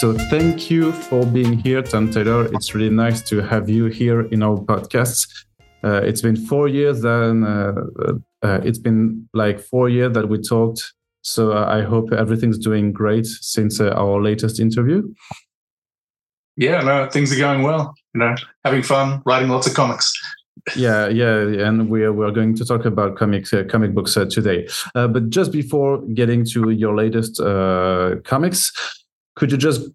So 0.00 0.14
thank 0.14 0.70
you 0.70 0.92
for 0.92 1.26
being 1.26 1.58
here, 1.58 1.82
Tom 1.82 2.10
Taylor. 2.10 2.46
It's 2.54 2.74
really 2.74 2.88
nice 2.88 3.20
to 3.28 3.42
have 3.42 3.68
you 3.68 3.84
here 3.84 4.22
in 4.28 4.42
our 4.42 4.56
podcast. 4.56 5.28
Uh, 5.84 6.00
it's 6.02 6.22
been 6.22 6.36
four 6.36 6.68
years 6.68 7.04
and 7.04 7.44
uh, 7.44 7.74
uh, 8.42 8.60
it's 8.64 8.78
been 8.78 9.28
like 9.34 9.60
four 9.60 9.90
years 9.90 10.14
that 10.14 10.26
we 10.26 10.40
talked. 10.40 10.94
So 11.20 11.52
uh, 11.52 11.66
I 11.68 11.82
hope 11.82 12.14
everything's 12.14 12.56
doing 12.56 12.94
great 12.94 13.26
since 13.26 13.78
uh, 13.78 13.90
our 13.90 14.22
latest 14.22 14.58
interview. 14.58 15.06
Yeah, 16.56 16.80
no, 16.80 17.06
things 17.10 17.30
are 17.34 17.38
going 17.38 17.60
well. 17.60 17.92
You 18.14 18.20
know, 18.20 18.34
having 18.64 18.82
fun, 18.82 19.20
writing 19.26 19.50
lots 19.50 19.66
of 19.66 19.74
comics. 19.74 20.14
yeah, 20.76 21.08
yeah, 21.08 21.40
and 21.66 21.90
we're 21.90 22.14
we're 22.14 22.30
going 22.30 22.54
to 22.54 22.64
talk 22.64 22.86
about 22.86 23.18
comics, 23.18 23.52
uh, 23.52 23.64
comic 23.68 23.94
books 23.94 24.14
today. 24.14 24.66
but 24.94 25.28
just 25.28 25.52
before 25.52 26.00
getting 26.14 26.46
to 26.52 26.70
your 26.70 26.96
latest 26.96 27.36
comics, 28.24 28.72
could 29.40 29.50
you 29.50 29.56
just 29.56 29.88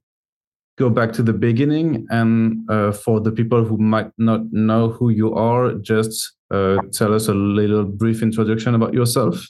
go 0.79 0.89
back 0.89 1.13
to 1.13 1.21
the 1.21 1.31
beginning 1.31 2.07
and 2.09 2.67
uh, 2.67 2.91
for 2.91 3.19
the 3.19 3.31
people 3.31 3.63
who 3.63 3.77
might 3.77 4.11
not 4.17 4.41
know 4.51 4.89
who 4.89 5.09
you 5.09 5.35
are 5.35 5.75
just 5.75 6.33
uh, 6.49 6.77
tell 6.91 7.13
us 7.13 7.27
a 7.27 7.33
little 7.33 7.85
brief 7.85 8.23
introduction 8.23 8.73
about 8.73 8.91
yourself? 8.91 9.45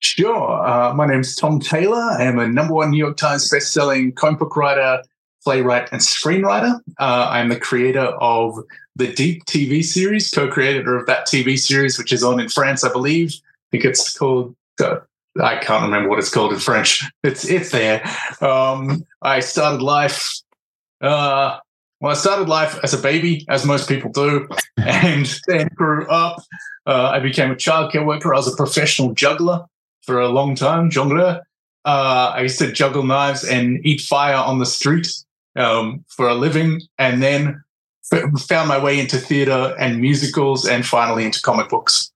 Sure. 0.00 0.66
Uh, 0.66 0.92
my 0.92 1.06
name 1.06 1.20
is 1.20 1.36
tom 1.36 1.60
taylor. 1.60 2.02
I 2.18 2.24
am 2.24 2.40
a 2.40 2.48
number 2.48 2.74
one 2.74 2.90
new 2.90 2.98
york 2.98 3.16
times 3.16 3.48
best-selling 3.48 4.12
comic 4.12 4.40
book 4.40 4.56
writer 4.56 5.02
playwright 5.44 5.88
and 5.92 6.00
screenwriter. 6.00 6.74
Uh, 6.98 7.28
i'm 7.30 7.48
the 7.48 7.60
creator 7.60 8.08
of 8.20 8.58
the 8.96 9.12
deep 9.12 9.44
tv 9.44 9.84
series 9.84 10.30
co-creator 10.30 10.96
of 10.96 11.06
that 11.06 11.26
tv 11.26 11.56
series 11.56 11.96
which 11.96 12.12
is 12.12 12.24
on 12.24 12.40
in 12.40 12.48
france 12.48 12.82
i 12.82 12.92
believe. 12.92 13.32
I 13.36 13.68
think 13.70 13.84
it's 13.84 14.18
called 14.18 14.56
uh, 14.82 14.96
I 15.40 15.56
can't 15.56 15.84
remember 15.84 16.08
what 16.08 16.18
it's 16.18 16.30
called 16.30 16.52
in 16.52 16.58
French. 16.58 17.04
It's 17.22 17.44
it's 17.48 17.70
there. 17.70 18.02
Um, 18.40 19.06
I 19.22 19.40
started 19.40 19.82
life. 19.82 20.28
Uh, 21.00 21.58
well, 22.00 22.12
I 22.12 22.14
started 22.14 22.48
life 22.48 22.78
as 22.82 22.94
a 22.94 22.98
baby, 22.98 23.44
as 23.48 23.64
most 23.64 23.88
people 23.88 24.10
do, 24.10 24.48
and 24.78 25.40
then 25.46 25.68
grew 25.74 26.06
up. 26.08 26.42
Uh, 26.86 27.10
I 27.10 27.20
became 27.20 27.50
a 27.50 27.54
childcare 27.54 28.04
worker. 28.04 28.34
I 28.34 28.38
was 28.38 28.52
a 28.52 28.56
professional 28.56 29.14
juggler 29.14 29.64
for 30.02 30.18
a 30.18 30.28
long 30.28 30.54
time, 30.54 30.90
jongleur. 30.90 31.42
Uh, 31.84 32.32
I 32.34 32.40
used 32.42 32.58
to 32.58 32.72
juggle 32.72 33.04
knives 33.04 33.44
and 33.44 33.84
eat 33.86 34.00
fire 34.00 34.34
on 34.34 34.58
the 34.58 34.66
street 34.66 35.08
um, 35.56 36.04
for 36.08 36.28
a 36.28 36.34
living, 36.34 36.80
and 36.98 37.22
then 37.22 37.62
found 38.48 38.68
my 38.68 38.82
way 38.82 38.98
into 38.98 39.18
theater 39.18 39.74
and 39.78 40.00
musicals, 40.00 40.66
and 40.66 40.84
finally 40.84 41.24
into 41.24 41.40
comic 41.42 41.68
books. 41.68 42.09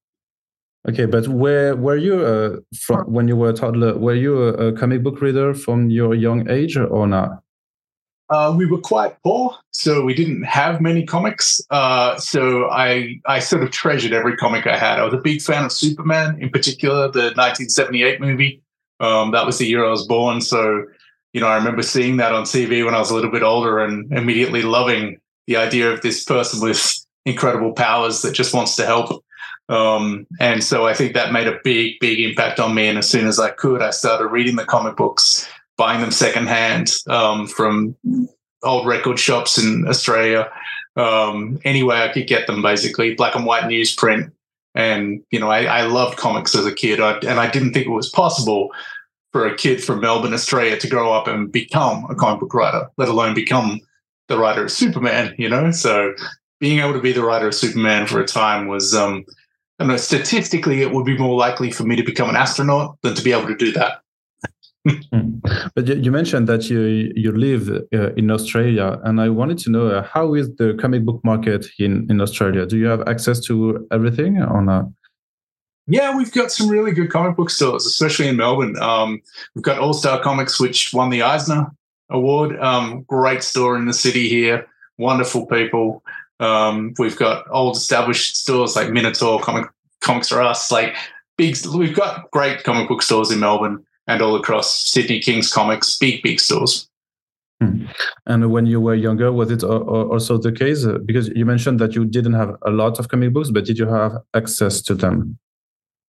Okay, 0.87 1.07
but 1.07 1.29
where 1.29 1.75
were 1.75 1.97
you 1.97 2.21
uh, 2.21 2.57
from 2.79 3.11
when 3.11 3.27
you 3.27 3.37
were 3.37 3.51
a 3.51 3.55
toddler? 3.55 3.97
Were 3.97 4.15
you 4.15 4.43
a, 4.43 4.69
a, 4.69 4.73
comic 4.73 5.03
book 5.03 5.23
reader 5.23 5.55
from 5.55 5.89
your 5.89 6.15
young 6.15 6.51
age 6.51 6.77
or 6.77 7.07
not? 7.07 7.43
Uh, 8.29 8.55
we 8.57 8.67
were 8.67 8.81
quite 8.81 9.17
poor, 9.23 9.55
so 9.71 10.03
we 10.05 10.13
didn't 10.13 10.43
have 10.43 10.83
many 10.83 11.05
comics. 11.07 11.61
Uh, 11.71 12.17
so 12.19 12.69
I 12.71 13.21
I 13.27 13.39
sort 13.39 13.63
of 13.63 13.71
treasured 13.71 14.13
every 14.13 14.37
comic 14.37 14.67
I 14.67 14.77
had. 14.77 14.99
I 14.99 15.05
was 15.05 15.15
a 15.15 15.19
big 15.19 15.41
fan 15.41 15.65
of 15.65 15.73
Superman, 15.73 16.39
in 16.41 16.51
particular 16.51 17.11
the 17.11 17.33
1978 17.35 18.21
movie. 18.21 18.63
Um, 19.01 19.31
that 19.33 19.47
was 19.47 19.59
the 19.59 19.67
year 19.67 19.87
I 19.87 19.91
was 19.91 20.07
born, 20.07 20.43
so 20.43 20.85
you 21.33 21.41
know 21.41 21.49
I 21.49 21.57
remember 21.57 21.83
seeing 21.83 22.19
that 22.19 22.35
on 22.35 22.45
TV 22.45 22.85
when 22.85 22.95
I 22.95 22.99
was 22.99 23.11
a 23.11 23.15
little 23.15 23.31
bit 23.31 23.43
older 23.43 23.79
and 23.79 24.13
immediately 24.13 24.63
loving 24.63 25.19
the 25.47 25.57
idea 25.57 25.91
of 25.91 26.03
this 26.03 26.25
person 26.25 26.61
with 26.61 26.95
incredible 27.25 27.73
powers 27.73 28.21
that 28.21 28.33
just 28.33 28.53
wants 28.53 28.77
to 28.77 28.85
help 28.85 29.24
um, 29.69 30.27
and 30.41 30.63
so 30.63 30.87
I 30.87 30.95
think 30.95 31.15
that 31.15 31.33
made 31.33 31.47
a 31.47 31.59
big, 31.65 31.99
big 32.01 32.21
impact 32.21 32.61
on 32.61 32.75
me. 32.75 32.87
And 32.87 32.99
as 32.99 33.09
soon 33.09 33.27
as 33.27 33.39
I 33.39 33.51
could, 33.51 33.83
I 33.83 33.91
started 33.91 34.29
reading 34.29 34.57
the 34.57 34.65
comic 34.65 34.97
books, 34.97 35.49
buying 35.77 36.01
them 36.01 36.11
secondhand 36.11 36.93
um, 37.09 37.47
from 37.47 37.97
old 38.63 38.87
record 38.87 39.19
shops 39.19 39.59
in 39.59 39.87
Australia, 39.89 40.51
um, 40.97 41.59
anywhere 41.65 42.03
I 42.03 42.13
could 42.13 42.27
get 42.27 42.47
them, 42.47 42.63
basically 42.63 43.15
black 43.15 43.35
and 43.35 43.47
white 43.47 43.65
newsprint. 43.65 44.31
And 44.75 45.23
you 45.31 45.39
know, 45.41 45.51
I, 45.51 45.65
I 45.65 45.83
loved 45.83 46.19
comics 46.19 46.55
as 46.55 46.67
a 46.67 46.75
kid, 46.75 47.01
I, 47.01 47.19
and 47.19 47.41
I 47.41 47.49
didn't 47.51 47.73
think 47.73 47.87
it 47.87 47.91
was 47.91 48.11
possible 48.11 48.71
for 49.33 49.47
a 49.47 49.57
kid 49.57 49.83
from 49.83 50.01
Melbourne, 50.01 50.35
Australia, 50.35 50.77
to 50.79 50.89
grow 50.89 51.13
up 51.13 51.27
and 51.27 51.51
become 51.51 52.07
a 52.11 52.15
comic 52.15 52.41
book 52.41 52.55
writer, 52.55 52.89
let 52.97 53.09
alone 53.09 53.35
become 53.35 53.81
the 54.29 54.39
writer 54.39 54.65
of 54.65 54.73
Superman. 54.73 55.35
You 55.39 55.49
know, 55.49 55.71
so 55.71 56.15
being 56.61 56.81
able 56.81 56.93
to 56.93 57.01
be 57.01 57.13
the 57.13 57.25
writer 57.25 57.49
of 57.49 57.55
Superman 57.55 58.07
for 58.07 58.21
a 58.21 58.27
time 58.27 58.69
was 58.69 58.95
um, 58.95 59.25
I 59.79 59.85
know 59.87 59.97
statistically 59.97 60.83
it 60.83 60.93
would 60.93 61.05
be 61.05 61.19
more 61.19 61.37
likely 61.37 61.71
for 61.71 61.85
me 61.85 61.97
to 61.97 62.03
become 62.03 62.29
an 62.29 62.37
astronaut 62.37 62.97
than 63.03 63.15
to 63.15 63.23
be 63.23 63.33
able 63.33 63.49
to 63.49 63.57
do 63.57 63.73
that. 63.73 64.01
But 65.75 65.87
you 65.89 66.11
mentioned 66.11 66.47
that 66.49 66.71
you 66.71 67.13
you 67.15 67.33
live 67.33 67.69
uh, 67.93 68.13
in 68.15 68.31
Australia, 68.31 68.99
and 69.05 69.21
I 69.21 69.29
wanted 69.29 69.59
to 69.59 69.71
know 69.71 69.89
uh, 69.89 70.03
how 70.03 70.35
is 70.35 70.55
the 70.57 70.75
comic 70.81 71.05
book 71.05 71.21
market 71.23 71.67
in 71.79 72.07
in 72.11 72.21
Australia? 72.21 72.65
Do 72.67 72.77
you 72.79 72.87
have 72.87 73.03
access 73.07 73.41
to 73.47 73.87
everything 73.91 74.43
or 74.43 74.63
not? 74.63 74.87
Yeah, 75.87 76.17
we've 76.17 76.33
got 76.33 76.51
some 76.51 76.69
really 76.69 76.93
good 76.93 77.11
comic 77.11 77.37
book 77.37 77.51
stores, 77.51 77.85
especially 77.87 78.29
in 78.29 78.37
Melbourne. 78.37 78.77
Um, 78.81 79.21
we've 79.55 79.65
got 79.65 79.79
All 79.79 79.93
Star 79.93 80.23
Comics, 80.23 80.59
which 80.59 80.95
won 80.95 81.11
the 81.11 81.23
Eisner 81.23 81.71
Award. 82.09 82.59
Um, 82.59 83.03
great 83.03 83.43
store 83.43 83.77
in 83.77 83.85
the 83.85 83.93
city 83.93 84.29
here. 84.29 84.67
Wonderful 84.97 85.47
people. 85.47 86.03
Um, 86.41 86.95
we've 86.99 87.17
got 87.17 87.47
old 87.51 87.77
established 87.77 88.37
stores 88.37 88.77
like 88.77 88.91
Minotaur, 88.91 89.41
Comic 89.41 89.69
Comics 90.01 90.33
R 90.33 90.43
Us, 90.43 90.71
like 90.71 90.95
big. 91.37 91.57
We've 91.75 91.95
got 91.95 92.31
great 92.31 92.65
comic 92.65 92.89
book 92.89 93.03
stores 93.03 93.31
in 93.31 93.41
Melbourne 93.41 93.85
and 94.07 94.21
all 94.21 94.37
across 94.37 94.85
Sydney. 94.89 95.21
Kings 95.21 95.53
Comics, 95.53 95.97
big 95.99 96.23
big 96.23 96.41
stores. 96.41 96.89
Hmm. 97.61 97.87
And 98.27 98.51
when 98.51 98.67
you 98.67 98.81
were 98.81 98.95
younger, 98.95 99.33
was 99.33 99.51
it 99.51 99.63
also 99.63 100.39
the 100.39 100.53
case? 100.53 100.85
Because 101.05 101.29
you 101.29 101.47
mentioned 101.47 101.79
that 101.79 101.95
you 101.95 102.05
didn't 102.05 102.35
have 102.35 102.57
a 102.63 102.71
lot 102.71 102.99
of 102.99 103.09
comic 103.09 103.33
books, 103.33 103.51
but 103.51 103.65
did 103.65 103.79
you 103.79 103.87
have 103.87 104.17
access 104.35 104.83
to 104.83 104.95
them? 104.95 105.39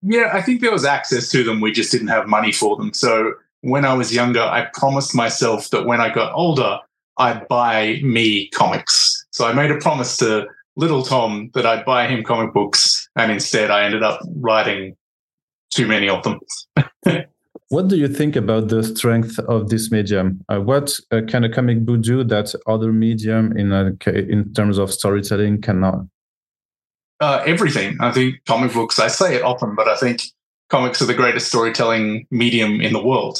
Yeah, 0.01 0.31
I 0.33 0.41
think 0.41 0.61
there 0.61 0.71
was 0.71 0.85
access 0.85 1.29
to 1.31 1.43
them. 1.43 1.61
We 1.61 1.71
just 1.71 1.91
didn't 1.91 2.07
have 2.07 2.27
money 2.27 2.51
for 2.51 2.75
them. 2.75 2.93
So 2.93 3.33
when 3.61 3.85
I 3.85 3.93
was 3.93 4.13
younger, 4.13 4.41
I 4.41 4.67
promised 4.73 5.15
myself 5.15 5.69
that 5.71 5.85
when 5.85 6.01
I 6.01 6.13
got 6.13 6.33
older, 6.33 6.79
I'd 7.17 7.47
buy 7.47 7.99
me 8.03 8.49
comics. 8.49 9.25
So 9.31 9.47
I 9.47 9.53
made 9.53 9.71
a 9.71 9.77
promise 9.77 10.17
to 10.17 10.47
little 10.75 11.03
Tom 11.03 11.49
that 11.53 11.65
I'd 11.65 11.85
buy 11.85 12.07
him 12.07 12.23
comic 12.23 12.53
books, 12.53 13.09
and 13.15 13.31
instead 13.31 13.71
I 13.71 13.83
ended 13.83 14.03
up 14.03 14.21
writing 14.35 14.95
too 15.71 15.87
many 15.87 16.07
of 16.07 16.23
them. 16.23 16.39
what 17.69 17.87
do 17.87 17.97
you 17.97 18.07
think 18.07 18.35
about 18.35 18.69
the 18.69 18.83
strength 18.83 19.39
of 19.39 19.69
this 19.69 19.91
medium? 19.91 20.43
Uh, 20.47 20.59
what 20.59 20.97
uh, 21.11 21.21
can 21.27 21.43
a 21.43 21.49
comic 21.51 21.85
book 21.85 22.01
do 22.01 22.23
that 22.23 22.53
other 22.67 22.93
medium, 22.93 23.57
in 23.57 23.71
a, 23.73 23.91
in 24.09 24.53
terms 24.53 24.77
of 24.77 24.93
storytelling, 24.93 25.61
cannot? 25.61 26.05
Uh, 27.19 27.43
everything. 27.47 27.97
I 27.99 28.11
think 28.11 28.35
comic 28.45 28.73
books. 28.73 28.99
I 28.99 29.07
say 29.07 29.35
it 29.35 29.41
often, 29.41 29.75
but 29.75 29.87
I 29.87 29.97
think 29.97 30.21
comics 30.69 31.01
are 31.01 31.07
the 31.07 31.15
greatest 31.15 31.47
storytelling 31.47 32.27
medium 32.29 32.79
in 32.79 32.93
the 32.93 33.03
world. 33.03 33.39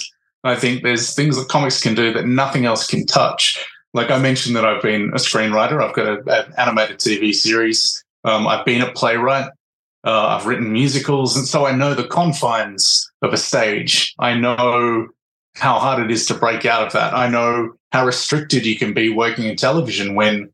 I 0.50 0.56
think 0.56 0.84
there's 0.84 1.14
things 1.14 1.38
that 1.38 1.50
comics 1.50 1.82
can 1.82 1.96
do 1.96 2.14
that 2.14 2.26
nothing 2.26 2.66
else 2.66 2.88
can 2.88 3.06
touch. 3.06 3.64
Like 3.94 4.12
I 4.12 4.20
mentioned 4.20 4.56
that 4.56 4.66
I've 4.66 4.82
been 4.82 5.10
a 5.10 5.18
screenwriter. 5.18 5.84
I've 5.84 5.96
got 5.96 6.28
an 6.28 6.54
animated 6.58 7.00
TV 7.00 7.34
series. 7.34 8.04
Um, 8.24 8.48
I've 8.48 8.66
been 8.66 8.82
a 8.82 8.92
playwright. 8.92 9.50
Uh, 10.04 10.28
I've 10.28 10.46
written 10.46 10.72
musicals, 10.72 11.36
and 11.36 11.48
so 11.48 11.66
I 11.66 11.74
know 11.76 11.94
the 11.94 12.08
confines 12.08 13.10
of 13.22 13.34
a 13.34 13.38
stage. 13.38 14.14
I 14.20 14.36
know 14.36 15.08
how 15.56 15.80
hard 15.80 16.04
it 16.04 16.12
is 16.12 16.26
to 16.28 16.34
break 16.34 16.66
out 16.66 16.86
of 16.86 16.94
that. 16.94 17.14
I 17.14 17.28
know 17.28 17.74
how 17.92 18.06
restricted 18.06 18.66
you 18.66 18.78
can 18.78 18.94
be 18.94 19.10
working 19.10 19.46
in 19.46 19.56
television 19.56 20.16
when 20.16 20.52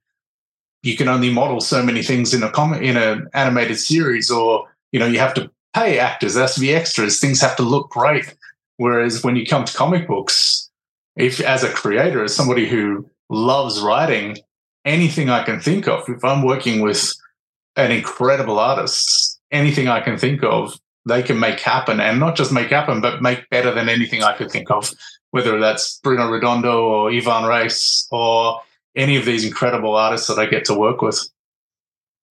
you 0.82 0.96
can 0.96 1.08
only 1.08 1.32
model 1.32 1.60
so 1.60 1.84
many 1.84 2.02
things 2.04 2.34
in 2.34 2.42
a 2.42 2.50
com- 2.50 2.74
in 2.74 2.98
an 2.98 3.28
animated 3.34 3.78
series, 3.78 4.32
or 4.32 4.68
you 4.92 5.00
know 5.00 5.06
you 5.06 5.20
have 5.20 5.34
to 5.36 5.52
pay 5.74 6.00
actors. 6.00 6.34
There 6.34 6.44
has 6.44 6.56
to 6.56 6.62
be 6.62 6.74
extras. 6.74 7.20
Things 7.20 7.42
have 7.42 7.56
to 7.58 7.64
look 7.64 7.90
great. 7.90 8.34
Whereas 8.84 9.24
when 9.24 9.38
you 9.38 9.46
come 9.46 9.64
to 9.64 9.78
comic 9.78 10.10
books, 10.10 10.70
if 11.16 11.40
as 11.40 11.64
a 11.64 11.72
creator, 11.72 12.22
as 12.22 12.36
somebody 12.36 12.68
who 12.68 13.10
loves 13.30 13.80
writing, 13.80 14.40
anything 14.84 15.30
I 15.30 15.46
can 15.46 15.62
think 15.62 15.88
of, 15.88 16.04
if 16.10 16.22
I'm 16.26 16.44
working 16.44 16.82
with 16.82 17.14
an 17.78 17.94
incredible 17.94 18.60
artist, 18.60 19.40
anything 19.52 19.88
I 19.88 20.02
can 20.02 20.18
think 20.18 20.44
of, 20.44 20.78
they 21.06 21.24
can 21.24 21.40
make 21.40 21.62
happen 21.62 22.02
and 22.02 22.20
not 22.20 22.36
just 22.36 22.52
make 22.52 22.72
happen, 22.72 23.00
but 23.00 23.22
make 23.22 23.50
better 23.50 23.74
than 23.74 23.88
anything 23.88 24.22
I 24.22 24.36
could 24.36 24.52
think 24.52 24.70
of, 24.70 24.92
whether 25.32 25.58
that's 25.62 26.02
Bruno 26.04 26.30
Redondo 26.30 26.84
or 26.84 27.10
Ivan 27.10 27.46
Reis 27.46 28.06
or 28.12 28.60
any 28.98 29.16
of 29.16 29.24
these 29.24 29.46
incredible 29.46 29.96
artists 29.96 30.28
that 30.28 30.40
I 30.40 30.46
get 30.46 30.66
to 30.66 30.74
work 30.74 31.02
with. 31.02 31.26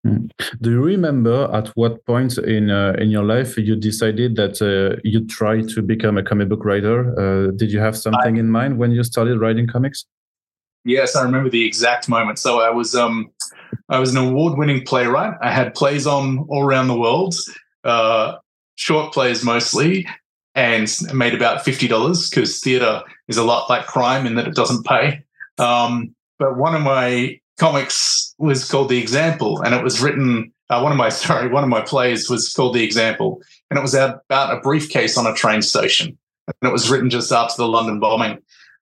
Hmm. 0.05 0.27
Do 0.61 0.71
you 0.71 0.83
remember 0.83 1.49
at 1.53 1.69
what 1.69 2.05
point 2.07 2.37
in 2.39 2.71
uh, 2.71 2.95
in 2.99 3.11
your 3.11 3.23
life 3.23 3.57
you 3.57 3.77
decided 3.77 4.35
that 4.35 4.61
uh, 4.61 5.01
you 5.05 5.25
tried 5.27 5.69
to 5.71 5.83
become 5.83 6.19
a 6.19 6.25
comic 6.25 6.49
book 6.49 6.65
writer? 6.65 7.15
Uh, 7.19 7.53
did 7.53 7.71
you 7.71 7.79
have 7.79 7.97
something 7.97 8.37
I, 8.37 8.41
in 8.41 8.51
mind 8.51 8.79
when 8.79 8.91
you 8.91 9.05
started 9.05 9.39
writing 9.39 9.69
comics? 9.69 10.05
Yes, 10.85 11.15
I 11.15 11.23
remember 11.23 11.51
the 11.51 11.65
exact 11.65 12.09
moment. 12.09 12.41
So 12.41 12.61
I 12.61 12.71
was 12.71 12.97
um 12.97 13.31
I 13.89 14.01
was 14.01 14.11
an 14.11 14.17
award-winning 14.17 14.85
playwright. 14.85 15.35
I 15.41 15.53
had 15.53 15.75
plays 15.75 16.07
on 16.07 16.47
all 16.49 16.65
around 16.65 16.89
the 16.89 16.99
world, 16.99 17.37
uh, 17.85 18.39
short 18.75 19.13
plays 19.13 19.45
mostly, 19.45 20.09
and 20.57 20.93
made 21.15 21.35
about 21.35 21.65
fifty 21.65 21.87
dollars 21.87 22.29
because 22.29 22.59
theatre 22.59 23.03
is 23.29 23.37
a 23.37 23.45
lot 23.45 23.71
like 23.71 23.87
crime 23.87 24.27
in 24.27 24.35
that 24.35 24.49
it 24.49 24.57
doesn't 24.57 24.85
pay. 24.85 25.23
Um, 25.59 26.17
but 26.41 26.57
one 26.57 26.75
of 26.75 26.83
my 26.83 27.39
comics 27.63 28.35
was 28.39 28.69
called 28.69 28.89
The 28.89 28.99
Example, 28.99 29.63
and 29.63 29.73
it 29.73 29.85
was 29.85 30.03
written. 30.03 30.53
Uh, 30.69 30.81
one 30.81 30.91
of 30.91 30.99
my 30.99 31.09
sorry, 31.25 31.49
one 31.49 31.63
of 31.63 31.71
my 31.71 31.81
plays 31.81 32.29
was 32.29 32.53
called 32.53 32.75
The 32.75 32.83
Example, 32.83 33.41
and 33.71 33.79
it 33.79 33.83
was 33.83 33.95
about 33.95 34.57
a 34.57 34.61
briefcase 34.61 35.17
on 35.17 35.27
a 35.27 35.35
train 35.35 35.63
station, 35.63 36.19
and 36.49 36.69
it 36.69 36.73
was 36.73 36.91
written 36.91 37.09
just 37.09 37.31
after 37.31 37.63
the 37.63 37.69
London 37.69 38.01
bombing. 38.01 38.39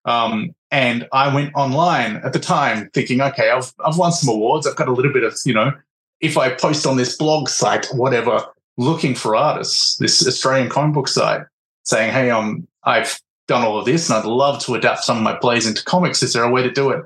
Um, 0.06 0.55
and 0.71 1.06
I 1.12 1.32
went 1.35 1.53
online 1.55 2.17
at 2.25 2.32
the 2.32 2.38
time 2.38 2.88
thinking, 2.94 3.21
okay, 3.21 3.50
I've 3.50 3.71
I've 3.85 3.99
won 3.99 4.12
some 4.12 4.35
awards. 4.35 4.67
I've 4.67 4.77
got 4.77 4.88
a 4.88 4.93
little 4.93 5.12
bit 5.12 5.25
of 5.25 5.37
you 5.44 5.53
know, 5.53 5.73
if 6.21 6.38
I 6.38 6.55
post 6.55 6.87
on 6.87 6.97
this 6.97 7.17
blog 7.19 7.50
site, 7.50 7.87
whatever, 7.93 8.43
looking 8.79 9.15
for 9.15 9.37
artists, 9.37 9.97
this 9.97 10.26
Australian 10.26 10.71
comic 10.71 10.94
book 10.94 11.09
site, 11.09 11.43
saying, 11.85 12.12
hey, 12.12 12.31
um, 12.31 12.67
I've 12.85 13.21
done 13.47 13.62
all 13.62 13.79
of 13.79 13.85
this 13.85 14.09
and 14.09 14.17
I'd 14.19 14.25
love 14.25 14.62
to 14.65 14.75
adapt 14.75 15.05
some 15.05 15.19
of 15.19 15.23
my 15.23 15.35
plays 15.35 15.67
into 15.67 15.85
comics. 15.85 16.23
Is 16.23 16.33
there 16.33 16.44
a 16.44 16.50
way 16.50 16.62
to 16.62 16.71
do 16.71 16.91
it? 16.91 17.05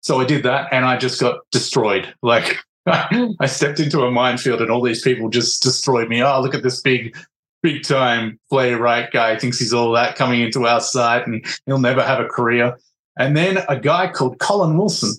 So 0.00 0.20
I 0.20 0.24
did 0.24 0.42
that 0.44 0.68
and 0.72 0.84
I 0.84 0.96
just 0.96 1.20
got 1.20 1.40
destroyed. 1.50 2.12
Like 2.22 2.58
I 2.86 3.46
stepped 3.46 3.80
into 3.80 4.02
a 4.02 4.10
minefield 4.10 4.60
and 4.60 4.70
all 4.70 4.82
these 4.82 5.02
people 5.02 5.28
just 5.28 5.62
destroyed 5.62 6.08
me. 6.08 6.22
Oh, 6.22 6.40
look 6.40 6.54
at 6.54 6.62
this 6.62 6.80
big, 6.80 7.16
big 7.62 7.82
time 7.82 8.38
playwright 8.48 9.12
guy 9.12 9.38
thinks 9.38 9.58
he's 9.58 9.74
all 9.74 9.92
that 9.92 10.16
coming 10.16 10.40
into 10.40 10.66
our 10.66 10.80
site 10.80 11.26
and 11.26 11.44
he'll 11.66 11.78
never 11.78 12.02
have 12.02 12.20
a 12.20 12.26
career. 12.26 12.78
And 13.18 13.36
then 13.36 13.58
a 13.68 13.78
guy 13.78 14.08
called 14.08 14.38
Colin 14.38 14.76
Wilson 14.76 15.14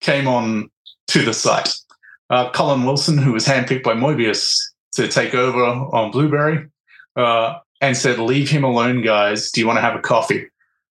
came 0.00 0.26
on 0.26 0.70
to 1.08 1.24
the 1.24 1.34
site. 1.34 1.72
Uh, 2.30 2.50
Colin 2.50 2.84
Wilson, 2.84 3.18
who 3.18 3.32
was 3.32 3.46
handpicked 3.46 3.82
by 3.82 3.94
Moebius 3.94 4.58
to 4.94 5.06
take 5.06 5.34
over 5.34 5.62
on 5.62 6.10
Blueberry, 6.10 6.66
uh, 7.16 7.58
and 7.80 7.96
said, 7.96 8.18
Leave 8.18 8.48
him 8.48 8.64
alone, 8.64 9.02
guys. 9.02 9.50
Do 9.50 9.60
you 9.60 9.66
want 9.66 9.76
to 9.76 9.82
have 9.82 9.94
a 9.94 10.00
coffee? 10.00 10.46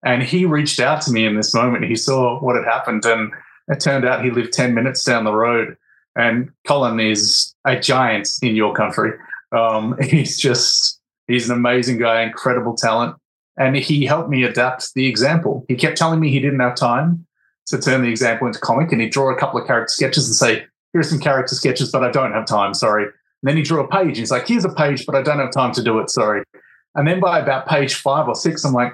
And 0.04 0.22
he 0.22 0.44
reached 0.44 0.80
out 0.80 1.00
to 1.02 1.12
me 1.12 1.26
in 1.26 1.34
this 1.34 1.54
moment. 1.54 1.84
He 1.84 1.96
saw 1.96 2.38
what 2.40 2.56
had 2.56 2.64
happened, 2.64 3.04
and 3.06 3.32
it 3.68 3.80
turned 3.80 4.04
out 4.04 4.24
he 4.24 4.30
lived 4.30 4.52
10 4.52 4.74
minutes 4.74 5.02
down 5.02 5.24
the 5.24 5.32
road. 5.32 5.76
And 6.14 6.50
Colin 6.66 7.00
is 7.00 7.54
a 7.64 7.78
giant 7.78 8.28
in 8.42 8.54
your 8.54 8.74
country. 8.74 9.12
Um, 9.56 9.96
he's 10.02 10.38
just, 10.38 11.00
he's 11.26 11.48
an 11.48 11.56
amazing 11.56 11.98
guy, 11.98 12.22
incredible 12.22 12.76
talent. 12.76 13.16
And 13.56 13.76
he 13.76 14.04
helped 14.04 14.28
me 14.28 14.42
adapt 14.42 14.92
the 14.94 15.06
example. 15.06 15.64
He 15.68 15.76
kept 15.76 15.96
telling 15.96 16.20
me 16.20 16.30
he 16.30 16.40
didn't 16.40 16.60
have 16.60 16.74
time 16.74 17.26
to 17.66 17.78
turn 17.78 18.02
the 18.02 18.10
example 18.10 18.46
into 18.46 18.58
comic, 18.58 18.92
and 18.92 19.00
he'd 19.00 19.10
draw 19.10 19.30
a 19.30 19.38
couple 19.38 19.60
of 19.60 19.66
character 19.66 19.92
sketches 19.92 20.26
and 20.26 20.34
say, 20.34 20.66
Here 20.92 21.00
are 21.00 21.04
some 21.04 21.20
character 21.20 21.54
sketches, 21.54 21.90
but 21.90 22.04
I 22.04 22.10
don't 22.10 22.32
have 22.32 22.46
time, 22.46 22.74
sorry. 22.74 23.04
And 23.04 23.12
then 23.42 23.56
he 23.56 23.62
drew 23.62 23.80
a 23.80 23.88
page. 23.88 24.18
He's 24.18 24.30
like, 24.30 24.46
Here's 24.46 24.64
a 24.64 24.74
page, 24.74 25.06
but 25.06 25.14
I 25.14 25.22
don't 25.22 25.38
have 25.38 25.52
time 25.52 25.72
to 25.72 25.82
do 25.82 25.98
it, 26.00 26.10
sorry. 26.10 26.42
And 26.94 27.08
then 27.08 27.20
by 27.20 27.38
about 27.38 27.66
page 27.66 27.94
five 27.94 28.28
or 28.28 28.34
six, 28.34 28.64
I'm 28.64 28.72
like, 28.74 28.92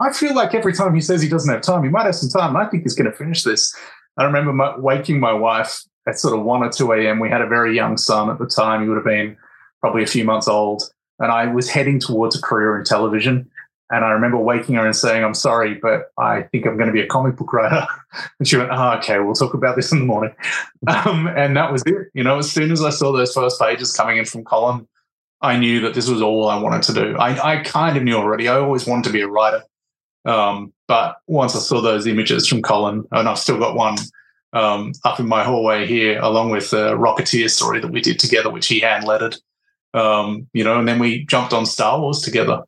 I 0.00 0.12
feel 0.12 0.34
like 0.34 0.54
every 0.54 0.72
time 0.72 0.94
he 0.94 1.00
says 1.00 1.20
he 1.20 1.28
doesn't 1.28 1.52
have 1.52 1.62
time, 1.62 1.82
he 1.82 1.90
might 1.90 2.06
have 2.06 2.14
some 2.14 2.28
time. 2.28 2.56
I 2.56 2.66
think 2.66 2.84
he's 2.84 2.94
going 2.94 3.10
to 3.10 3.16
finish 3.16 3.42
this. 3.42 3.74
I 4.16 4.24
remember 4.24 4.52
my, 4.52 4.76
waking 4.78 5.20
my 5.20 5.32
wife 5.32 5.82
at 6.06 6.18
sort 6.18 6.38
of 6.38 6.44
1 6.44 6.62
or 6.62 6.70
2 6.70 6.92
a.m. 6.92 7.20
We 7.20 7.28
had 7.28 7.40
a 7.40 7.46
very 7.46 7.74
young 7.74 7.96
son 7.96 8.30
at 8.30 8.38
the 8.38 8.46
time. 8.46 8.82
He 8.82 8.88
would 8.88 8.96
have 8.96 9.04
been 9.04 9.36
probably 9.80 10.02
a 10.02 10.06
few 10.06 10.24
months 10.24 10.48
old. 10.48 10.82
And 11.18 11.32
I 11.32 11.46
was 11.46 11.68
heading 11.68 11.98
towards 11.98 12.36
a 12.36 12.40
career 12.40 12.78
in 12.78 12.84
television. 12.84 13.50
And 13.90 14.04
I 14.04 14.10
remember 14.10 14.36
waking 14.36 14.74
her 14.74 14.84
and 14.84 14.94
saying, 14.94 15.24
I'm 15.24 15.34
sorry, 15.34 15.74
but 15.74 16.12
I 16.18 16.42
think 16.42 16.66
I'm 16.66 16.76
going 16.76 16.88
to 16.88 16.92
be 16.92 17.00
a 17.00 17.06
comic 17.06 17.36
book 17.36 17.52
writer. 17.52 17.86
And 18.38 18.48
she 18.48 18.56
went, 18.56 18.70
Oh, 18.72 18.92
okay, 18.98 19.18
we'll 19.18 19.34
talk 19.34 19.52
about 19.52 19.76
this 19.76 19.92
in 19.92 20.00
the 20.00 20.06
morning. 20.06 20.34
Um, 20.86 21.26
and 21.26 21.56
that 21.56 21.72
was 21.72 21.82
it. 21.86 22.08
You 22.14 22.22
know, 22.22 22.38
as 22.38 22.50
soon 22.50 22.70
as 22.70 22.82
I 22.82 22.90
saw 22.90 23.12
those 23.12 23.34
first 23.34 23.60
pages 23.60 23.92
coming 23.92 24.16
in 24.16 24.24
from 24.24 24.44
Colin, 24.44 24.86
I 25.42 25.58
knew 25.58 25.80
that 25.80 25.94
this 25.94 26.08
was 26.08 26.22
all 26.22 26.48
I 26.48 26.58
wanted 26.58 26.82
to 26.84 26.94
do. 26.94 27.16
I, 27.16 27.54
I 27.54 27.62
kind 27.62 27.96
of 27.96 28.02
knew 28.04 28.16
already. 28.16 28.48
I 28.48 28.58
always 28.58 28.86
wanted 28.86 29.04
to 29.04 29.12
be 29.12 29.20
a 29.20 29.28
writer. 29.28 29.62
Um, 30.24 30.72
but 30.86 31.16
once 31.26 31.54
I 31.54 31.60
saw 31.60 31.80
those 31.80 32.06
images 32.06 32.46
from 32.46 32.62
Colin, 32.62 33.04
and 33.12 33.28
I've 33.28 33.38
still 33.38 33.58
got 33.58 33.76
one 33.76 33.96
um, 34.52 34.92
up 35.04 35.20
in 35.20 35.28
my 35.28 35.44
hallway 35.44 35.86
here, 35.86 36.18
along 36.20 36.50
with 36.50 36.70
the 36.70 36.96
Rocketeer 36.96 37.50
story 37.50 37.80
that 37.80 37.92
we 37.92 38.00
did 38.00 38.18
together, 38.18 38.50
which 38.50 38.66
he 38.66 38.80
hand 38.80 39.04
lettered. 39.04 39.36
Um, 39.94 40.46
you 40.52 40.64
know, 40.64 40.78
and 40.78 40.86
then 40.86 40.98
we 40.98 41.24
jumped 41.26 41.52
on 41.52 41.66
Star 41.66 42.00
Wars 42.00 42.20
together 42.20 42.62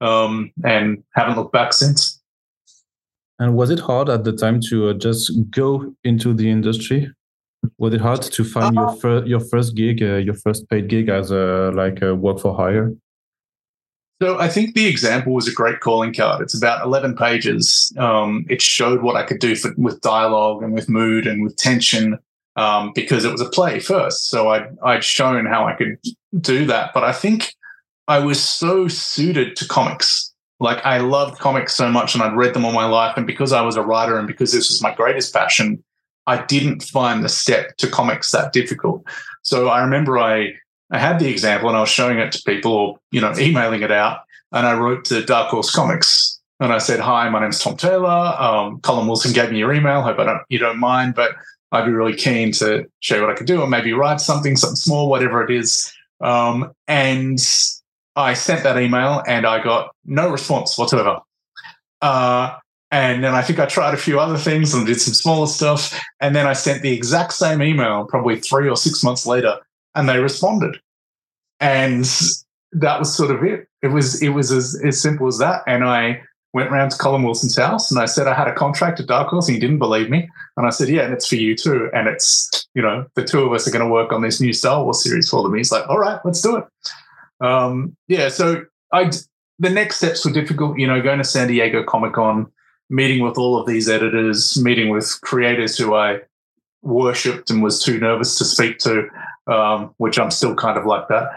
um, 0.00 0.52
and 0.64 1.02
haven't 1.14 1.36
looked 1.36 1.52
back 1.52 1.72
since. 1.72 2.20
And 3.38 3.54
was 3.54 3.70
it 3.70 3.80
hard 3.80 4.08
at 4.08 4.24
the 4.24 4.32
time 4.32 4.60
to 4.70 4.90
uh, 4.90 4.92
just 4.94 5.30
go 5.50 5.94
into 6.04 6.32
the 6.32 6.50
industry? 6.50 7.10
Was 7.78 7.94
it 7.94 8.00
hard 8.00 8.22
to 8.22 8.44
find 8.44 8.78
uh, 8.78 8.82
your 8.82 8.96
first 8.96 9.26
your 9.26 9.40
first 9.40 9.74
gig, 9.74 10.02
uh, 10.02 10.16
your 10.16 10.34
first 10.34 10.68
paid 10.70 10.88
gig 10.88 11.08
as 11.08 11.30
a 11.30 11.72
like 11.74 12.00
a 12.00 12.14
work 12.14 12.38
for 12.40 12.54
hire? 12.54 12.94
So 14.22 14.38
I 14.38 14.48
think 14.48 14.74
the 14.74 14.86
example 14.86 15.34
was 15.34 15.46
a 15.46 15.52
great 15.52 15.80
calling 15.80 16.14
card. 16.14 16.40
It's 16.40 16.56
about 16.56 16.84
eleven 16.84 17.14
pages. 17.14 17.92
Um, 17.98 18.46
it 18.48 18.62
showed 18.62 19.02
what 19.02 19.16
I 19.16 19.22
could 19.22 19.40
do 19.40 19.54
for, 19.54 19.74
with 19.76 20.00
dialogue 20.00 20.62
and 20.62 20.72
with 20.72 20.88
mood 20.88 21.26
and 21.26 21.42
with 21.42 21.56
tension 21.56 22.18
um, 22.56 22.92
because 22.94 23.26
it 23.26 23.32
was 23.32 23.42
a 23.42 23.50
play 23.50 23.78
first. 23.78 24.30
So 24.30 24.48
I'd 24.48 24.68
I'd 24.82 25.04
shown 25.04 25.44
how 25.44 25.66
I 25.66 25.74
could 25.74 25.98
do 26.40 26.64
that. 26.66 26.92
But 26.94 27.04
I 27.04 27.12
think 27.12 27.54
I 28.08 28.18
was 28.20 28.42
so 28.42 28.88
suited 28.88 29.54
to 29.56 29.68
comics. 29.68 30.32
Like 30.60 30.84
I 30.86 30.98
loved 30.98 31.38
comics 31.38 31.74
so 31.74 31.90
much, 31.90 32.14
and 32.14 32.22
I'd 32.22 32.36
read 32.36 32.54
them 32.54 32.64
all 32.64 32.72
my 32.72 32.86
life. 32.86 33.18
And 33.18 33.26
because 33.26 33.52
I 33.52 33.60
was 33.60 33.76
a 33.76 33.82
writer, 33.82 34.18
and 34.18 34.26
because 34.26 34.52
this 34.52 34.70
was 34.70 34.82
my 34.82 34.94
greatest 34.94 35.34
passion, 35.34 35.84
I 36.26 36.42
didn't 36.46 36.82
find 36.84 37.22
the 37.22 37.28
step 37.28 37.76
to 37.76 37.86
comics 37.86 38.30
that 38.30 38.54
difficult. 38.54 39.04
So 39.42 39.68
I 39.68 39.82
remember 39.82 40.18
I 40.18 40.54
I 40.90 40.98
had 40.98 41.18
the 41.18 41.28
example 41.28 41.68
and 41.68 41.76
I 41.76 41.80
was 41.80 41.88
showing 41.88 42.18
it 42.18 42.32
to 42.32 42.42
people 42.42 42.72
or, 42.72 42.98
you 43.10 43.20
know, 43.20 43.32
emailing 43.38 43.82
it 43.82 43.90
out. 43.90 44.20
And 44.52 44.66
I 44.66 44.78
wrote 44.78 45.04
to 45.06 45.24
Dark 45.24 45.50
Horse 45.50 45.70
Comics 45.70 46.40
and 46.60 46.72
I 46.72 46.78
said, 46.78 47.00
Hi, 47.00 47.28
my 47.28 47.40
name's 47.40 47.60
Tom 47.60 47.76
Taylor. 47.76 48.08
Um, 48.38 48.80
Colin 48.80 49.06
Wilson 49.06 49.32
gave 49.32 49.50
me 49.50 49.58
your 49.58 49.72
email. 49.72 50.02
Hope 50.02 50.18
I 50.18 50.24
don't 50.24 50.42
you 50.48 50.58
don't 50.58 50.78
mind, 50.78 51.14
but 51.14 51.32
I'd 51.72 51.86
be 51.86 51.92
really 51.92 52.14
keen 52.14 52.52
to 52.52 52.86
show 53.00 53.16
you 53.16 53.22
what 53.22 53.30
I 53.30 53.34
could 53.34 53.46
do 53.46 53.60
or 53.60 53.66
maybe 53.66 53.92
write 53.92 54.20
something, 54.20 54.56
something 54.56 54.76
small, 54.76 55.08
whatever 55.08 55.44
it 55.44 55.50
is. 55.50 55.92
Um, 56.20 56.72
and 56.86 57.38
I 58.14 58.34
sent 58.34 58.62
that 58.62 58.80
email 58.80 59.22
and 59.26 59.46
I 59.46 59.62
got 59.62 59.94
no 60.04 60.30
response 60.30 60.78
whatsoever. 60.78 61.20
Uh, 62.00 62.56
and 62.90 63.24
then 63.24 63.34
I 63.34 63.42
think 63.42 63.58
I 63.58 63.66
tried 63.66 63.94
a 63.94 63.98
few 63.98 64.20
other 64.20 64.38
things 64.38 64.72
and 64.72 64.86
did 64.86 65.00
some 65.00 65.14
smaller 65.14 65.46
stuff. 65.46 66.00
And 66.20 66.36
then 66.36 66.46
I 66.46 66.52
sent 66.52 66.82
the 66.82 66.92
exact 66.92 67.32
same 67.32 67.60
email 67.60 68.06
probably 68.06 68.40
three 68.40 68.68
or 68.68 68.76
six 68.76 69.02
months 69.02 69.26
later, 69.26 69.58
and 69.94 70.08
they 70.08 70.18
responded. 70.18 70.80
And 71.60 72.04
that 72.72 72.98
was 72.98 73.14
sort 73.14 73.30
of 73.30 73.42
it. 73.42 73.68
It 73.82 73.88
was 73.88 74.22
it 74.22 74.30
was 74.30 74.50
as, 74.52 74.80
as 74.84 75.00
simple 75.00 75.26
as 75.26 75.38
that. 75.38 75.62
And 75.66 75.84
I 75.84 76.22
went 76.52 76.70
round 76.70 76.90
to 76.90 76.98
Colin 76.98 77.22
Wilson's 77.22 77.56
house 77.56 77.90
and 77.90 78.00
I 78.00 78.06
said 78.06 78.26
I 78.26 78.34
had 78.34 78.48
a 78.48 78.54
contract 78.54 78.98
at 79.00 79.06
Dark 79.06 79.28
Horse 79.28 79.46
and 79.46 79.54
he 79.54 79.60
didn't 79.60 79.78
believe 79.78 80.08
me. 80.08 80.28
And 80.56 80.66
I 80.66 80.70
said, 80.70 80.88
Yeah, 80.88 81.02
and 81.02 81.12
it's 81.12 81.26
for 81.26 81.36
you 81.36 81.54
too. 81.54 81.90
And 81.92 82.08
it's, 82.08 82.66
you 82.74 82.82
know, 82.82 83.06
the 83.14 83.24
two 83.24 83.40
of 83.40 83.52
us 83.52 83.68
are 83.68 83.70
going 83.70 83.84
to 83.84 83.92
work 83.92 84.12
on 84.12 84.22
this 84.22 84.40
new 84.40 84.52
Star 84.52 84.82
Wars 84.82 85.02
series 85.02 85.28
for 85.28 85.42
them. 85.42 85.54
He's 85.54 85.72
like, 85.72 85.88
All 85.88 85.98
right, 85.98 86.18
let's 86.24 86.40
do 86.40 86.56
it. 86.56 86.64
Um, 87.40 87.96
yeah, 88.08 88.28
so 88.28 88.64
I 88.92 89.10
the 89.58 89.70
next 89.70 89.96
steps 89.96 90.24
were 90.24 90.32
difficult, 90.32 90.78
you 90.78 90.86
know, 90.86 91.00
going 91.00 91.18
to 91.18 91.24
San 91.24 91.48
Diego 91.48 91.82
Comic 91.82 92.14
Con 92.14 92.50
meeting 92.88 93.22
with 93.22 93.38
all 93.38 93.58
of 93.58 93.66
these 93.66 93.88
editors, 93.88 94.60
meeting 94.62 94.90
with 94.90 95.18
creators 95.22 95.76
who 95.76 95.94
I 95.94 96.20
worshipped 96.82 97.50
and 97.50 97.62
was 97.62 97.82
too 97.82 97.98
nervous 97.98 98.38
to 98.38 98.44
speak 98.44 98.78
to, 98.78 99.08
um, 99.46 99.94
which 99.98 100.18
I'm 100.18 100.30
still 100.30 100.54
kind 100.54 100.78
of 100.78 100.86
like 100.86 101.08
that. 101.08 101.30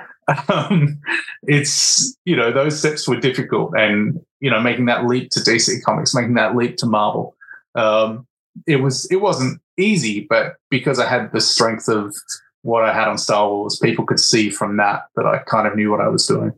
Um, 0.47 0.99
it's 1.43 2.15
you 2.25 2.35
know 2.35 2.51
those 2.51 2.77
steps 2.77 3.07
were 3.07 3.19
difficult, 3.19 3.73
and 3.77 4.19
you 4.39 4.49
know 4.49 4.59
making 4.59 4.85
that 4.85 5.05
leap 5.05 5.29
to 5.31 5.39
DC 5.39 5.81
Comics, 5.83 6.13
making 6.13 6.35
that 6.35 6.55
leap 6.55 6.77
to 6.77 6.85
Marvel, 6.85 7.35
um, 7.75 8.27
it 8.67 8.77
was 8.77 9.05
it 9.11 9.17
wasn't 9.17 9.61
easy, 9.77 10.25
but 10.29 10.55
because 10.69 10.99
I 10.99 11.07
had 11.07 11.31
the 11.31 11.41
strength 11.41 11.87
of 11.87 12.15
what 12.61 12.83
I 12.83 12.93
had 12.93 13.07
on 13.07 13.17
Star 13.17 13.49
Wars, 13.49 13.79
people 13.79 14.05
could 14.05 14.19
see 14.19 14.49
from 14.49 14.77
that 14.77 15.03
that 15.15 15.25
I 15.25 15.39
kind 15.39 15.67
of 15.67 15.75
knew 15.75 15.91
what 15.91 16.01
I 16.01 16.07
was 16.07 16.25
doing. 16.25 16.53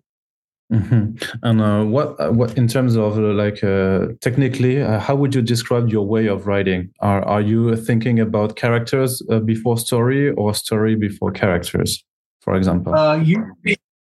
Mm-hmm. 0.71 1.37
And 1.43 1.61
uh, 1.61 1.83
what, 1.83 2.17
uh, 2.17 2.31
what, 2.31 2.57
in 2.57 2.67
terms 2.67 2.95
of 2.95 3.17
uh, 3.17 3.33
like 3.33 3.61
uh, 3.61 4.07
technically, 4.21 4.81
uh, 4.81 4.99
how 4.99 5.15
would 5.15 5.35
you 5.35 5.41
describe 5.41 5.89
your 5.89 6.07
way 6.07 6.27
of 6.27 6.47
writing? 6.47 6.89
Are 7.01 7.21
are 7.23 7.41
you 7.41 7.75
thinking 7.75 8.19
about 8.19 8.55
characters 8.55 9.21
uh, 9.29 9.39
before 9.39 9.77
story 9.77 10.31
or 10.31 10.53
story 10.53 10.95
before 10.95 11.31
characters, 11.31 12.03
for 12.41 12.55
example? 12.55 12.93
You, 13.17 13.55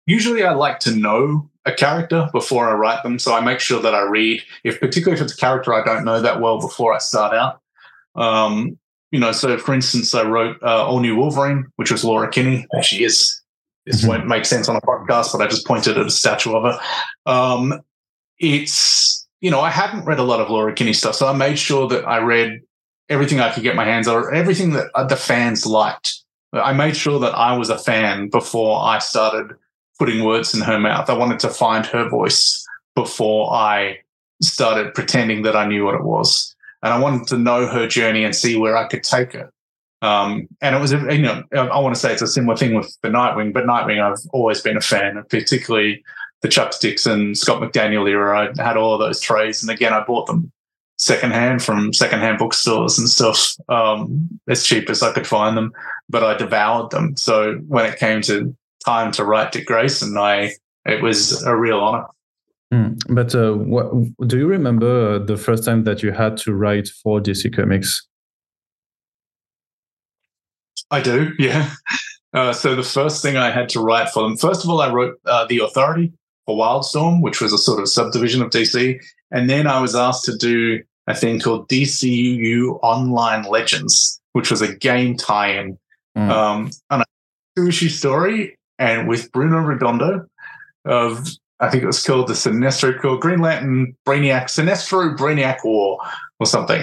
usually, 0.06 0.44
I 0.44 0.52
like 0.52 0.78
to 0.80 0.92
know 0.92 1.50
a 1.64 1.72
character 1.72 2.28
before 2.32 2.68
I 2.68 2.74
write 2.74 3.02
them, 3.02 3.18
so 3.18 3.34
I 3.34 3.40
make 3.40 3.60
sure 3.60 3.82
that 3.82 3.94
I 3.94 4.02
read, 4.02 4.40
if 4.62 4.78
particularly 4.78 5.20
if 5.20 5.24
it's 5.24 5.34
a 5.34 5.36
character 5.36 5.74
I 5.74 5.84
don't 5.84 6.04
know 6.04 6.22
that 6.22 6.40
well 6.40 6.60
before 6.60 6.94
I 6.94 6.98
start 6.98 7.34
out. 7.34 7.60
Um, 8.14 8.78
you 9.10 9.18
know, 9.18 9.32
so 9.32 9.58
for 9.58 9.74
instance, 9.74 10.14
I 10.14 10.22
wrote 10.22 10.62
All 10.62 11.00
New 11.00 11.16
Wolverine, 11.16 11.66
which 11.76 11.90
was 11.90 12.04
Laura 12.04 12.30
Kinney. 12.30 12.66
She 12.82 13.02
is 13.02 13.42
this 13.86 14.00
mm-hmm. 14.00 14.08
won't 14.08 14.26
make 14.26 14.44
sense 14.44 14.68
on 14.68 14.76
a 14.76 14.80
podcast, 14.80 15.32
but 15.32 15.40
I 15.40 15.46
just 15.46 15.66
pointed 15.66 15.96
at 15.96 16.06
a 16.06 16.10
statue 16.10 16.54
of 16.54 16.64
her. 16.64 16.80
Um, 17.24 17.80
it's, 18.38 19.26
you 19.40 19.50
know, 19.50 19.60
I 19.60 19.70
hadn't 19.70 20.04
read 20.04 20.18
a 20.18 20.24
lot 20.24 20.40
of 20.40 20.50
Laura 20.50 20.74
Kinney 20.74 20.92
stuff, 20.92 21.14
so 21.14 21.28
I 21.28 21.32
made 21.32 21.58
sure 21.58 21.88
that 21.88 22.04
I 22.04 22.18
read 22.18 22.60
everything 23.08 23.38
I 23.40 23.52
could 23.52 23.62
get 23.62 23.76
my 23.76 23.84
hands 23.84 24.08
on, 24.08 24.34
everything 24.34 24.72
that 24.72 24.88
uh, 24.94 25.04
the 25.04 25.16
fans 25.16 25.64
liked. 25.64 26.24
I 26.56 26.72
made 26.72 26.96
sure 26.96 27.18
that 27.20 27.34
I 27.34 27.56
was 27.56 27.70
a 27.70 27.78
fan 27.78 28.28
before 28.28 28.82
I 28.82 28.98
started 28.98 29.56
putting 29.98 30.24
words 30.24 30.54
in 30.54 30.60
her 30.62 30.78
mouth. 30.78 31.08
I 31.08 31.14
wanted 31.14 31.40
to 31.40 31.48
find 31.48 31.86
her 31.86 32.08
voice 32.08 32.64
before 32.94 33.52
I 33.52 33.98
started 34.42 34.94
pretending 34.94 35.42
that 35.42 35.56
I 35.56 35.66
knew 35.66 35.84
what 35.84 35.94
it 35.94 36.04
was. 36.04 36.54
And 36.82 36.92
I 36.92 36.98
wanted 36.98 37.26
to 37.28 37.38
know 37.38 37.66
her 37.66 37.86
journey 37.86 38.24
and 38.24 38.34
see 38.34 38.56
where 38.56 38.76
I 38.76 38.86
could 38.86 39.02
take 39.02 39.32
her. 39.32 39.50
Um, 40.02 40.46
and 40.60 40.76
it 40.76 40.78
was, 40.80 40.92
you 40.92 41.22
know, 41.22 41.42
I 41.52 41.80
want 41.80 41.94
to 41.94 42.00
say 42.00 42.12
it's 42.12 42.22
a 42.22 42.26
similar 42.26 42.56
thing 42.56 42.74
with 42.74 42.96
the 43.02 43.08
Nightwing, 43.08 43.52
but 43.52 43.64
Nightwing 43.64 44.00
I've 44.00 44.18
always 44.32 44.60
been 44.60 44.76
a 44.76 44.82
fan 44.82 45.16
of, 45.16 45.28
particularly 45.28 46.04
the 46.42 46.48
Chuck 46.48 46.78
Dixon, 46.80 47.34
Scott 47.34 47.62
McDaniel 47.62 48.08
era. 48.08 48.52
I 48.58 48.62
had 48.62 48.76
all 48.76 48.94
of 48.94 49.00
those 49.00 49.20
trays. 49.20 49.62
And 49.62 49.70
again, 49.70 49.94
I 49.94 50.04
bought 50.04 50.26
them 50.26 50.52
secondhand 50.96 51.62
from 51.62 51.92
secondhand 51.92 52.38
bookstores 52.38 52.98
and 52.98 53.08
stuff 53.08 53.54
um, 53.68 54.28
as 54.48 54.64
cheap 54.64 54.88
as 54.88 55.02
I 55.02 55.12
could 55.12 55.26
find 55.26 55.56
them, 55.56 55.72
but 56.08 56.24
I 56.24 56.36
devoured 56.36 56.90
them. 56.90 57.16
So 57.16 57.56
when 57.68 57.86
it 57.86 57.98
came 57.98 58.22
to 58.22 58.54
time 58.84 59.12
to 59.12 59.24
write 59.24 59.52
Dick 59.52 59.66
Grayson, 59.66 60.16
I 60.16 60.52
it 60.84 61.02
was 61.02 61.42
a 61.42 61.56
real 61.56 61.80
honor. 61.80 62.06
Mm. 62.72 63.00
But 63.08 63.34
uh, 63.34 63.52
what, 63.52 63.92
do 64.26 64.38
you 64.38 64.46
remember 64.46 65.18
the 65.18 65.36
first 65.36 65.64
time 65.64 65.84
that 65.84 66.02
you 66.02 66.12
had 66.12 66.36
to 66.38 66.54
write 66.54 66.88
for 66.88 67.20
DC 67.20 67.54
Comics? 67.54 68.06
I 70.90 71.00
do, 71.00 71.32
yeah. 71.38 71.70
Uh, 72.32 72.52
so 72.52 72.74
the 72.74 72.82
first 72.82 73.22
thing 73.22 73.36
I 73.36 73.50
had 73.50 73.68
to 73.70 73.80
write 73.80 74.08
for 74.10 74.22
them, 74.22 74.36
first 74.36 74.64
of 74.64 74.70
all, 74.70 74.80
I 74.80 74.92
wrote 74.92 75.18
uh, 75.26 75.46
The 75.46 75.60
Authority 75.60 76.12
for 76.44 76.56
Wildstorm, 76.56 77.22
which 77.22 77.40
was 77.40 77.52
a 77.52 77.58
sort 77.58 77.80
of 77.80 77.88
subdivision 77.88 78.42
of 78.42 78.50
DC. 78.50 79.00
And 79.30 79.50
then 79.50 79.66
I 79.66 79.80
was 79.80 79.94
asked 79.94 80.24
to 80.26 80.36
do 80.36 80.82
a 81.06 81.14
thing 81.14 81.40
called 81.40 81.68
DCU 81.68 82.78
Online 82.82 83.42
Legends, 83.44 84.20
which 84.32 84.50
was 84.50 84.62
a 84.62 84.74
game 84.74 85.16
tie-in. 85.16 85.78
Mm. 86.16 86.30
Um, 86.30 86.70
and 86.90 87.02
a 87.02 87.04
two-issue 87.56 87.88
story, 87.88 88.58
and 88.78 89.08
with 89.08 89.30
Bruno 89.32 89.58
Redondo 89.58 90.26
of 90.84 91.26
I 91.58 91.70
think 91.70 91.82
it 91.82 91.86
was 91.86 92.02
called 92.02 92.28
the 92.28 92.34
Sinestro 92.34 93.00
called 93.00 93.20
Green 93.20 93.40
Lantern 93.40 93.96
Brainiac 94.06 94.44
Sinestro 94.44 95.16
Brainiac 95.16 95.64
War 95.64 95.98
or 96.38 96.46
something. 96.46 96.82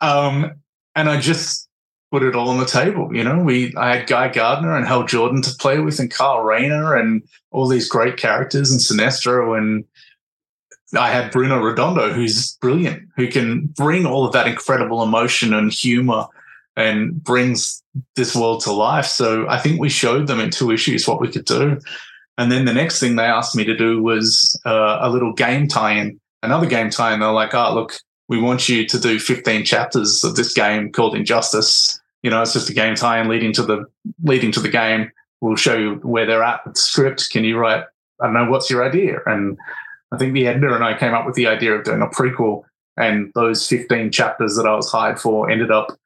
Um, 0.00 0.52
and 0.94 1.10
I 1.10 1.20
just 1.20 1.68
put 2.10 2.22
it 2.22 2.34
all 2.34 2.48
on 2.48 2.58
the 2.58 2.64
table. 2.64 3.14
You 3.14 3.22
know, 3.22 3.38
we 3.38 3.74
I 3.76 3.96
had 3.96 4.06
Guy 4.06 4.28
Gardner 4.28 4.76
and 4.76 4.86
Hal 4.86 5.04
Jordan 5.04 5.42
to 5.42 5.54
play 5.58 5.78
with, 5.78 5.98
and 6.00 6.10
Kyle 6.10 6.40
Rayner, 6.40 6.96
and 6.96 7.22
all 7.50 7.68
these 7.68 7.88
great 7.88 8.16
characters, 8.16 8.70
and 8.70 8.80
Sinestro, 8.80 9.56
and 9.58 9.84
I 10.96 11.10
had 11.10 11.30
Bruno 11.30 11.60
Redondo, 11.60 12.12
who's 12.12 12.56
brilliant, 12.56 13.08
who 13.16 13.28
can 13.28 13.66
bring 13.66 14.06
all 14.06 14.24
of 14.24 14.32
that 14.32 14.46
incredible 14.46 15.02
emotion 15.02 15.52
and 15.52 15.72
humor, 15.72 16.26
and 16.76 17.22
brings 17.22 17.82
this 18.14 18.34
world 18.34 18.62
to 18.62 18.72
life. 18.72 19.04
So 19.04 19.46
I 19.48 19.58
think 19.58 19.80
we 19.80 19.88
showed 19.88 20.28
them 20.28 20.40
in 20.40 20.50
two 20.50 20.70
issues 20.70 21.08
what 21.08 21.20
we 21.20 21.28
could 21.28 21.44
do. 21.44 21.78
And 22.38 22.52
then 22.52 22.64
the 22.64 22.72
next 22.72 23.00
thing 23.00 23.16
they 23.16 23.24
asked 23.24 23.56
me 23.56 23.64
to 23.64 23.76
do 23.76 24.00
was 24.00 24.58
uh, 24.64 24.98
a 25.00 25.10
little 25.10 25.32
game 25.32 25.66
tie-in, 25.66 26.20
another 26.42 26.66
game 26.66 26.88
tie-in. 26.88 27.18
They're 27.18 27.32
like, 27.32 27.52
"Oh, 27.52 27.74
look, 27.74 27.98
we 28.28 28.40
want 28.40 28.68
you 28.68 28.86
to 28.86 28.98
do 28.98 29.18
15 29.18 29.64
chapters 29.64 30.22
of 30.22 30.36
this 30.36 30.54
game 30.54 30.92
called 30.92 31.16
Injustice. 31.16 32.00
You 32.22 32.30
know, 32.30 32.40
it's 32.40 32.52
just 32.52 32.70
a 32.70 32.74
game 32.74 32.94
tie-in 32.94 33.28
leading 33.28 33.52
to 33.54 33.62
the 33.62 33.84
leading 34.22 34.52
to 34.52 34.60
the 34.60 34.68
game. 34.68 35.10
We'll 35.40 35.56
show 35.56 35.76
you 35.76 35.94
where 35.96 36.26
they're 36.26 36.44
at 36.44 36.64
with 36.64 36.74
the 36.74 36.80
script. 36.80 37.30
Can 37.30 37.42
you 37.42 37.58
write? 37.58 37.84
I 38.20 38.26
don't 38.26 38.34
know. 38.34 38.48
What's 38.48 38.70
your 38.70 38.86
idea?" 38.86 39.18
And 39.26 39.58
I 40.12 40.16
think 40.16 40.34
the 40.34 40.46
editor 40.46 40.74
and 40.74 40.84
I 40.84 40.98
came 40.98 41.14
up 41.14 41.26
with 41.26 41.34
the 41.34 41.46
idea 41.46 41.74
of 41.74 41.84
doing 41.84 42.02
a 42.02 42.06
prequel. 42.06 42.62
And 42.96 43.30
those 43.34 43.66
15 43.66 44.10
chapters 44.10 44.56
that 44.56 44.66
I 44.66 44.74
was 44.74 44.90
hired 44.90 45.20
for 45.20 45.48
ended 45.48 45.70
up 45.70 45.96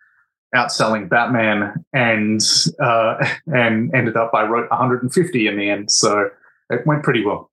outselling 0.54 1.08
Batman, 1.08 1.84
and 1.92 2.40
uh, 2.80 3.14
and 3.46 3.94
ended 3.94 4.16
up 4.16 4.32
I 4.34 4.44
wrote 4.44 4.70
150 4.70 5.46
in 5.46 5.56
the 5.56 5.70
end, 5.70 5.90
so 5.90 6.28
it 6.70 6.86
went 6.86 7.02
pretty 7.02 7.24
well. 7.24 7.50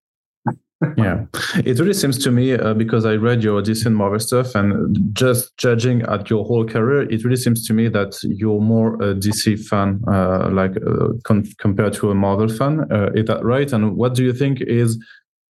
yeah, 0.97 1.25
it 1.57 1.77
really 1.77 1.93
seems 1.93 2.17
to 2.19 2.31
me 2.31 2.53
uh, 2.53 2.73
because 2.73 3.05
I 3.05 3.15
read 3.15 3.43
your 3.43 3.61
DC 3.61 3.91
Marvel 3.91 4.19
stuff, 4.19 4.55
and 4.55 4.97
just 5.13 5.55
judging 5.57 6.03
at 6.03 6.29
your 6.29 6.45
whole 6.45 6.65
career, 6.65 7.01
it 7.11 7.23
really 7.23 7.35
seems 7.35 7.67
to 7.67 7.73
me 7.73 7.89
that 7.89 8.17
you're 8.23 8.61
more 8.61 8.95
a 8.95 9.13
DC 9.13 9.65
fan, 9.67 10.01
uh, 10.07 10.49
like 10.51 10.77
uh, 10.77 11.09
compared 11.57 11.93
to 11.93 12.11
a 12.11 12.15
Marvel 12.15 12.47
fan. 12.47 12.89
Uh, 12.91 13.09
is 13.13 13.25
that 13.25 13.43
right? 13.43 13.71
And 13.73 13.97
what 13.97 14.15
do 14.15 14.23
you 14.23 14.31
think 14.31 14.61
is 14.61 14.97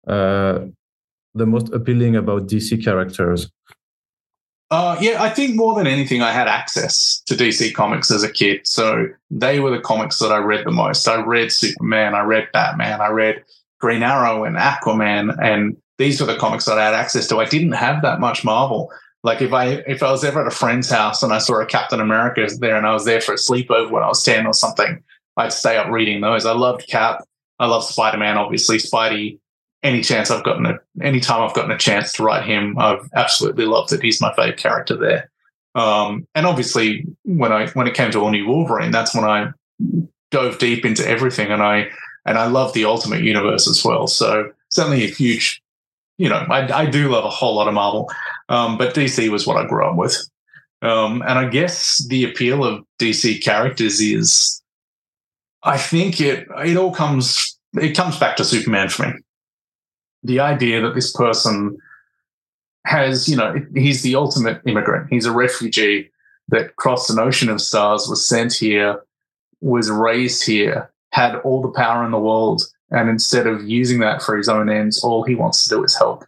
uh, 0.06 0.60
the 1.34 1.46
most 1.46 1.72
appealing 1.72 2.16
about 2.16 2.46
DC 2.46 2.82
characters? 2.82 3.50
Uh, 4.70 4.98
yeah, 5.00 5.22
I 5.22 5.30
think 5.30 5.56
more 5.56 5.74
than 5.74 5.86
anything, 5.86 6.20
I 6.20 6.30
had 6.30 6.46
access 6.46 7.22
to 7.26 7.34
DC 7.34 7.72
Comics 7.72 8.10
as 8.10 8.22
a 8.22 8.30
kid. 8.30 8.60
So 8.64 9.06
they 9.30 9.60
were 9.60 9.70
the 9.70 9.80
comics 9.80 10.18
that 10.18 10.30
I 10.30 10.38
read 10.38 10.66
the 10.66 10.70
most. 10.70 11.08
I 11.08 11.22
read 11.22 11.50
Superman, 11.50 12.14
I 12.14 12.20
read 12.20 12.48
Batman, 12.52 13.00
I 13.00 13.08
read 13.08 13.42
Green 13.80 14.02
Arrow 14.02 14.44
and 14.44 14.56
Aquaman, 14.56 15.34
and 15.42 15.76
these 15.96 16.20
were 16.20 16.26
the 16.26 16.36
comics 16.36 16.66
that 16.66 16.78
I 16.78 16.84
had 16.84 16.94
access 16.94 17.26
to. 17.28 17.38
I 17.38 17.46
didn't 17.46 17.72
have 17.72 18.02
that 18.02 18.20
much 18.20 18.44
Marvel. 18.44 18.90
Like 19.24 19.40
if 19.40 19.52
I 19.52 19.82
if 19.86 20.02
I 20.02 20.10
was 20.10 20.22
ever 20.22 20.42
at 20.42 20.46
a 20.46 20.54
friend's 20.54 20.90
house 20.90 21.22
and 21.22 21.32
I 21.32 21.38
saw 21.38 21.60
a 21.60 21.66
Captain 21.66 22.00
America 22.00 22.46
there 22.60 22.76
and 22.76 22.86
I 22.86 22.92
was 22.92 23.04
there 23.04 23.20
for 23.20 23.32
a 23.32 23.36
sleepover 23.36 23.90
when 23.90 24.02
I 24.02 24.08
was 24.08 24.22
ten 24.22 24.46
or 24.46 24.52
something, 24.52 25.02
I'd 25.36 25.52
stay 25.52 25.76
up 25.76 25.88
reading 25.88 26.20
those. 26.20 26.46
I 26.46 26.52
loved 26.52 26.86
Cap. 26.86 27.24
I 27.58 27.66
love 27.66 27.84
Spider 27.84 28.18
Man, 28.18 28.36
obviously. 28.36 28.76
Spidey 28.76 29.38
any 29.88 30.02
chance 30.02 30.30
I've 30.30 30.44
gotten 30.44 30.66
a 30.66 30.78
any 31.02 31.20
time 31.20 31.42
I've 31.42 31.54
gotten 31.54 31.70
a 31.70 31.78
chance 31.78 32.12
to 32.12 32.22
write 32.22 32.44
him, 32.44 32.78
I've 32.78 33.08
absolutely 33.14 33.64
loved 33.64 33.92
it. 33.92 34.02
He's 34.02 34.20
my 34.20 34.32
favorite 34.34 34.58
character 34.58 34.96
there. 34.96 35.30
Um, 35.74 36.26
and 36.34 36.46
obviously, 36.46 37.06
when 37.24 37.52
I 37.52 37.68
when 37.68 37.86
it 37.86 37.94
came 37.94 38.10
to 38.12 38.20
all 38.20 38.30
new 38.30 38.46
Wolverine, 38.46 38.90
that's 38.90 39.14
when 39.14 39.24
I 39.24 39.50
dove 40.30 40.58
deep 40.58 40.84
into 40.84 41.08
everything, 41.08 41.50
and 41.50 41.62
I 41.62 41.88
and 42.26 42.38
I 42.38 42.46
love 42.46 42.72
the 42.72 42.84
Ultimate 42.84 43.22
Universe 43.22 43.68
as 43.68 43.84
well. 43.84 44.06
So 44.06 44.52
certainly 44.68 45.04
a 45.04 45.08
huge, 45.08 45.62
you 46.18 46.28
know, 46.28 46.44
I, 46.50 46.82
I 46.82 46.86
do 46.86 47.08
love 47.10 47.24
a 47.24 47.30
whole 47.30 47.54
lot 47.54 47.68
of 47.68 47.74
Marvel, 47.74 48.10
um, 48.48 48.76
but 48.76 48.94
DC 48.94 49.28
was 49.30 49.46
what 49.46 49.56
I 49.56 49.66
grew 49.66 49.86
up 49.86 49.96
with. 49.96 50.16
Um, 50.82 51.22
and 51.22 51.38
I 51.38 51.48
guess 51.48 52.06
the 52.08 52.24
appeal 52.24 52.64
of 52.64 52.84
DC 53.00 53.42
characters 53.42 54.00
is, 54.00 54.62
I 55.62 55.78
think 55.78 56.20
it 56.20 56.46
it 56.64 56.76
all 56.76 56.92
comes 56.92 57.58
it 57.74 57.96
comes 57.96 58.18
back 58.18 58.36
to 58.36 58.44
Superman 58.44 58.88
for 58.88 59.08
me 59.08 59.14
the 60.22 60.40
idea 60.40 60.80
that 60.80 60.94
this 60.94 61.12
person 61.12 61.78
has, 62.84 63.28
you 63.28 63.36
know, 63.36 63.54
he's 63.74 64.02
the 64.02 64.14
ultimate 64.14 64.60
immigrant. 64.66 65.08
He's 65.10 65.26
a 65.26 65.32
refugee 65.32 66.10
that 66.48 66.76
crossed 66.76 67.10
an 67.10 67.18
ocean 67.18 67.48
of 67.50 67.60
stars, 67.60 68.06
was 68.08 68.26
sent 68.26 68.54
here, 68.54 69.02
was 69.60 69.90
raised 69.90 70.46
here, 70.46 70.90
had 71.12 71.36
all 71.36 71.60
the 71.60 71.68
power 71.68 72.04
in 72.04 72.10
the 72.10 72.18
world. 72.18 72.62
And 72.90 73.10
instead 73.10 73.46
of 73.46 73.68
using 73.68 73.98
that 74.00 74.22
for 74.22 74.36
his 74.36 74.48
own 74.48 74.70
ends, 74.70 75.04
all 75.04 75.22
he 75.22 75.34
wants 75.34 75.64
to 75.64 75.70
do 75.70 75.84
is 75.84 75.96
help. 75.96 76.24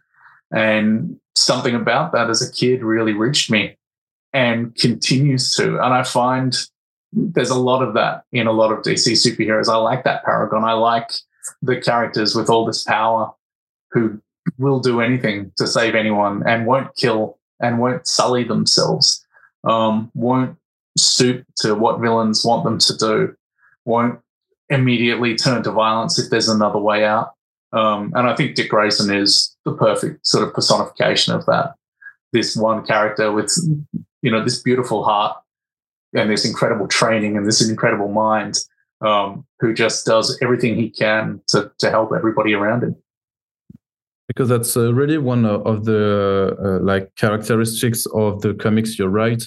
And 0.51 1.19
something 1.35 1.73
about 1.73 2.11
that 2.11 2.29
as 2.29 2.47
a 2.47 2.51
kid 2.51 2.83
really 2.83 3.13
reached 3.13 3.49
me 3.49 3.77
and 4.33 4.75
continues 4.75 5.55
to. 5.55 5.83
And 5.83 5.93
I 5.93 6.03
find 6.03 6.55
there's 7.13 7.49
a 7.49 7.55
lot 7.55 7.81
of 7.81 7.93
that 7.95 8.23
in 8.31 8.47
a 8.47 8.51
lot 8.51 8.71
of 8.71 8.83
DC 8.83 9.13
superheroes. 9.13 9.67
I 9.67 9.77
like 9.77 10.03
that 10.03 10.23
paragon. 10.23 10.63
I 10.63 10.73
like 10.73 11.11
the 11.61 11.81
characters 11.81 12.35
with 12.35 12.49
all 12.49 12.65
this 12.65 12.83
power 12.83 13.33
who 13.91 14.21
will 14.57 14.79
do 14.79 15.01
anything 15.01 15.51
to 15.57 15.67
save 15.67 15.95
anyone 15.95 16.43
and 16.47 16.65
won't 16.65 16.95
kill 16.95 17.37
and 17.59 17.79
won't 17.79 18.07
sully 18.07 18.43
themselves, 18.43 19.25
um, 19.63 20.11
won't 20.13 20.57
stoop 20.97 21.45
to 21.57 21.75
what 21.75 21.99
villains 21.99 22.43
want 22.43 22.63
them 22.63 22.77
to 22.79 22.97
do, 22.97 23.35
won't 23.85 24.19
immediately 24.69 25.35
turn 25.35 25.63
to 25.63 25.71
violence 25.71 26.17
if 26.17 26.29
there's 26.29 26.49
another 26.49 26.79
way 26.79 27.05
out. 27.05 27.33
Um, 27.73 28.11
and 28.15 28.27
I 28.27 28.35
think 28.35 28.55
Dick 28.55 28.69
Grayson 28.69 29.13
is 29.13 29.55
the 29.63 29.73
perfect 29.73 30.25
sort 30.25 30.47
of 30.47 30.53
personification 30.53 31.33
of 31.33 31.45
that. 31.45 31.75
This 32.33 32.55
one 32.55 32.85
character 32.85 33.31
with, 33.31 33.53
you 34.21 34.31
know, 34.31 34.43
this 34.43 34.61
beautiful 34.61 35.03
heart 35.03 35.37
and 36.13 36.29
this 36.29 36.45
incredible 36.45 36.87
training 36.87 37.37
and 37.37 37.45
this 37.45 37.67
incredible 37.67 38.09
mind, 38.09 38.57
um, 39.01 39.45
who 39.59 39.73
just 39.73 40.05
does 40.05 40.37
everything 40.41 40.75
he 40.75 40.89
can 40.89 41.41
to 41.47 41.71
to 41.79 41.89
help 41.89 42.11
everybody 42.15 42.53
around 42.53 42.83
him 42.83 42.95
because 44.33 44.47
that's 44.47 44.77
uh, 44.77 44.93
really 44.93 45.17
one 45.17 45.45
of 45.45 45.83
the 45.83 46.55
uh, 46.63 46.83
like 46.83 47.13
characteristics 47.15 48.05
of 48.13 48.41
the 48.41 48.53
comics 48.53 48.97
you 48.97 49.07
write. 49.07 49.43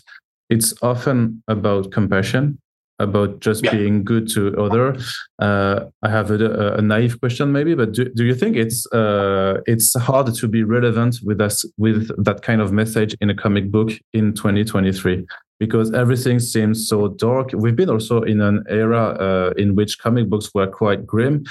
It's 0.50 0.75
often 0.83 1.43
about 1.49 1.91
compassion 1.91 2.59
about 2.99 3.41
just 3.41 3.64
yeah. 3.64 3.73
being 3.75 4.05
good 4.05 4.29
to 4.29 4.57
other. 4.57 4.97
Uh, 5.41 5.87
i 6.03 6.09
have 6.09 6.31
a, 6.31 6.75
a, 6.79 6.83
naive 6.83 7.19
question 7.21 7.50
maybe 7.50 7.75
but 7.75 7.91
do, 7.91 8.05
do 8.14 8.25
you 8.25 8.35
think 8.35 8.57
it's 8.57 8.87
uh, 8.93 9.61
it's 9.67 9.99
hard 10.00 10.33
to 10.33 10.47
be 10.47 10.62
relevant 10.62 11.19
with 11.25 11.41
us 11.41 11.64
with 11.76 12.09
that 12.23 12.43
kind 12.43 12.61
of 12.61 12.71
message 12.73 13.17
in 13.21 13.31
a 13.31 13.35
comic 13.35 13.73
book 13.73 13.91
in 14.12 14.33
2023 14.33 15.26
because 15.59 15.93
everything 15.93 16.38
seems 16.38 16.88
so 16.88 17.09
dark. 17.09 17.50
We've 17.53 17.76
been 17.76 17.91
also 17.91 18.23
in 18.23 18.41
an 18.41 18.64
era 18.69 19.05
uh, 19.26 19.53
in 19.57 19.75
which 19.75 19.99
comic 19.99 20.29
books 20.29 20.50
were 20.55 20.67
quite 20.67 21.07
grim 21.07 21.45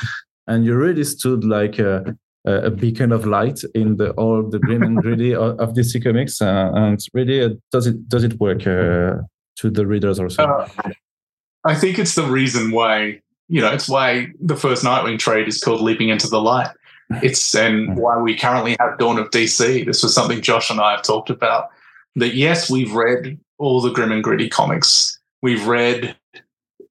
and 0.48 0.66
you 0.66 0.76
really 0.76 1.04
stood 1.04 1.44
like 1.44 1.80
uh, 1.80 2.02
a 2.46 2.70
beacon 2.70 3.12
of 3.12 3.26
light 3.26 3.62
in 3.74 3.98
the 3.98 4.12
all 4.12 4.44
the 4.44 4.60
grim 4.60 4.84
and 4.84 4.98
gritty 4.98 5.34
of, 5.34 5.60
of 5.60 5.70
DC 5.74 6.04
Comics, 6.04 6.42
uh, 6.42 6.72
and 6.74 7.00
really 7.14 7.42
uh, 7.42 7.50
does 7.72 7.88
it 7.88 8.10
does 8.10 8.24
it 8.24 8.40
work 8.40 8.62
uh, 8.68 9.22
to 9.58 9.70
the 9.70 9.86
readers 9.86 10.20
also? 10.20 10.68
I 11.66 11.76
think 11.76 11.98
it's 11.98 12.16
the 12.16 12.26
reason 12.26 12.72
why 12.72 13.22
you 13.54 13.62
know, 13.62 13.72
it's 13.72 13.90
why 13.90 14.28
the 14.40 14.56
first 14.56 14.84
Nightwing 14.84 15.20
trade 15.20 15.48
is 15.48 15.60
called 15.60 15.82
Leaping 15.82 16.10
into 16.10 16.28
the 16.28 16.42
Light. 16.42 16.72
It's 17.22 17.54
and 17.54 17.90
hmm. 17.90 17.96
why 17.96 18.18
we 18.18 18.36
currently 18.36 18.76
have 18.80 18.98
Dawn 18.98 19.20
of 19.20 19.30
DC. 19.30 19.86
This 19.86 20.02
was 20.02 20.16
something 20.16 20.42
Josh 20.42 20.70
and 20.70 20.80
I 20.80 20.92
have 20.92 21.04
talked 21.04 21.30
about. 21.30 21.70
That 22.16 22.36
yes, 22.36 22.70
we've 22.70 22.94
read 22.94 23.40
all 23.58 23.82
the 23.82 23.92
grim 23.92 24.12
and 24.12 24.24
gritty 24.24 24.50
comics. 24.50 25.20
We've 25.42 25.68
read, 25.68 26.16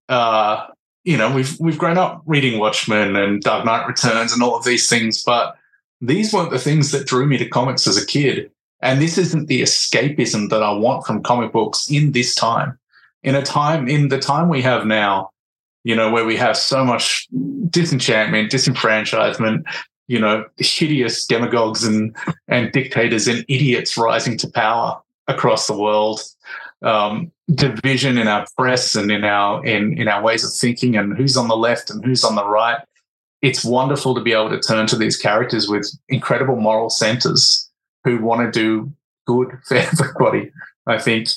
uh, 0.09 0.67
you 1.05 1.17
know, 1.17 1.35
we've 1.35 1.59
we've 1.59 1.79
grown 1.79 1.99
up 1.99 2.23
reading 2.27 2.59
Watchmen 2.59 3.17
and 3.17 3.43
Dark 3.43 3.65
Knight 3.65 3.87
Returns 3.87 4.33
and 4.33 4.43
all 4.43 4.57
of 4.57 4.65
these 4.65 4.89
things, 4.89 5.23
but 5.23 5.57
these 6.01 6.33
weren't 6.33 6.51
the 6.51 6.59
things 6.59 6.91
that 6.93 7.07
drew 7.07 7.27
me 7.27 7.39
to 7.39 7.49
comics 7.49 7.87
as 7.87 7.97
a 7.97 8.07
kid. 8.07 8.51
And 8.81 9.01
this 9.01 9.17
isn't 9.17 9.47
the 9.47 9.63
escapism 9.63 10.51
that 10.51 10.63
I 10.63 10.73
want 10.73 11.07
from 11.07 11.23
comic 11.23 11.53
books 11.53 11.89
in 11.91 12.13
this 12.13 12.35
time. 12.35 12.79
In 13.23 13.37
a 13.37 13.43
time, 13.43 13.89
in 13.89 14.09
the 14.09 14.19
time 14.19 14.49
we 14.49 14.63
have 14.63 14.85
now, 14.85 15.31
you 15.85 15.95
know, 15.95 16.11
where 16.11 16.25
we 16.25 16.37
have 16.37 16.57
so 16.57 16.85
much 16.85 17.29
disenchantment, 17.71 18.51
disenfranchisement, 18.51 19.65
you 20.09 20.19
know, 20.19 20.45
hideous 20.59 21.25
demagogues 21.27 21.85
and, 21.85 22.17
and 22.49 22.73
dictators 22.73 23.29
and 23.29 23.45
idiots 23.49 23.97
rising 23.97 24.37
to 24.39 24.51
power 24.51 25.01
across 25.29 25.69
the 25.69 25.77
world, 25.77 26.21
um, 26.83 27.31
division 27.55 28.19
in 28.19 28.29
our 28.29 28.47
press 28.57 28.95
and 28.95 29.11
in 29.11 29.25
our 29.25 29.65
in, 29.65 29.99
in 29.99 30.09
our 30.09 30.23
ways 30.23 30.45
of 30.45 30.53
thinking 30.53 30.97
and 30.97 31.17
who's 31.17 31.37
on 31.37 31.49
the 31.49 31.57
left 31.57 31.91
and 31.91 32.05
who's 32.05 32.25
on 32.25 32.35
the 32.35 32.47
right 32.47 32.81
it's 33.43 33.65
wonderful 33.65 34.15
to 34.15 34.21
be 34.21 34.33
able 34.33 34.51
to 34.51 34.61
turn 34.61 34.87
to 34.87 34.97
these 34.97 35.17
characters 35.17 35.69
with 35.69 35.91
incredible 36.09 36.57
moral 36.57 36.89
centers 36.89 37.69
who 38.05 38.19
want 38.19 38.41
to 38.41 38.59
do 38.59 38.93
good 39.27 39.59
for 39.67 39.77
everybody. 39.77 40.51
I 40.87 40.99
think, 40.99 41.29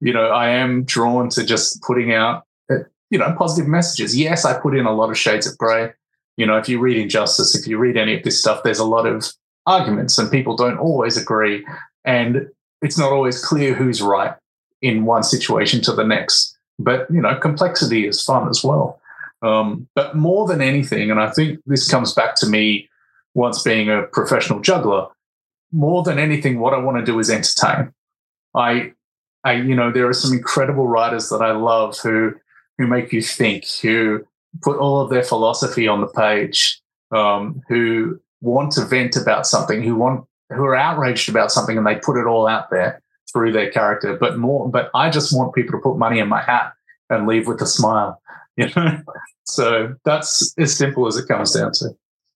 you 0.00 0.12
know, 0.12 0.26
I 0.26 0.48
am 0.50 0.84
drawn 0.84 1.28
to 1.30 1.44
just 1.44 1.80
putting 1.82 2.12
out, 2.12 2.44
uh, 2.70 2.78
you 3.10 3.18
know, 3.18 3.34
positive 3.38 3.68
messages. 3.68 4.16
Yes, 4.16 4.44
I 4.44 4.58
put 4.60 4.76
in 4.76 4.86
a 4.86 4.92
lot 4.92 5.10
of 5.10 5.18
shades 5.18 5.46
of 5.46 5.56
gray. 5.56 5.92
You 6.36 6.46
know, 6.46 6.56
if 6.56 6.68
you 6.68 6.80
read 6.80 6.96
Injustice, 6.96 7.54
if 7.54 7.66
you 7.68 7.78
read 7.78 7.96
any 7.96 8.16
of 8.16 8.24
this 8.24 8.40
stuff, 8.40 8.62
there's 8.64 8.80
a 8.80 8.84
lot 8.84 9.06
of 9.06 9.32
arguments 9.66 10.18
and 10.18 10.30
people 10.30 10.56
don't 10.56 10.78
always 10.78 11.16
agree. 11.16 11.64
And 12.04 12.48
it's 12.82 12.98
not 12.98 13.12
always 13.12 13.42
clear 13.42 13.74
who's 13.74 14.02
right 14.02 14.34
in 14.84 15.06
one 15.06 15.22
situation 15.22 15.80
to 15.80 15.92
the 15.92 16.04
next. 16.04 16.56
But, 16.78 17.10
you 17.10 17.20
know, 17.20 17.34
complexity 17.36 18.06
is 18.06 18.22
fun 18.22 18.48
as 18.48 18.62
well. 18.62 19.00
Um, 19.42 19.88
but 19.94 20.14
more 20.14 20.46
than 20.46 20.60
anything, 20.60 21.10
and 21.10 21.20
I 21.20 21.30
think 21.30 21.60
this 21.66 21.88
comes 21.88 22.12
back 22.12 22.34
to 22.36 22.46
me 22.46 22.88
once 23.34 23.62
being 23.62 23.88
a 23.88 24.02
professional 24.02 24.60
juggler, 24.60 25.08
more 25.72 26.02
than 26.02 26.18
anything, 26.18 26.60
what 26.60 26.74
I 26.74 26.78
want 26.78 26.98
to 26.98 27.04
do 27.04 27.18
is 27.18 27.30
entertain. 27.30 27.92
I, 28.54 28.92
I, 29.42 29.54
you 29.54 29.74
know, 29.74 29.90
there 29.90 30.08
are 30.08 30.14
some 30.14 30.32
incredible 30.32 30.86
writers 30.86 31.30
that 31.30 31.42
I 31.42 31.52
love 31.52 31.98
who, 31.98 32.34
who 32.78 32.86
make 32.86 33.12
you 33.12 33.22
think, 33.22 33.64
who 33.82 34.24
put 34.62 34.78
all 34.78 35.00
of 35.00 35.10
their 35.10 35.24
philosophy 35.24 35.88
on 35.88 36.00
the 36.00 36.06
page, 36.06 36.80
um, 37.10 37.62
who 37.68 38.20
want 38.40 38.72
to 38.72 38.84
vent 38.84 39.16
about 39.16 39.46
something, 39.46 39.82
who 39.82 39.96
want, 39.96 40.24
who 40.50 40.64
are 40.64 40.76
outraged 40.76 41.28
about 41.28 41.50
something, 41.50 41.76
and 41.76 41.86
they 41.86 41.96
put 41.96 42.20
it 42.20 42.26
all 42.26 42.46
out 42.46 42.70
there 42.70 43.02
through 43.34 43.52
their 43.52 43.70
character. 43.70 44.16
But 44.16 44.38
more, 44.38 44.70
but 44.70 44.90
I 44.94 45.10
just 45.10 45.36
want 45.36 45.54
people 45.54 45.78
to 45.78 45.82
put 45.82 45.98
money 45.98 46.20
in 46.20 46.28
my 46.28 46.40
hat 46.40 46.72
and 47.10 47.26
leave 47.26 47.46
with 47.46 47.60
a 47.60 47.66
smile. 47.66 48.20
You 48.56 48.68
know, 48.76 49.00
so 49.46 49.96
that's 50.04 50.54
as 50.58 50.76
simple 50.76 51.08
as 51.08 51.16
it 51.16 51.26
comes 51.26 51.50
down 51.50 51.72
to. 51.72 51.88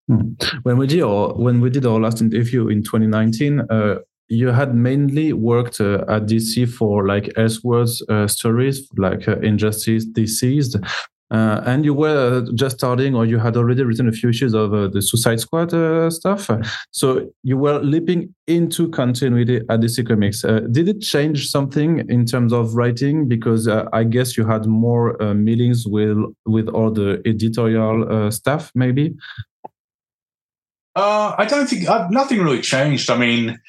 Hmm. 0.09 0.33
When 0.64 0.79
we 0.79 0.88
did 0.88 1.03
our 1.03 1.33
when 1.35 1.61
we 1.61 1.70
did 1.70 1.87
our 1.87 2.01
last 2.01 2.20
interview 2.20 2.66
in 2.66 2.83
2019, 2.83 3.61
uh, 3.61 3.99
you 4.29 4.49
had 4.49 4.75
mainly 4.75 5.33
worked 5.33 5.81
uh, 5.81 6.05
at 6.09 6.27
DC 6.27 6.68
for 6.68 7.07
like 7.07 7.27
Elseworlds 7.37 8.03
uh, 8.09 8.27
stories, 8.27 8.88
like 8.96 9.29
uh, 9.29 9.38
Injustice, 9.38 10.07
DCeased, 10.07 10.85
uh, 11.31 11.61
and 11.67 11.85
you 11.85 11.93
were 11.93 12.47
just 12.55 12.79
starting, 12.79 13.14
or 13.14 13.27
you 13.27 13.38
had 13.38 13.57
already 13.57 13.83
written 13.83 14.09
a 14.09 14.12
few 14.12 14.31
issues 14.31 14.55
of 14.55 14.73
uh, 14.73 14.88
the 14.88 15.03
Suicide 15.03 15.41
Squad 15.41 15.75
uh, 15.75 16.11
stuff. 16.11 16.51
So 16.91 17.29
you 17.43 17.59
were 17.59 17.81
leaping 17.81 18.35
into 18.47 18.88
continuity 18.91 19.57
at 19.57 19.81
DC 19.81 20.07
Comics. 20.09 20.45
Uh, 20.45 20.61
did 20.71 20.88
it 20.88 21.03
change 21.03 21.51
something 21.51 22.05
in 22.09 22.25
terms 22.25 22.53
of 22.53 22.75
writing? 22.75 23.29
Because 23.29 23.69
uh, 23.69 23.85
I 23.93 24.05
guess 24.05 24.37
you 24.38 24.47
had 24.47 24.67
more 24.67 25.21
uh, 25.23 25.35
meetings 25.35 25.87
with 25.87 26.17
with 26.47 26.69
all 26.69 26.91
the 26.91 27.21
editorial 27.27 28.31
staff, 28.31 28.73
maybe. 28.75 29.14
I 30.97 31.47
don't 31.49 31.69
think 31.69 31.85
nothing 32.11 32.43
really 32.43 32.61
changed. 32.61 33.09
I 33.09 33.17
mean, 33.17 33.61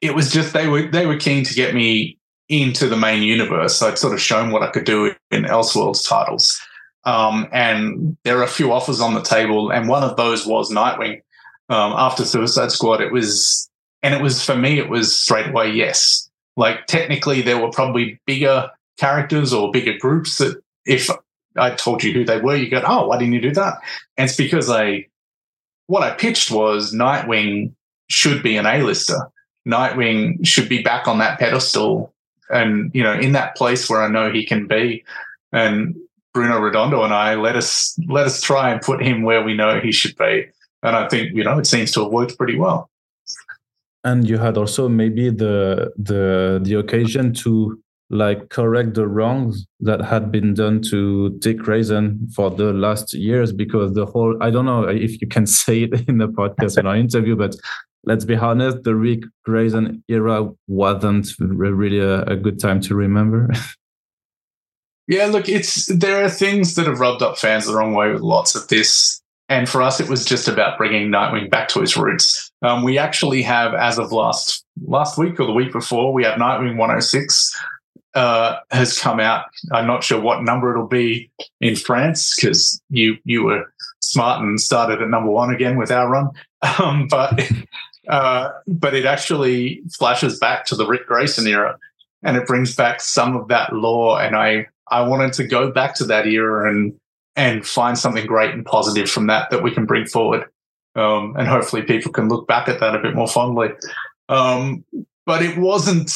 it 0.00 0.14
was 0.14 0.32
just 0.32 0.54
they 0.54 0.68
were 0.68 0.82
they 0.90 1.06
were 1.06 1.18
keen 1.18 1.44
to 1.44 1.52
get 1.52 1.74
me 1.74 2.16
into 2.48 2.88
the 2.88 2.96
main 2.96 3.22
universe. 3.22 3.82
I'd 3.82 3.98
sort 3.98 4.14
of 4.14 4.20
shown 4.20 4.52
what 4.52 4.62
I 4.62 4.70
could 4.70 4.84
do 4.84 5.14
in 5.30 5.42
Elseworlds 5.44 6.06
titles. 6.08 6.60
Um, 7.04 7.48
and 7.52 8.16
there 8.24 8.38
are 8.38 8.44
a 8.44 8.48
few 8.48 8.72
offers 8.72 9.00
on 9.00 9.14
the 9.14 9.22
table, 9.22 9.70
and 9.70 9.88
one 9.88 10.02
of 10.02 10.16
those 10.16 10.46
was 10.46 10.70
Nightwing. 10.70 11.22
Um, 11.68 11.92
after 11.96 12.24
Suicide 12.24 12.70
Squad, 12.70 13.00
it 13.00 13.12
was, 13.12 13.68
and 14.02 14.14
it 14.14 14.22
was 14.22 14.44
for 14.44 14.56
me, 14.56 14.78
it 14.78 14.88
was 14.88 15.16
straight 15.16 15.48
away 15.48 15.70
yes. 15.70 16.28
Like 16.56 16.86
technically, 16.86 17.40
there 17.42 17.58
were 17.58 17.70
probably 17.70 18.20
bigger 18.26 18.70
characters 18.98 19.52
or 19.52 19.70
bigger 19.70 19.96
groups 19.98 20.38
that 20.38 20.62
if 20.84 21.08
I 21.56 21.70
told 21.70 22.04
you 22.04 22.12
who 22.12 22.24
they 22.24 22.40
were, 22.40 22.56
you 22.56 22.68
go, 22.70 22.82
oh, 22.86 23.06
why 23.06 23.18
didn't 23.18 23.34
you 23.34 23.40
do 23.40 23.52
that? 23.54 23.78
And 24.16 24.28
it's 24.28 24.36
because 24.36 24.70
I, 24.70 25.06
what 25.86 26.02
I 26.02 26.10
pitched 26.10 26.50
was 26.50 26.94
Nightwing 26.94 27.72
should 28.08 28.42
be 28.42 28.56
an 28.56 28.66
A-lister. 28.66 29.18
Nightwing 29.66 30.46
should 30.46 30.68
be 30.68 30.82
back 30.82 31.08
on 31.08 31.18
that 31.18 31.38
pedestal 31.38 32.12
and, 32.50 32.90
you 32.94 33.02
know, 33.02 33.14
in 33.14 33.32
that 33.32 33.56
place 33.56 33.88
where 33.88 34.02
I 34.02 34.08
know 34.08 34.30
he 34.30 34.44
can 34.44 34.66
be. 34.66 35.04
And 35.52 35.96
Bruno 36.34 36.58
Redondo 36.58 37.02
and 37.02 37.12
I 37.12 37.34
let 37.34 37.56
us 37.56 37.98
let 38.08 38.26
us 38.26 38.40
try 38.40 38.70
and 38.70 38.80
put 38.80 39.02
him 39.02 39.22
where 39.22 39.42
we 39.42 39.54
know 39.54 39.80
he 39.80 39.92
should 39.92 40.16
be, 40.16 40.46
and 40.82 40.96
I 40.96 41.08
think 41.08 41.34
you 41.34 41.44
know 41.44 41.58
it 41.58 41.66
seems 41.66 41.92
to 41.92 42.02
have 42.04 42.12
worked 42.12 42.38
pretty 42.38 42.56
well. 42.56 42.90
And 44.04 44.28
you 44.28 44.38
had 44.38 44.56
also 44.56 44.88
maybe 44.88 45.30
the 45.30 45.92
the 45.96 46.60
the 46.62 46.74
occasion 46.74 47.34
to 47.34 47.78
like 48.10 48.50
correct 48.50 48.94
the 48.94 49.06
wrongs 49.06 49.66
that 49.80 50.02
had 50.02 50.30
been 50.30 50.52
done 50.52 50.82
to 50.82 51.30
Dick 51.38 51.58
Grayson 51.58 52.28
for 52.34 52.50
the 52.50 52.72
last 52.72 53.14
years 53.14 53.52
because 53.52 53.94
the 53.94 54.04
whole 54.04 54.36
I 54.42 54.50
don't 54.50 54.66
know 54.66 54.84
if 54.84 55.20
you 55.20 55.26
can 55.26 55.46
say 55.62 55.84
it 55.84 56.08
in 56.08 56.18
the 56.18 56.28
podcast 56.28 56.78
in 56.78 56.86
our 56.86 56.96
interview, 56.96 57.36
but 57.36 57.56
let's 58.04 58.24
be 58.24 58.36
honest, 58.36 58.82
the 58.82 58.94
Rick 58.94 59.24
Grayson 59.44 60.02
era 60.08 60.48
wasn't 60.66 61.28
really 61.38 62.00
a, 62.00 62.22
a 62.24 62.36
good 62.36 62.60
time 62.60 62.80
to 62.82 62.94
remember. 62.94 63.50
Yeah, 65.08 65.26
look, 65.26 65.48
it's 65.48 65.86
there 65.86 66.24
are 66.24 66.30
things 66.30 66.74
that 66.76 66.86
have 66.86 67.00
rubbed 67.00 67.22
up 67.22 67.38
fans 67.38 67.66
the 67.66 67.74
wrong 67.74 67.94
way 67.94 68.10
with 68.10 68.22
lots 68.22 68.54
of 68.54 68.68
this. 68.68 69.20
And 69.48 69.68
for 69.68 69.82
us, 69.82 70.00
it 70.00 70.08
was 70.08 70.24
just 70.24 70.48
about 70.48 70.78
bringing 70.78 71.10
Nightwing 71.10 71.50
back 71.50 71.68
to 71.68 71.82
its 71.82 71.96
roots. 71.96 72.50
Um, 72.62 72.82
we 72.82 72.96
actually 72.96 73.42
have, 73.42 73.74
as 73.74 73.98
of 73.98 74.12
last 74.12 74.64
last 74.86 75.18
week 75.18 75.38
or 75.40 75.46
the 75.46 75.52
week 75.52 75.72
before, 75.72 76.12
we 76.12 76.24
have 76.24 76.38
Nightwing 76.38 76.76
106 76.76 77.54
uh, 78.14 78.56
has 78.70 78.98
come 78.98 79.20
out. 79.20 79.46
I'm 79.72 79.86
not 79.86 80.04
sure 80.04 80.20
what 80.20 80.42
number 80.42 80.70
it'll 80.70 80.86
be 80.86 81.30
in 81.60 81.76
France 81.76 82.34
because 82.34 82.80
you 82.90 83.16
you 83.24 83.44
were 83.44 83.72
smart 84.00 84.42
and 84.42 84.60
started 84.60 85.00
at 85.00 85.08
number 85.08 85.30
one 85.30 85.52
again 85.52 85.76
with 85.76 85.90
our 85.90 86.08
run. 86.08 86.30
Um, 86.78 87.08
but 87.08 87.42
uh, 88.06 88.50
but 88.68 88.94
it 88.94 89.04
actually 89.04 89.82
flashes 89.98 90.38
back 90.38 90.64
to 90.66 90.76
the 90.76 90.86
Rick 90.86 91.08
Grayson 91.08 91.48
era, 91.48 91.76
and 92.22 92.36
it 92.36 92.46
brings 92.46 92.76
back 92.76 93.00
some 93.00 93.36
of 93.36 93.48
that 93.48 93.72
lore. 93.72 94.22
And 94.22 94.36
I 94.36 94.68
I 94.92 95.02
wanted 95.02 95.32
to 95.34 95.44
go 95.44 95.70
back 95.70 95.94
to 95.96 96.04
that 96.04 96.26
era 96.26 96.70
and 96.70 96.94
and 97.34 97.66
find 97.66 97.98
something 97.98 98.26
great 98.26 98.52
and 98.52 98.64
positive 98.64 99.10
from 99.10 99.26
that 99.26 99.50
that 99.50 99.62
we 99.62 99.70
can 99.70 99.86
bring 99.86 100.06
forward. 100.06 100.44
Um, 100.94 101.34
and 101.38 101.48
hopefully 101.48 101.82
people 101.82 102.12
can 102.12 102.28
look 102.28 102.46
back 102.46 102.68
at 102.68 102.80
that 102.80 102.94
a 102.94 102.98
bit 102.98 103.14
more 103.14 103.28
fondly. 103.28 103.70
Um, 104.28 104.84
but 105.24 105.42
it 105.42 105.56
wasn't, 105.56 106.12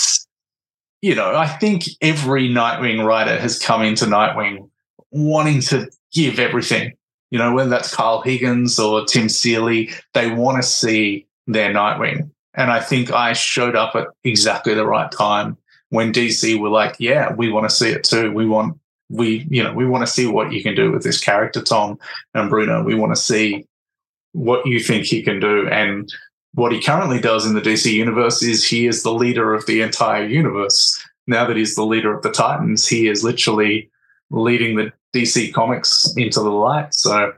you 1.01 1.15
know, 1.15 1.35
I 1.35 1.47
think 1.47 1.85
every 2.03 2.51
Nightwing 2.51 3.03
writer 3.03 3.39
has 3.39 3.59
come 3.59 3.83
into 3.83 4.05
Nightwing 4.05 4.69
wanting 5.11 5.61
to 5.63 5.89
give 6.13 6.39
everything. 6.39 6.93
You 7.31 7.39
know, 7.39 7.55
whether 7.55 7.71
that's 7.71 7.95
Kyle 7.95 8.21
Higgins 8.21 8.79
or 8.79 9.07
Tim 9.07 9.31
Seeley, 9.31 9.93
they 10.13 10.31
want 10.31 10.59
to 10.59 10.63
see 10.63 11.27
their 11.47 11.73
Nightwing. 11.73 12.31
And 12.55 12.71
I 12.71 12.81
think 12.81 13.11
I 13.11 13.33
showed 13.33 13.77
up 13.77 13.97
at 13.97 14.09
exactly 14.25 14.75
the 14.75 14.87
right 14.87 15.11
time 15.11 15.57
when 15.91 16.13
DC 16.13 16.59
were 16.59 16.69
like, 16.69 16.97
yeah, 16.99 17.33
we 17.33 17.51
want 17.51 17.69
to 17.69 17.75
see 17.75 17.91
it 17.91 18.05
too. 18.05 18.33
We 18.33 18.47
want 18.47 18.79
we 19.09 19.47
you 19.51 19.63
know 19.63 19.73
we 19.73 19.87
want 19.87 20.05
to 20.05 20.13
see 20.13 20.27
what 20.27 20.53
you 20.53 20.63
can 20.63 20.75
do 20.75 20.91
with 20.91 21.03
this 21.03 21.21
character, 21.21 21.63
Tom 21.63 21.99
and 22.35 22.51
Bruno. 22.51 22.83
We 22.83 22.95
want 22.95 23.15
to 23.15 23.21
see 23.21 23.67
what 24.33 24.67
you 24.67 24.81
think 24.81 25.05
he 25.05 25.23
can 25.23 25.41
do 25.41 25.69
and 25.69 26.13
what 26.57 26.73
he 26.73 26.81
currently 26.81 27.21
does 27.21 27.47
in 27.47 27.55
the 27.55 27.61
DC 27.61 27.93
universe 27.93 28.43
is 28.43 28.67
he 28.67 28.87
is 28.87 29.03
the 29.03 29.13
leader 29.13 29.53
of 29.53 29.67
the 29.67 29.83
entire 29.83 30.27
universe. 30.27 30.99
Now 31.27 31.47
that 31.47 31.57
he's 31.57 31.75
the 31.75 31.85
leader 31.85 32.15
of 32.15 32.23
the 32.23 32.31
Titans, 32.31 32.89
he 32.89 33.09
is 33.09 33.23
literally 33.23 33.91
leading 34.31 34.77
the 34.77 34.91
DC 35.15 35.53
comics 35.53 36.15
into 36.17 36.41
the 36.41 36.51
light. 36.51 36.95
So, 36.95 37.35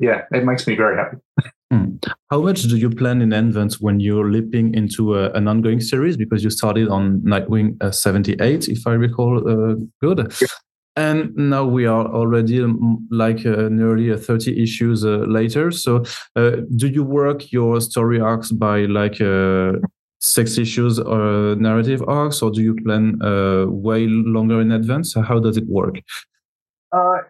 yeah, 0.00 0.22
it 0.32 0.44
makes 0.44 0.66
me 0.66 0.74
very 0.74 0.96
happy. 0.96 1.18
Hmm. 1.70 1.96
How 2.30 2.40
much 2.42 2.62
do 2.62 2.76
you 2.76 2.90
plan 2.90 3.22
in 3.22 3.32
advance 3.32 3.80
when 3.80 4.00
you're 4.00 4.28
leaping 4.28 4.74
into 4.74 5.14
a, 5.14 5.30
an 5.32 5.46
ongoing 5.46 5.80
series? 5.80 6.16
Because 6.16 6.42
you 6.42 6.50
started 6.50 6.88
on 6.88 7.20
Nightwing 7.20 7.80
uh, 7.80 7.92
78, 7.92 8.68
if 8.68 8.86
I 8.86 8.92
recall 8.92 9.38
uh, 9.48 9.74
good. 10.00 10.32
and 10.96 11.34
now 11.36 11.64
we 11.64 11.86
are 11.86 12.06
already 12.06 12.60
um, 12.60 13.06
like 13.10 13.46
uh, 13.46 13.68
nearly 13.68 14.10
uh, 14.10 14.16
30 14.16 14.60
issues 14.62 15.04
uh, 15.04 15.18
later 15.28 15.70
so 15.70 16.02
uh, 16.36 16.56
do 16.76 16.88
you 16.88 17.04
work 17.04 17.52
your 17.52 17.80
story 17.80 18.20
arcs 18.20 18.50
by 18.50 18.80
like 18.86 19.20
uh, 19.20 19.72
six 20.18 20.58
issues 20.58 20.98
or 20.98 21.54
narrative 21.56 22.02
arcs 22.08 22.42
or 22.42 22.50
do 22.50 22.60
you 22.60 22.74
plan 22.84 23.20
uh, 23.22 23.66
way 23.68 24.06
longer 24.08 24.60
in 24.60 24.72
advance 24.72 25.14
how 25.14 25.38
does 25.38 25.56
it 25.56 25.66
work 25.68 26.00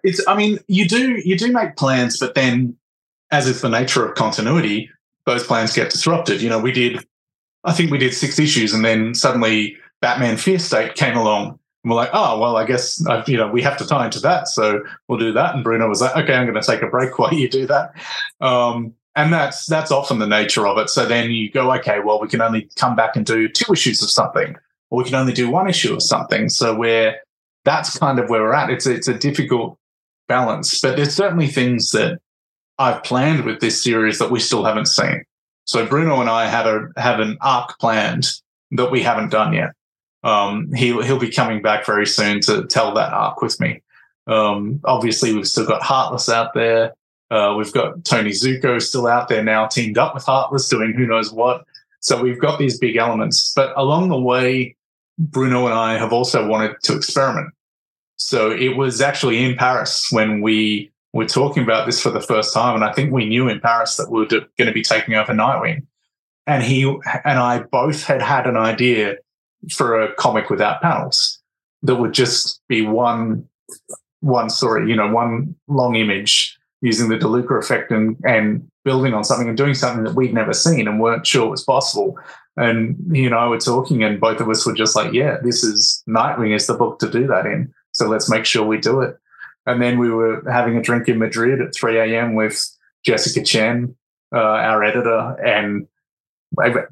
it's 0.05 0.27
i 0.27 0.35
mean 0.35 0.59
you 0.69 0.89
do 0.89 1.21
you 1.23 1.37
do 1.37 1.53
make 1.53 1.77
plans 1.77 2.19
but 2.19 2.35
then 2.35 2.75
as 3.31 3.47
is 3.47 3.61
the 3.61 3.69
nature 3.69 4.07
of 4.07 4.15
continuity 4.15 4.91
those 5.27 5.45
plans 5.45 5.73
get 5.73 5.91
disrupted 5.91 6.41
you 6.41 6.49
know 6.49 6.59
we 6.59 6.73
did 6.73 7.05
i 7.65 7.73
think 7.73 7.91
we 7.91 7.99
did 7.99 8.15
six 8.15 8.39
issues 8.39 8.73
and 8.73 8.85
then 8.85 9.15
suddenly 9.15 9.77
batman 10.01 10.37
fear 10.37 10.59
state 10.59 10.95
came 10.95 11.17
along 11.17 11.59
and 11.83 11.91
we're 11.91 11.97
like, 11.97 12.11
oh, 12.13 12.39
well, 12.39 12.57
I 12.57 12.67
guess, 12.67 13.05
uh, 13.07 13.25
you 13.27 13.39
know, 13.39 13.49
we 13.49 13.63
have 13.63 13.79
to 13.79 13.87
tie 13.87 14.05
into 14.05 14.21
that. 14.21 14.49
So 14.49 14.83
we'll 15.09 15.19
do 15.19 15.33
that. 15.33 15.55
And 15.55 15.65
Bruno 15.65 15.89
was 15.89 16.03
like, 16.03 16.15
okay, 16.15 16.35
I'm 16.35 16.47
going 16.47 16.61
to 16.61 16.67
take 16.67 16.83
a 16.83 16.87
break 16.87 17.19
while 17.19 17.33
you 17.33 17.49
do 17.49 17.67
that. 17.69 17.95
Um, 18.41 18.95
and 19.17 19.33
that's 19.33 19.67
that's 19.67 19.91
often 19.91 20.19
the 20.19 20.27
nature 20.27 20.67
of 20.67 20.79
it. 20.79 20.89
So 20.89 21.05
then 21.05 21.31
you 21.31 21.51
go, 21.51 21.73
okay, 21.75 21.99
well, 22.01 22.21
we 22.21 22.29
can 22.29 22.41
only 22.41 22.71
come 22.77 22.95
back 22.95 23.17
and 23.17 23.27
do 23.27 23.49
two 23.49 23.73
issues 23.73 24.03
of 24.03 24.11
something, 24.11 24.57
or 24.91 24.99
we 24.99 25.05
can 25.05 25.17
only 25.17 25.33
do 25.33 25.51
one 25.51 25.69
issue 25.69 25.93
of 25.93 26.03
something. 26.03 26.49
So 26.49 26.77
we're 26.77 27.17
that's 27.65 27.99
kind 27.99 28.19
of 28.19 28.31
where 28.31 28.43
we're 28.43 28.55
at. 28.55 28.71
It's 28.71 28.87
it's 28.87 29.09
a 29.09 29.15
difficult 29.15 29.79
balance, 30.29 30.81
but 30.81 30.97
there's 30.97 31.15
certainly 31.15 31.49
things 31.49 31.91
that 31.91 32.21
I've 32.81 33.05
planned 33.05 33.45
with 33.45 33.61
this 33.61 33.83
series 33.83 34.19
that 34.19 34.31
we 34.31 34.41
still 34.41 34.65
haven't 34.65 34.87
seen. 34.87 35.23
So 35.65 35.87
Bruno 35.87 36.21
and 36.21 36.31
I 36.31 36.47
had 36.47 36.67
a 36.67 36.89
have 36.97 37.21
an 37.21 37.37
arc 37.43 37.79
planned 37.79 38.33
that 38.73 38.91
we 38.91 39.03
haven't 39.03 39.31
done 39.31 39.53
yet. 39.53 39.73
Um, 40.25 40.73
he'll 40.73 41.03
he'll 41.03 41.19
be 41.19 41.31
coming 41.31 41.61
back 41.61 41.85
very 41.85 42.07
soon 42.07 42.41
to 42.43 42.67
tell 42.67 42.95
that 42.95 43.13
arc 43.13 43.43
with 43.43 43.61
me. 43.61 43.83
Um, 44.27 44.81
obviously, 44.85 45.35
we've 45.35 45.47
still 45.47 45.67
got 45.67 45.83
Heartless 45.83 46.29
out 46.31 46.55
there. 46.55 46.95
Uh, 47.31 47.55
we've 47.57 47.73
got 47.73 48.05
Tony 48.05 48.31
Zucco 48.31 48.81
still 48.81 49.07
out 49.07 49.29
there 49.29 49.45
now, 49.45 49.67
teamed 49.67 49.99
up 49.99 50.15
with 50.15 50.25
Heartless, 50.25 50.69
doing 50.69 50.95
who 50.95 51.07
knows 51.07 51.31
what. 51.33 51.65
So 52.01 52.21
we've 52.21 52.41
got 52.41 52.59
these 52.59 52.79
big 52.79 52.97
elements. 52.97 53.53
But 53.55 53.73
along 53.77 54.09
the 54.09 54.19
way, 54.19 54.75
Bruno 55.19 55.67
and 55.67 55.75
I 55.75 55.99
have 55.99 56.13
also 56.13 56.47
wanted 56.47 56.77
to 56.85 56.97
experiment. 56.97 57.53
So 58.17 58.51
it 58.51 58.77
was 58.77 59.01
actually 59.01 59.45
in 59.45 59.57
Paris 59.57 60.09
when 60.11 60.41
we 60.41 60.91
were 61.13 61.27
talking 61.27 61.63
about 61.63 61.87
this 61.87 62.01
for 62.01 62.11
the 62.11 62.21
first 62.21 62.55
time. 62.55 62.75
And 62.75 62.85
I 62.85 62.93
think 62.93 63.13
we 63.13 63.27
knew 63.27 63.49
in 63.49 63.61
Paris 63.61 63.97
that 63.97 64.11
we 64.11 64.21
were 64.21 64.27
going 64.27 64.47
to 64.59 64.73
be 64.73 64.83
taking 64.83 65.15
over 65.15 65.33
Nightwing. 65.33 65.87
And 66.47 66.63
he 66.63 66.85
and 67.25 67.39
I 67.39 67.61
both 67.61 68.05
had 68.05 68.23
had 68.23 68.47
an 68.47 68.57
idea 68.57 69.17
for 69.71 70.01
a 70.01 70.13
comic 70.15 70.51
without 70.51 70.81
panels 70.81 71.41
that 71.83 71.97
would 71.97 72.13
just 72.13 72.61
be 72.69 72.83
one 72.83 73.47
one 74.21 74.51
story, 74.51 74.89
you 74.89 74.97
know, 74.97 75.09
one 75.09 75.55
long 75.69 75.97
image 75.97 76.59
using 76.83 77.09
the 77.09 77.17
DeLuca 77.17 77.59
effect 77.59 77.91
and, 77.91 78.17
and 78.25 78.67
building 78.85 79.15
on 79.15 79.25
something 79.25 79.49
and 79.49 79.57
doing 79.57 79.75
something 79.75 80.05
that 80.05 80.15
we'd 80.15 80.35
never 80.35 80.53
seen 80.53 80.89
and 80.89 81.01
weren't 81.01 81.27
sure 81.27 81.49
was 81.49 81.65
possible. 81.65 82.19
And 82.57 82.97
you 83.13 83.31
know, 83.31 83.39
I 83.39 83.47
were 83.47 83.59
talking, 83.59 84.03
and 84.03 84.21
both 84.21 84.41
of 84.41 84.49
us 84.49 84.67
were 84.67 84.75
just 84.75 84.97
like, 84.97 85.13
"Yeah, 85.13 85.37
this 85.43 85.63
is 85.63 86.03
Nightwing 86.09 86.55
is 86.55 86.67
the 86.67 86.75
book 86.75 86.99
to 86.99 87.09
do 87.09 87.27
that 87.29 87.47
in. 87.47 87.73
So 87.93 88.09
let's 88.09 88.31
make 88.31 88.45
sure 88.45 88.65
we 88.65 88.79
do 88.79 89.01
it." 89.01 89.17
And 89.67 89.81
then 89.81 89.99
we 89.99 90.11
were 90.11 90.43
having 90.51 90.77
a 90.77 90.83
drink 90.83 91.09
in 91.09 91.19
Madrid 91.19 91.61
at 91.61 91.75
3 91.75 91.99
a.m. 91.99 92.35
with 92.35 92.65
Jessica 93.05 93.45
Chen, 93.45 93.95
uh, 94.35 94.39
our 94.39 94.83
editor, 94.83 95.37
and 95.45 95.87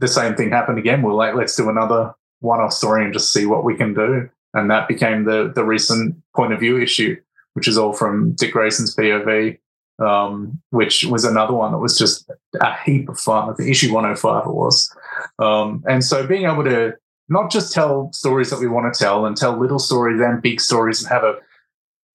the 0.01 0.09
same 0.09 0.37
thing 0.37 0.51
happened 0.51 0.79
again. 0.79 1.03
We're 1.03 1.15
like, 1.15 1.35
"Let's 1.35 1.57
do 1.57 1.69
another 1.69 2.15
one-off 2.41 2.73
story 2.73 3.05
and 3.05 3.13
just 3.13 3.33
see 3.33 3.47
what 3.47 3.65
we 3.65 3.77
can 3.77 3.95
do. 3.95 4.29
And 4.55 4.71
that 4.71 4.89
became 4.89 5.25
the 5.25 5.53
the 5.55 5.65
recent 5.65 6.17
point 6.35 6.53
of 6.53 6.61
view 6.61 6.81
issue, 6.81 7.17
which 7.55 7.69
is 7.69 7.77
all 7.77 7.93
from 7.93 8.33
Dick 8.33 8.53
Grayson's 8.53 8.95
POV, 8.97 9.59
um, 9.99 10.61
which 10.71 11.05
was 11.05 11.25
another 11.25 11.53
one 11.53 11.73
that 11.73 11.79
was 11.79 11.99
just 11.99 12.31
a 12.61 12.77
heap 12.85 13.09
of 13.09 13.19
fun. 13.19 13.55
Think 13.55 13.69
issue 13.69 13.93
105 13.93 14.47
it 14.47 14.53
was. 14.53 14.95
Um, 15.39 15.85
and 15.87 16.03
so 16.03 16.27
being 16.27 16.47
able 16.47 16.65
to 16.65 16.95
not 17.29 17.51
just 17.51 17.75
tell 17.75 18.11
stories 18.13 18.49
that 18.51 18.59
we 18.59 18.69
want 18.69 18.93
to 18.93 18.99
tell 18.99 19.27
and 19.27 19.37
tell 19.37 19.59
little 19.59 19.79
stories 19.79 20.21
and 20.21 20.41
big 20.41 20.61
stories 20.61 21.03
and 21.03 21.13
have 21.13 21.25
a 21.25 21.37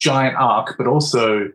giant 0.03 0.35
arc, 0.37 0.75
but 0.77 0.87
also 0.87 1.49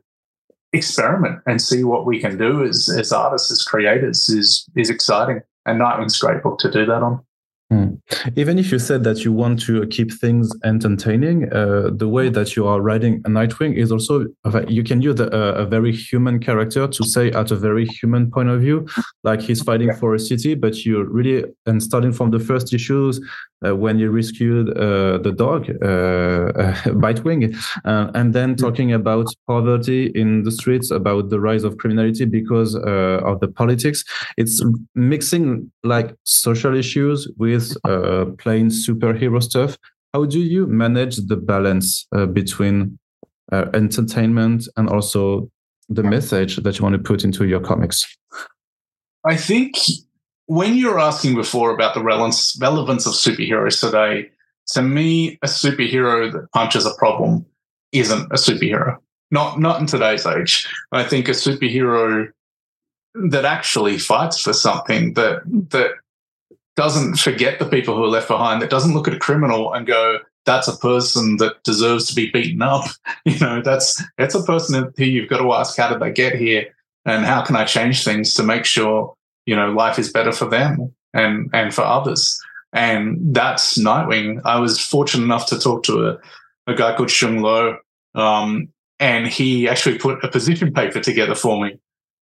experiment 0.73 1.41
and 1.47 1.61
see 1.61 1.85
what 1.85 2.07
we 2.07 2.21
can 2.21 2.37
do 2.37 2.65
as, 2.65 2.89
as 2.89 3.13
artists, 3.13 3.51
as 3.53 3.63
creators 3.63 4.29
is 4.29 4.67
is 4.75 4.91
exciting. 4.91 5.41
And 5.67 5.81
Nightwing's 5.81 6.23
a 6.23 6.27
great 6.27 6.43
book 6.43 6.59
to 6.61 6.71
do 6.71 6.87
that 6.87 7.03
on. 7.03 7.21
Hmm. 7.71 7.97
Even 8.35 8.59
if 8.59 8.73
you 8.73 8.79
said 8.79 9.05
that 9.05 9.25
you 9.25 9.31
want 9.31 9.61
to 9.65 9.87
keep 9.89 10.11
things 10.11 10.51
entertaining, 10.65 11.53
uh, 11.53 11.91
the 11.93 12.09
way 12.09 12.31
that 12.31 12.57
you 12.57 12.67
are 12.67 12.81
writing 12.81 13.21
a 13.27 13.29
Nightwing 13.29 13.77
is 13.77 13.93
also 13.93 14.25
you 14.69 14.83
can 14.83 15.03
use 15.03 15.21
a, 15.21 15.27
a, 15.27 15.67
very 15.67 15.93
human 15.93 16.41
character 16.41 16.89
to 16.89 17.05
say 17.05 17.31
at 17.33 17.51
a 17.51 17.57
very 17.57 17.85
human 17.85 18.31
point 18.31 18.49
of 18.49 18.63
view, 18.63 18.87
like 19.23 19.43
he's 19.43 19.63
fighting 19.63 19.93
for 19.93 20.15
a 20.15 20.19
city, 20.19 20.55
but 20.55 20.87
you 20.87 21.05
really 21.05 21.45
and 21.67 21.83
starting 21.83 22.13
from 22.13 22.31
the 22.31 22.41
first 22.41 22.73
issues 22.73 23.21
uh, 23.67 23.75
when 23.75 23.99
you 23.99 24.11
rescued 24.11 24.71
uh, 24.77 25.19
the 25.19 25.33
dog, 25.33 25.69
uh, 25.69 25.73
Bitewing, 27.01 27.57
uh, 27.85 28.11
and 28.15 28.33
then 28.33 28.51
hmm. 28.51 28.57
talking 28.57 28.93
about 28.93 29.27
poverty 29.47 30.07
in 30.15 30.45
the 30.45 30.53
streets, 30.53 30.91
about 30.91 31.31
the 31.31 31.41
rise 31.41 31.65
of 31.65 31.77
criminality 31.79 32.25
because 32.25 32.77
uh, 32.77 33.21
of 33.25 33.41
the 33.41 33.49
politics. 33.49 34.05
It's 34.37 34.63
mixing 34.95 35.71
like 35.83 36.15
social 36.25 36.77
issues 36.77 37.29
with 37.37 37.77
uh, 37.85 38.27
plain 38.39 38.69
superhero 38.69 39.43
stuff. 39.43 39.77
How 40.15 40.25
do 40.25 40.41
you 40.41 40.67
manage 40.67 41.17
the 41.17 41.37
balance 41.37 42.07
between 42.33 42.99
entertainment 43.53 44.67
and 44.77 44.89
also 44.89 45.51
the 45.89 46.03
message 46.03 46.57
that 46.57 46.79
you 46.79 46.83
want 46.83 46.95
to 46.95 46.99
put 46.99 47.25
into 47.25 47.47
your 47.47 47.61
comics? 47.61 48.07
I 49.27 49.37
think 49.37 49.77
when 50.49 50.75
you 50.75 50.91
were 50.91 50.99
asking 50.99 51.35
before 51.35 51.71
about 51.73 51.95
the 51.95 52.03
relevance, 52.03 52.57
of 53.07 53.13
superheroes 53.13 53.81
today, 53.81 54.31
to 54.69 54.83
me, 54.83 55.39
a 55.43 55.47
superhero 55.47 56.33
that 56.33 56.51
punches 56.53 56.87
a 56.87 56.95
problem 56.95 57.45
isn't 57.93 58.33
a 58.33 58.37
superhero. 58.37 58.97
Not 59.31 59.61
not 59.61 59.79
in 59.81 59.87
today's 59.87 60.27
age. 60.27 60.67
I 60.91 61.05
think 61.05 61.29
a 61.29 61.33
superhero 61.33 62.31
that 63.15 63.45
actually 63.45 63.99
fights 63.99 64.41
for 64.41 64.55
something 64.55 65.13
that 65.15 65.43
that 65.71 65.93
doesn't 66.77 67.19
forget 67.19 67.59
the 67.59 67.69
people 67.69 67.95
who 67.95 68.05
are 68.05 68.09
left 68.09 68.29
behind, 68.29 68.63
that 68.63 68.71
doesn't 68.71 68.95
look 68.95 69.07
at 69.07 69.15
a 69.15 69.19
criminal 69.19 69.75
and 69.75 69.87
go, 69.87 70.19
that's 70.47 70.69
a 70.69 70.77
person 70.79 71.37
that 71.39 71.63
deserves 71.63 72.07
to 72.07 72.15
be 72.15 72.31
beaten 72.31 72.63
up. 72.63 72.87
You 73.27 73.39
know, 73.41 73.61
that's 73.61 74.03
that's 74.17 74.35
a 74.35 74.43
person 74.43 74.91
who 74.97 75.05
you've 75.05 75.29
got 75.29 75.39
to 75.39 75.53
ask 75.53 75.77
how 75.77 75.91
did 75.91 76.01
they 76.01 76.11
get 76.11 76.37
here 76.37 76.75
and 77.05 77.27
how 77.27 77.43
can 77.43 77.57
I 77.57 77.65
change 77.65 78.03
things 78.03 78.33
to 78.35 78.43
make 78.43 78.65
sure 78.65 79.15
you 79.49 79.57
know 79.57 79.71
life 79.73 79.99
is 79.99 80.13
better 80.13 80.31
for 80.31 80.45
them 80.45 80.93
and 81.15 81.49
and 81.55 81.75
for 81.75 81.83
others. 81.83 82.39
And 82.75 83.35
that's 83.35 83.79
nightwing 83.79 84.43
i 84.45 84.61
was 84.61 84.79
fortunate 84.79 85.25
enough 85.25 85.47
to 85.47 85.59
talk 85.59 85.85
to 85.85 85.95
a, 86.09 86.19
a 86.67 86.75
guy 86.75 86.95
called 86.95 87.11
shung 87.11 87.39
lo 87.39 87.79
um, 88.15 88.69
and 89.01 89.27
he 89.27 89.67
actually 89.67 89.97
put 89.99 90.23
a 90.23 90.29
position 90.29 90.71
paper 90.75 91.01
together 91.01 91.35
for 91.35 91.65
me 91.65 91.79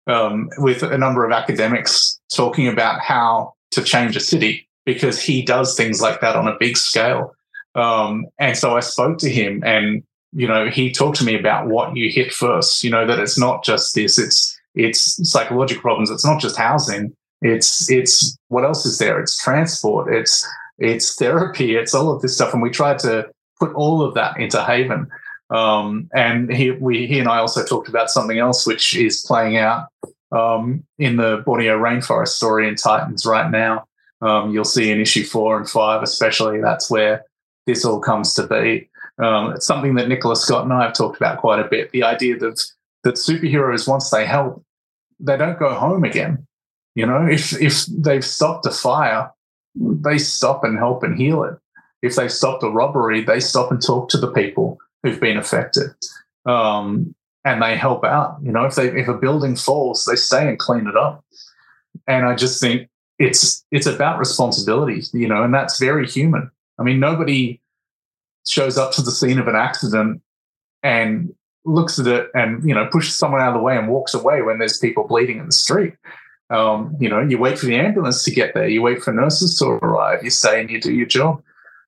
um, 0.09 0.51
with 0.59 0.83
a 0.83 0.99
number 0.99 1.25
of 1.25 1.31
academics 1.31 2.19
talking 2.35 2.67
about 2.67 3.01
how 3.01 3.55
to 3.71 3.85
change 3.85 4.17
a 4.17 4.21
city 4.21 4.69
because 4.85 5.23
he 5.23 5.43
does 5.43 5.77
things 5.77 6.03
like 6.03 6.21
that 6.21 6.35
on 6.35 6.49
a 6.49 6.57
big 6.59 6.77
scale. 6.77 7.37
Um, 7.77 8.27
and 8.41 8.59
so 8.59 8.77
i 8.77 8.81
spoke 8.81 9.19
to 9.19 9.31
him 9.31 9.63
and 9.65 10.03
you 10.33 10.49
know 10.49 10.69
he 10.69 10.91
talked 10.91 11.19
to 11.19 11.25
me 11.25 11.39
about 11.39 11.69
what 11.69 11.97
you 11.97 12.11
hit 12.11 12.33
first 12.33 12.83
you 12.83 12.91
know 12.91 13.07
that 13.07 13.21
it's 13.21 13.39
not 13.39 13.65
just 13.65 13.95
this 13.95 14.19
it's 14.19 14.59
it's 14.75 15.31
psychological 15.31 15.83
problems. 15.83 16.11
It's 16.11 16.25
not 16.25 16.41
just 16.41 16.57
housing. 16.57 17.15
It's 17.41 17.91
it's 17.91 18.37
what 18.49 18.65
else 18.65 18.87
is 18.87 18.99
there? 18.99 19.21
It's 19.21 19.37
transport. 19.37 20.13
It's 20.13 20.49
it's 20.79 21.15
therapy. 21.17 21.77
It's 21.77 21.95
all 21.95 22.13
of 22.13 22.23
this 22.23 22.35
stuff, 22.35 22.53
and 22.53 22.63
we 22.63 22.71
tried 22.71 22.99
to 23.01 23.29
put 23.59 23.75
all 23.75 24.03
of 24.03 24.15
that 24.15 24.39
into 24.39 24.63
Haven. 24.63 25.09
Um, 25.51 26.09
and 26.15 26.53
he 26.53 26.71
we 26.71 27.07
he 27.07 27.19
and 27.19 27.29
I 27.29 27.39
also 27.39 27.65
talked 27.65 27.89
about 27.89 28.11
something 28.11 28.39
else 28.39 28.67
which 28.67 28.97
is 28.97 29.23
playing 29.23 29.57
out 29.59 29.89
um, 30.31 30.85
in 30.99 31.17
the 31.17 31.43
Borneo 31.45 31.79
rainforest 31.79 32.29
story 32.29 32.69
in 32.69 32.75
Titans 32.75 33.27
right 33.27 33.51
now. 33.51 33.85
Um, 34.23 34.53
you'll 34.53 34.65
see 34.65 34.91
in 34.91 35.01
issue 35.01 35.25
four 35.25 35.57
and 35.59 35.69
five, 35.69 36.03
especially. 36.03 36.61
That's 36.61 36.91
where 36.91 37.25
this 37.67 37.85
all 37.85 38.01
comes 38.01 38.35
to 38.35 38.47
be. 38.47 38.89
Um, 39.19 39.53
it's 39.53 39.67
something 39.67 39.95
that 39.97 40.09
Nicola 40.09 40.37
Scott 40.37 40.65
and 40.65 40.73
I 40.73 40.85
have 40.85 40.95
talked 40.95 41.17
about 41.17 41.39
quite 41.39 41.61
a 41.61 41.69
bit. 41.69 41.91
The 41.91 42.05
idea 42.05 42.39
that 42.39 42.65
that 43.05 43.15
superheroes, 43.15 43.89
once 43.89 44.11
they 44.11 44.27
help, 44.27 44.65
they 45.19 45.37
don't 45.37 45.59
go 45.59 45.75
home 45.75 46.05
again. 46.05 46.47
You 46.95 47.07
know, 47.07 47.27
if 47.27 47.61
if 47.61 47.87
they've 47.87 48.25
stopped 48.25 48.67
a 48.67 48.71
fire, 48.71 49.31
they 49.75 50.19
stop 50.19 50.65
and 50.65 50.79
help 50.79 51.03
and 51.03 51.17
heal 51.17 51.43
it. 51.45 51.55
If 52.03 52.17
they've 52.17 52.33
stopped 52.33 52.63
a 52.65 52.69
robbery, 52.69 53.23
they 53.23 53.41
stop 53.41 53.71
and 53.71 53.81
talk 53.81 54.09
to 54.11 54.19
the 54.19 54.31
people 54.31 54.79
who've 55.03 55.21
been 55.21 55.39
affected, 55.39 55.91
um, 56.45 57.15
and 57.45 57.63
they 57.63 57.77
help 57.77 58.05
out. 58.05 58.39
You 58.43 58.53
know, 58.53 58.65
if 58.65 58.75
they 58.75 58.89
if 58.89 59.09
a 59.09 59.15
building 59.15 59.57
falls, 59.57 60.05
they 60.05 60.17
stay 60.17 60.49
and 60.49 60.59
clean 60.59 60.87
it 60.87 60.97
up. 60.97 61.25
And 62.07 62.27
I 62.27 62.35
just 62.35 62.61
think 62.61 62.89
it's 63.19 63.65
it's 63.71 63.87
about 63.87 64.19
responsibility. 64.19 65.03
You 65.13 65.29
know, 65.29 65.43
and 65.43 65.55
that's 65.55 65.79
very 65.79 66.07
human. 66.07 66.51
I 66.79 66.83
mean, 66.83 67.01
nobody 67.01 67.61
shows 68.47 68.77
up 68.77 68.93
to 68.93 69.03
the 69.03 69.13
scene 69.13 69.39
of 69.39 69.49
an 69.49 69.55
accident 69.55 70.21
and 70.83 71.33
looks 71.65 71.99
at 71.99 72.07
it 72.07 72.29
and 72.35 72.67
you 72.69 72.75
know 72.75 72.87
pushes 72.91 73.15
someone 73.15 73.41
out 73.41 73.49
of 73.49 73.55
the 73.55 73.63
way 73.63 73.77
and 73.77 73.89
walks 73.89 74.15
away 74.15 74.43
when 74.43 74.59
there's 74.59 74.79
people 74.79 75.07
bleeding 75.07 75.39
in 75.39 75.47
the 75.47 75.53
street. 75.53 75.95
Um, 76.51 76.95
you 77.01 77.09
know, 77.09 77.21
you 77.21 77.39
wait 77.39 77.59
for 77.59 77.67
the 77.67 77.77
ambulance 77.77 78.25
to 78.25 78.31
get 78.31 78.53
there, 78.53 78.69
you 78.69 78.83
wait 78.83 79.03
for 79.03 79.13
nurses 79.13 79.59
to 79.59 79.67
arrive, 79.67 80.23
you 80.23 80.29
stay 80.29 80.61
and 80.61 80.69
you 80.69 80.81
do 80.81 80.93
your 80.93 81.07
job. 81.07 81.43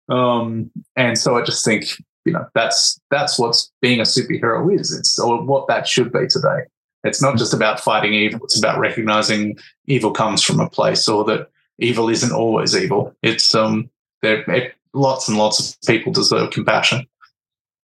Um, 0.09 0.71
and 0.97 1.19
so 1.19 1.37
I 1.37 1.43
just 1.43 1.65
think, 1.65 1.87
you 2.25 2.33
know, 2.33 2.47
that's 2.55 2.99
that's 3.11 3.39
what's 3.39 3.71
being 3.83 4.01
a 4.01 4.05
superhero 4.05 4.75
is. 4.75 4.97
It's 4.97 5.19
or 5.19 5.43
what 5.43 5.69
that 5.69 5.87
should 5.87 6.13
be 6.13 6.27
today. 6.29 6.65
It's 7.05 7.21
not 7.21 7.37
just 7.37 7.53
about 7.53 7.81
fighting 7.81 8.15
evil; 8.15 8.41
it's 8.45 8.59
about 8.59 8.79
recognizing 8.79 9.59
evil 9.87 10.11
comes 10.11 10.43
from 10.43 10.61
a 10.61 10.71
place, 10.71 11.07
or 11.09 11.25
that 11.25 11.49
evil 11.79 12.09
isn't 12.09 12.33
always 12.33 12.75
evil. 12.75 13.15
It's 13.23 13.55
um, 13.55 13.91
there. 14.23 14.49
It, 14.51 14.75
lots 14.95 15.29
and 15.29 15.37
lots 15.37 15.75
of 15.75 15.81
people 15.87 16.13
deserve 16.13 16.51
compassion. 16.51 17.07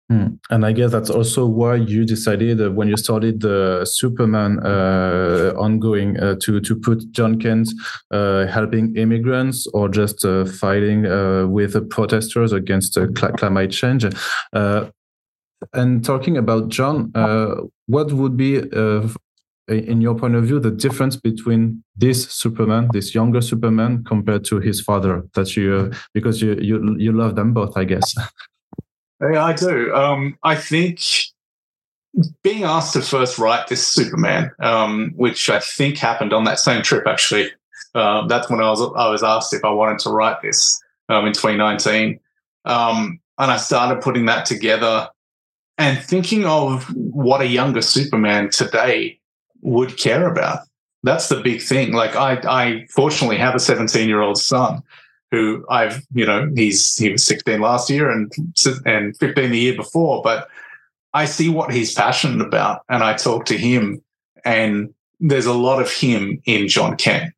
Hmm. 0.09 0.25
And 0.49 0.65
I 0.65 0.71
guess 0.71 0.91
that's 0.91 1.11
also 1.11 1.45
why 1.45 1.75
you 1.75 2.03
decided 2.03 2.59
uh, 2.59 2.71
when 2.71 2.87
you 2.87 2.97
started 2.97 3.41
the 3.41 3.85
Superman 3.85 4.57
uh, 4.65 5.53
ongoing 5.55 6.19
uh, 6.19 6.35
to 6.41 6.59
to 6.61 6.75
put 6.75 7.11
Jon 7.11 7.39
Kent 7.39 7.69
uh, 8.09 8.47
helping 8.47 8.95
immigrants 8.95 9.67
or 9.67 9.87
just 9.87 10.25
uh, 10.25 10.45
fighting 10.45 11.05
uh, 11.05 11.45
with 11.45 11.73
the 11.73 11.81
protesters 11.81 12.51
against 12.53 12.95
cl 12.95 13.31
climate 13.37 13.71
change. 13.71 14.03
and 15.73 16.03
talking 16.03 16.37
about 16.37 16.69
Jon, 16.69 17.11
what 17.85 18.11
would 18.11 18.35
be, 18.35 18.55
in 19.67 20.01
your 20.01 20.15
point 20.15 20.35
of 20.35 20.45
view, 20.45 20.59
the 20.59 20.71
difference 20.71 21.17
between 21.17 21.83
this 21.95 22.27
Superman, 22.31 22.89
this 22.93 23.13
younger 23.13 23.41
Superman, 23.41 24.03
compared 24.05 24.43
to 24.45 24.59
his 24.59 24.81
father? 24.81 25.21
That 25.35 25.55
you 25.55 25.91
because 26.15 26.41
you 26.41 26.55
you 26.59 26.95
you 26.97 27.11
love 27.11 27.35
them 27.35 27.53
both, 27.53 27.77
I 27.77 27.83
guess. 27.83 28.15
Yeah, 29.21 29.43
I 29.43 29.53
do. 29.53 29.93
Um, 29.93 30.37
I 30.43 30.55
think 30.55 31.01
being 32.41 32.63
asked 32.63 32.93
to 32.93 33.01
first 33.01 33.37
write 33.37 33.67
this 33.67 33.85
Superman, 33.85 34.51
um, 34.59 35.13
which 35.15 35.49
I 35.49 35.59
think 35.59 35.97
happened 35.97 36.33
on 36.33 36.45
that 36.45 36.59
same 36.59 36.81
trip, 36.81 37.05
actually. 37.07 37.49
Um, 37.95 38.27
that's 38.27 38.49
when 38.49 38.61
I 38.61 38.69
was 38.69 38.81
I 38.81 39.09
was 39.09 39.23
asked 39.23 39.53
if 39.53 39.65
I 39.65 39.71
wanted 39.71 39.99
to 39.99 40.11
write 40.11 40.41
this 40.41 40.79
um, 41.09 41.25
in 41.25 41.33
2019, 41.33 42.19
um, 42.65 43.19
and 43.37 43.51
I 43.51 43.57
started 43.57 44.01
putting 44.01 44.25
that 44.27 44.45
together 44.45 45.09
and 45.77 45.97
thinking 45.97 46.45
of 46.45 46.83
what 46.95 47.41
a 47.41 47.47
younger 47.47 47.81
Superman 47.81 48.49
today 48.49 49.19
would 49.61 49.97
care 49.97 50.27
about. 50.27 50.59
That's 51.03 51.29
the 51.29 51.41
big 51.41 51.61
thing. 51.61 51.93
Like 51.93 52.15
I, 52.15 52.33
I 52.47 52.87
fortunately 52.93 53.37
have 53.37 53.55
a 53.55 53.59
17 53.59 54.07
year 54.07 54.21
old 54.21 54.37
son 54.37 54.83
who 55.31 55.65
I've, 55.69 56.01
you 56.13 56.25
know, 56.25 56.49
he's 56.55 56.95
he 56.95 57.11
was 57.11 57.23
16 57.23 57.61
last 57.61 57.89
year 57.89 58.09
and 58.09 58.31
and 58.85 59.15
15 59.17 59.51
the 59.51 59.57
year 59.57 59.75
before, 59.75 60.21
but 60.23 60.47
I 61.13 61.25
see 61.25 61.49
what 61.49 61.73
he's 61.73 61.93
passionate 61.93 62.45
about 62.45 62.81
and 62.89 63.03
I 63.03 63.13
talk 63.13 63.45
to 63.45 63.57
him 63.57 64.01
and 64.45 64.93
there's 65.19 65.45
a 65.45 65.53
lot 65.53 65.81
of 65.81 65.91
him 65.91 66.41
in 66.45 66.67
Jon 66.67 66.95
Kent. 66.95 67.33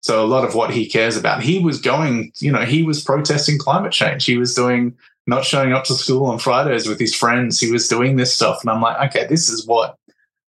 So 0.00 0.24
a 0.24 0.26
lot 0.26 0.44
of 0.44 0.54
what 0.54 0.70
he 0.70 0.88
cares 0.88 1.16
about. 1.16 1.42
He 1.42 1.58
was 1.58 1.80
going, 1.80 2.32
you 2.36 2.52
know, 2.52 2.64
he 2.64 2.84
was 2.84 3.02
protesting 3.02 3.58
climate 3.58 3.92
change. 3.92 4.24
He 4.24 4.36
was 4.36 4.54
doing 4.54 4.96
not 5.26 5.44
showing 5.44 5.72
up 5.72 5.84
to 5.84 5.94
school 5.94 6.26
on 6.26 6.38
Fridays 6.38 6.86
with 6.86 7.00
his 7.00 7.14
friends. 7.14 7.58
He 7.58 7.72
was 7.72 7.88
doing 7.88 8.16
this 8.16 8.32
stuff. 8.32 8.60
And 8.60 8.70
I'm 8.70 8.80
like, 8.80 9.10
okay, 9.10 9.26
this 9.26 9.48
is 9.48 9.66
what 9.66 9.96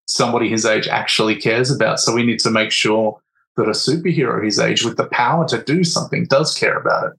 somebody 0.06 0.48
his 0.48 0.64
age 0.64 0.86
actually 0.86 1.34
cares 1.34 1.70
about. 1.70 1.98
So 1.98 2.14
we 2.14 2.24
need 2.24 2.38
to 2.40 2.50
make 2.50 2.70
sure 2.70 3.20
that 3.58 3.68
a 3.68 3.72
superhero 3.72 4.42
his 4.42 4.58
age 4.58 4.84
with 4.84 4.96
the 4.96 5.06
power 5.06 5.46
to 5.48 5.62
do 5.62 5.84
something 5.84 6.24
does 6.26 6.56
care 6.56 6.78
about 6.78 7.08
it. 7.08 7.12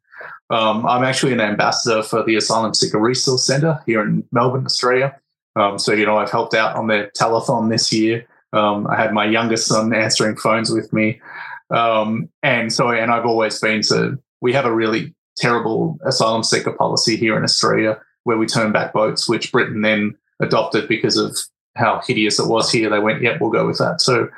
Um, 0.50 0.86
I'm 0.88 1.04
actually 1.04 1.34
an 1.34 1.42
ambassador 1.42 2.02
for 2.02 2.24
the 2.24 2.36
Asylum 2.36 2.74
Seeker 2.74 3.00
Resource 3.00 3.46
Centre 3.46 3.80
here 3.86 4.02
in 4.02 4.24
Melbourne, 4.32 4.66
Australia. 4.66 5.16
Um, 5.56 5.78
so, 5.78 5.94
you 5.94 6.06
know, 6.06 6.18
I've 6.18 6.32
helped 6.32 6.56
out 6.56 6.76
on 6.76 6.88
their 6.88 7.12
telethon 7.12 7.70
this 7.70 7.94
year. 7.94 8.26
Um, 8.54 8.88
I 8.88 8.96
had 8.96 9.14
my 9.14 9.26
youngest 9.26 9.68
son 9.68 9.94
answering 9.94 10.38
phones 10.38 10.72
with 10.72 10.92
me. 10.92 11.22
Um, 11.70 12.30
and 12.42 12.74
so, 12.74 12.90
and 12.90 13.12
I've 13.12 13.28
always 13.28 13.60
been 13.60 13.84
to, 13.84 14.18
we 14.42 14.54
have 14.54 14.66
a 14.66 14.74
really 14.74 15.14
terrible 15.38 16.00
asylum 16.04 16.44
seeker 16.44 16.74
policy 16.74 17.16
here 17.16 17.38
in 17.38 17.44
Australia 17.44 18.00
where 18.24 18.38
we 18.38 18.48
turn 18.48 18.72
back 18.72 18.92
boats, 18.92 19.30
which 19.30 19.52
Britain 19.52 19.82
then 19.82 20.18
adopted 20.40 20.88
because 20.88 21.18
of 21.18 21.38
how 21.76 22.02
hideous 22.08 22.40
it 22.40 22.48
was 22.48 22.72
here. 22.72 22.90
They 22.90 23.00
went, 23.00 23.22
yep, 23.22 23.40
we'll 23.40 23.52
go 23.52 23.68
with 23.68 23.78
that. 23.78 24.02
So, 24.02 24.30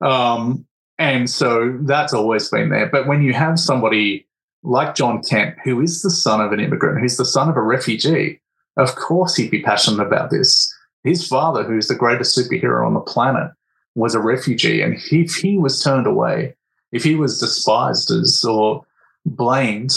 um, 0.00 0.66
and 1.00 1.30
so 1.30 1.78
that's 1.80 2.12
always 2.12 2.50
been 2.50 2.68
there. 2.68 2.86
But 2.86 3.06
when 3.06 3.22
you 3.22 3.32
have 3.32 3.58
somebody 3.58 4.26
like 4.62 4.94
Jon 4.94 5.22
Kent, 5.22 5.56
who 5.64 5.80
is 5.80 6.02
the 6.02 6.10
son 6.10 6.42
of 6.42 6.52
an 6.52 6.60
immigrant, 6.60 7.00
who's 7.00 7.16
the 7.16 7.24
son 7.24 7.48
of 7.48 7.56
a 7.56 7.62
refugee, 7.62 8.38
of 8.76 8.94
course 8.96 9.34
he'd 9.34 9.50
be 9.50 9.62
passionate 9.62 10.06
about 10.06 10.30
this. 10.30 10.72
His 11.02 11.26
father, 11.26 11.64
who's 11.64 11.88
the 11.88 11.94
greatest 11.94 12.36
superhero 12.36 12.86
on 12.86 12.92
the 12.92 13.00
planet, 13.00 13.50
was 13.94 14.14
a 14.14 14.20
refugee. 14.20 14.82
And 14.82 15.00
if 15.10 15.36
he 15.36 15.56
was 15.56 15.82
turned 15.82 16.06
away, 16.06 16.54
if 16.92 17.02
he 17.02 17.14
was 17.14 17.40
despised 17.40 18.10
as 18.10 18.44
or 18.44 18.84
blamed, 19.24 19.94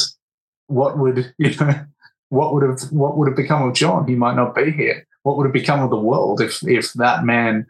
what 0.68 0.98
would 0.98 1.34
you 1.38 1.54
know 1.56 1.86
what 2.30 2.54
would 2.54 2.64
have 2.64 2.82
what 2.94 3.18
would 3.18 3.28
have 3.28 3.36
become 3.36 3.68
of 3.68 3.76
Jon? 3.76 4.08
He 4.08 4.16
might 4.16 4.38
not 4.38 4.56
be 4.56 4.72
here. 4.72 5.06
What 5.24 5.36
would 5.36 5.48
have 5.48 5.54
become 5.54 5.82
of 5.82 5.90
the 5.90 6.00
world 6.00 6.40
if 6.40 6.66
if 6.66 6.94
that 6.94 7.26
man 7.26 7.68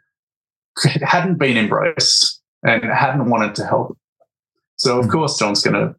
hadn't 1.02 1.40
been 1.40 1.58
embraced? 1.58 2.33
And 2.64 2.84
hadn't 2.86 3.30
wanted 3.30 3.56
to 3.56 3.66
help. 3.66 3.98
So 4.78 5.00
of 5.00 5.06
hmm. 5.06 5.12
course 5.12 5.38
Jon's 5.38 5.62
going 5.62 5.76
to 5.76 5.96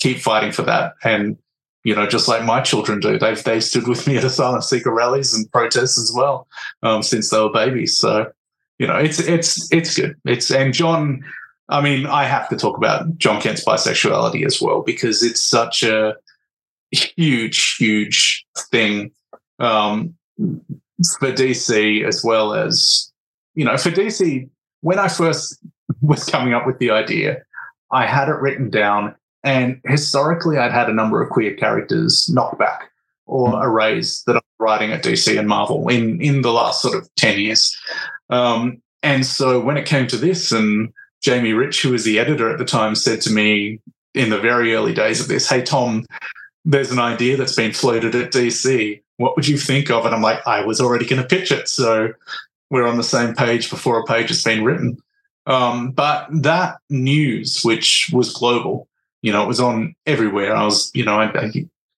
keep 0.00 0.18
fighting 0.18 0.52
for 0.52 0.62
that, 0.62 0.94
and 1.02 1.36
you 1.84 1.94
know, 1.94 2.06
just 2.06 2.28
like 2.28 2.44
my 2.44 2.60
children 2.62 2.98
do, 3.00 3.18
they've 3.18 3.42
they've 3.44 3.62
stood 3.62 3.86
with 3.86 4.06
me 4.06 4.16
at 4.16 4.24
asylum 4.24 4.62
seeker 4.62 4.92
rallies 4.92 5.34
and 5.34 5.50
protests 5.52 5.98
as 5.98 6.12
well 6.14 6.48
um, 6.82 7.02
since 7.02 7.30
they 7.30 7.38
were 7.38 7.52
babies. 7.52 7.98
So 7.98 8.32
you 8.78 8.86
know, 8.86 8.96
it's 8.96 9.20
it's 9.20 9.70
it's 9.72 9.96
good. 9.96 10.16
It's 10.24 10.50
and 10.50 10.74
Jon. 10.74 11.24
I 11.68 11.80
mean, 11.80 12.06
I 12.06 12.24
have 12.24 12.48
to 12.50 12.56
talk 12.56 12.76
about 12.76 13.16
Jon 13.16 13.40
Kent's 13.40 13.64
bisexuality 13.64 14.44
as 14.44 14.60
well 14.60 14.82
because 14.82 15.22
it's 15.22 15.40
such 15.40 15.82
a 15.82 16.14
huge, 16.90 17.76
huge 17.76 18.44
thing 18.70 19.12
um, 19.58 20.14
for 21.18 21.32
DC 21.32 22.04
as 22.06 22.22
well 22.22 22.54
as 22.54 23.12
you 23.54 23.64
know 23.64 23.76
for 23.76 23.90
DC. 23.90 24.48
When 24.80 24.98
I 24.98 25.08
first 25.08 25.58
was 26.02 26.24
coming 26.24 26.54
up 26.54 26.66
with 26.66 26.78
the 26.78 26.90
idea. 26.90 27.42
I 27.90 28.06
had 28.06 28.28
it 28.28 28.40
written 28.40 28.70
down, 28.70 29.14
and 29.42 29.80
historically, 29.84 30.58
I'd 30.58 30.72
had 30.72 30.88
a 30.88 30.94
number 30.94 31.22
of 31.22 31.30
queer 31.30 31.54
characters 31.54 32.28
knocked 32.28 32.58
back 32.58 32.90
or 33.26 33.50
hmm. 33.50 33.62
erased 33.62 34.26
that 34.26 34.36
I'm 34.36 34.42
writing 34.58 34.92
at 34.92 35.02
DC 35.02 35.38
and 35.38 35.48
Marvel 35.48 35.88
in 35.88 36.20
in 36.20 36.42
the 36.42 36.52
last 36.52 36.82
sort 36.82 36.96
of 36.96 37.08
ten 37.16 37.38
years. 37.38 37.76
Um, 38.30 38.82
and 39.02 39.26
so 39.26 39.60
when 39.60 39.76
it 39.76 39.86
came 39.86 40.06
to 40.08 40.16
this, 40.16 40.50
and 40.50 40.92
Jamie 41.22 41.52
Rich, 41.52 41.82
who 41.82 41.90
was 41.90 42.04
the 42.04 42.18
editor 42.18 42.50
at 42.50 42.58
the 42.58 42.64
time, 42.64 42.94
said 42.94 43.20
to 43.22 43.32
me 43.32 43.80
in 44.14 44.30
the 44.30 44.38
very 44.38 44.74
early 44.74 44.94
days 44.94 45.20
of 45.20 45.28
this, 45.28 45.48
"Hey 45.48 45.62
Tom, 45.62 46.06
there's 46.64 46.90
an 46.90 46.98
idea 46.98 47.36
that's 47.36 47.56
been 47.56 47.72
floated 47.72 48.14
at 48.14 48.32
DC. 48.32 49.00
What 49.18 49.36
would 49.36 49.46
you 49.46 49.58
think 49.58 49.90
of 49.90 50.06
it?" 50.06 50.12
I'm 50.12 50.22
like, 50.22 50.46
I 50.46 50.64
was 50.64 50.80
already 50.80 51.06
going 51.06 51.22
to 51.22 51.28
pitch 51.28 51.52
it, 51.52 51.68
so 51.68 52.12
we're 52.70 52.86
on 52.86 52.96
the 52.96 53.04
same 53.04 53.34
page 53.34 53.70
before 53.70 53.98
a 54.00 54.04
page 54.04 54.28
has 54.28 54.42
been 54.42 54.64
written. 54.64 54.98
Um, 55.46 55.90
but 55.92 56.26
that 56.30 56.78
news, 56.88 57.62
which 57.62 58.10
was 58.12 58.32
global, 58.32 58.88
you 59.22 59.32
know, 59.32 59.42
it 59.42 59.48
was 59.48 59.60
on 59.60 59.94
everywhere. 60.06 60.54
I 60.54 60.64
was, 60.64 60.90
you 60.94 61.04
know, 61.04 61.18
I, 61.18 61.26
I 61.26 61.50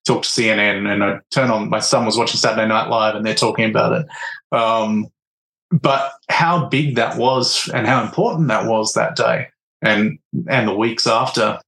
talked 0.07 0.25
to 0.25 0.41
CNN 0.41 0.91
and 0.91 1.05
I 1.05 1.21
turn 1.31 1.51
on, 1.51 1.69
my 1.69 1.81
son 1.81 2.07
was 2.07 2.17
watching 2.17 2.39
Saturday 2.39 2.67
Night 2.67 2.89
Live 2.89 3.15
and 3.15 3.25
they're 3.25 3.35
talking 3.35 3.69
about 3.69 3.93
it. 3.93 4.07
Um, 4.57 5.09
but 5.71 6.13
how 6.29 6.67
big 6.67 6.97
that 6.97 7.17
was 7.17 7.69
and 7.75 7.87
how 7.87 8.03
important 8.03 8.49
that 8.49 8.67
was 8.67 8.95
that 8.95 9.17
day 9.17 9.49
and 9.83 10.19
and 10.49 10.69
the 10.69 10.75
weeks 10.75 11.07
after, 11.07 11.61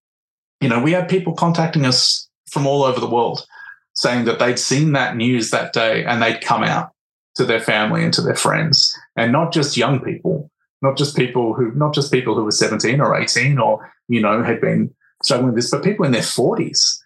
you 0.60 0.68
know, 0.68 0.80
we 0.80 0.92
had 0.92 1.08
people 1.08 1.34
contacting 1.34 1.84
us 1.84 2.28
from 2.50 2.66
all 2.66 2.84
over 2.84 3.00
the 3.00 3.10
world 3.10 3.46
saying 3.94 4.24
that 4.24 4.38
they'd 4.38 4.58
seen 4.58 4.92
that 4.92 5.16
news 5.16 5.50
that 5.50 5.72
day 5.72 6.04
and 6.04 6.22
they'd 6.22 6.40
come 6.40 6.62
out 6.62 6.92
to 7.34 7.44
their 7.44 7.60
family 7.60 8.04
and 8.04 8.14
to 8.14 8.22
their 8.22 8.36
friends 8.36 8.96
and 9.16 9.32
not 9.32 9.52
just 9.52 9.76
young 9.76 10.00
people 10.00 10.50
not 10.82 10.96
just 10.96 11.16
people 11.16 11.54
who 11.54 11.72
not 11.72 11.94
just 11.94 12.12
people 12.12 12.34
who 12.34 12.44
were 12.44 12.50
17 12.50 13.00
or 13.00 13.20
18 13.20 13.58
or 13.58 13.92
you 14.08 14.20
know 14.20 14.42
had 14.42 14.60
been 14.60 14.94
struggling 15.22 15.52
with 15.52 15.56
this 15.56 15.70
but 15.70 15.82
people 15.82 16.04
in 16.04 16.12
their 16.12 16.22
40s 16.22 16.98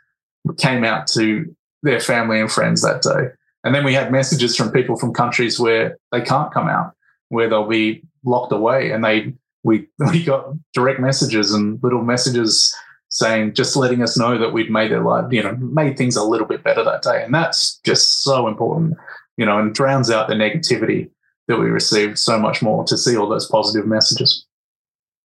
came 0.58 0.84
out 0.84 1.06
to 1.08 1.54
their 1.82 2.00
family 2.00 2.40
and 2.40 2.50
friends 2.50 2.82
that 2.82 3.02
day. 3.02 3.28
And 3.64 3.74
then 3.74 3.84
we 3.84 3.94
had 3.94 4.10
messages 4.10 4.56
from 4.56 4.70
people 4.70 4.96
from 4.96 5.12
countries 5.12 5.58
where 5.58 5.98
they 6.10 6.20
can't 6.20 6.52
come 6.52 6.68
out 6.68 6.92
where 7.28 7.48
they'll 7.48 7.68
be 7.68 8.02
locked 8.24 8.52
away. 8.52 8.90
And 8.90 9.04
they 9.04 9.34
we 9.62 9.86
we 9.98 10.24
got 10.24 10.52
direct 10.72 11.00
messages 11.00 11.52
and 11.52 11.82
little 11.82 12.02
messages 12.02 12.74
saying 13.08 13.52
just 13.52 13.76
letting 13.76 14.02
us 14.02 14.16
know 14.16 14.38
that 14.38 14.54
we'd 14.54 14.70
made 14.70 14.90
their 14.90 15.02
life 15.02 15.30
you 15.30 15.42
know 15.42 15.54
made 15.56 15.98
things 15.98 16.16
a 16.16 16.24
little 16.24 16.46
bit 16.46 16.64
better 16.64 16.82
that 16.82 17.02
day. 17.02 17.22
And 17.22 17.34
that's 17.34 17.78
just 17.80 18.22
so 18.22 18.48
important 18.48 18.96
you 19.36 19.46
know 19.46 19.58
and 19.58 19.74
drowns 19.74 20.10
out 20.10 20.28
the 20.28 20.34
negativity 20.34 21.10
that 21.52 21.60
we 21.60 21.68
received 21.68 22.18
so 22.18 22.38
much 22.38 22.62
more 22.62 22.84
to 22.84 22.96
see 22.96 23.16
all 23.16 23.28
those 23.28 23.46
positive 23.46 23.86
messages. 23.86 24.46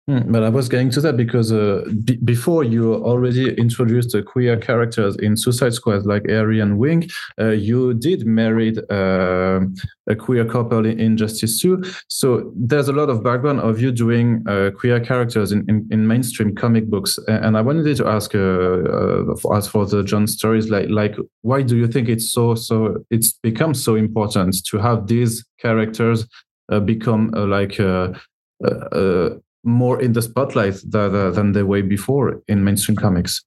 Mm, 0.08 0.30
but 0.30 0.42
I 0.42 0.50
was 0.50 0.68
getting 0.68 0.90
to 0.90 1.00
that 1.00 1.16
because 1.16 1.50
uh, 1.50 1.82
b- 2.04 2.18
before 2.24 2.62
you 2.62 2.94
already 2.94 3.54
introduced 3.54 4.14
queer 4.26 4.58
characters 4.58 5.16
in 5.16 5.34
Suicide 5.34 5.72
Squad, 5.72 6.04
like 6.04 6.28
Harry 6.28 6.60
and 6.60 6.78
Wing, 6.78 7.08
uh, 7.40 7.52
you 7.52 7.94
did 7.94 8.26
marry 8.26 8.76
uh, 8.90 9.60
a 10.06 10.14
queer 10.14 10.44
couple 10.44 10.84
in 10.84 11.00
Injustice 11.00 11.58
2. 11.58 11.82
So 12.08 12.52
there's 12.54 12.88
a 12.88 12.92
lot 12.92 13.08
of 13.08 13.24
background 13.24 13.60
of 13.60 13.80
you 13.80 13.92
doing 13.92 14.44
uh, 14.46 14.72
queer 14.78 15.00
characters 15.00 15.52
in, 15.52 15.64
in, 15.70 15.88
in, 15.90 16.06
mainstream 16.06 16.54
comic 16.54 16.90
books. 16.90 17.18
And 17.26 17.56
I 17.56 17.62
wanted 17.62 17.96
to 17.96 18.06
ask, 18.06 18.34
uh, 18.34 18.38
uh, 18.38 19.36
for, 19.36 19.56
as 19.56 19.66
for 19.66 19.86
the 19.86 20.02
Jon 20.02 20.26
stories, 20.26 20.68
like 20.68 20.90
like 20.90 21.16
why 21.40 21.62
do 21.62 21.78
you 21.78 21.86
think 21.86 22.10
it's 22.10 22.30
so 22.30 22.54
so 22.54 23.02
it's 23.10 23.32
become 23.32 23.72
so 23.72 23.94
important 23.94 24.62
to 24.66 24.76
have 24.76 25.06
these 25.06 25.42
characters 25.58 26.26
become 26.84 27.30
like 27.30 27.80
more 29.64 30.00
in 30.00 30.12
the 30.12 30.22
spotlight 30.22 30.74
than, 30.86 31.32
than 31.32 31.52
the 31.52 31.66
way 31.66 31.82
before 31.82 32.42
in 32.48 32.64
mainstream 32.64 32.96
comics. 32.96 33.42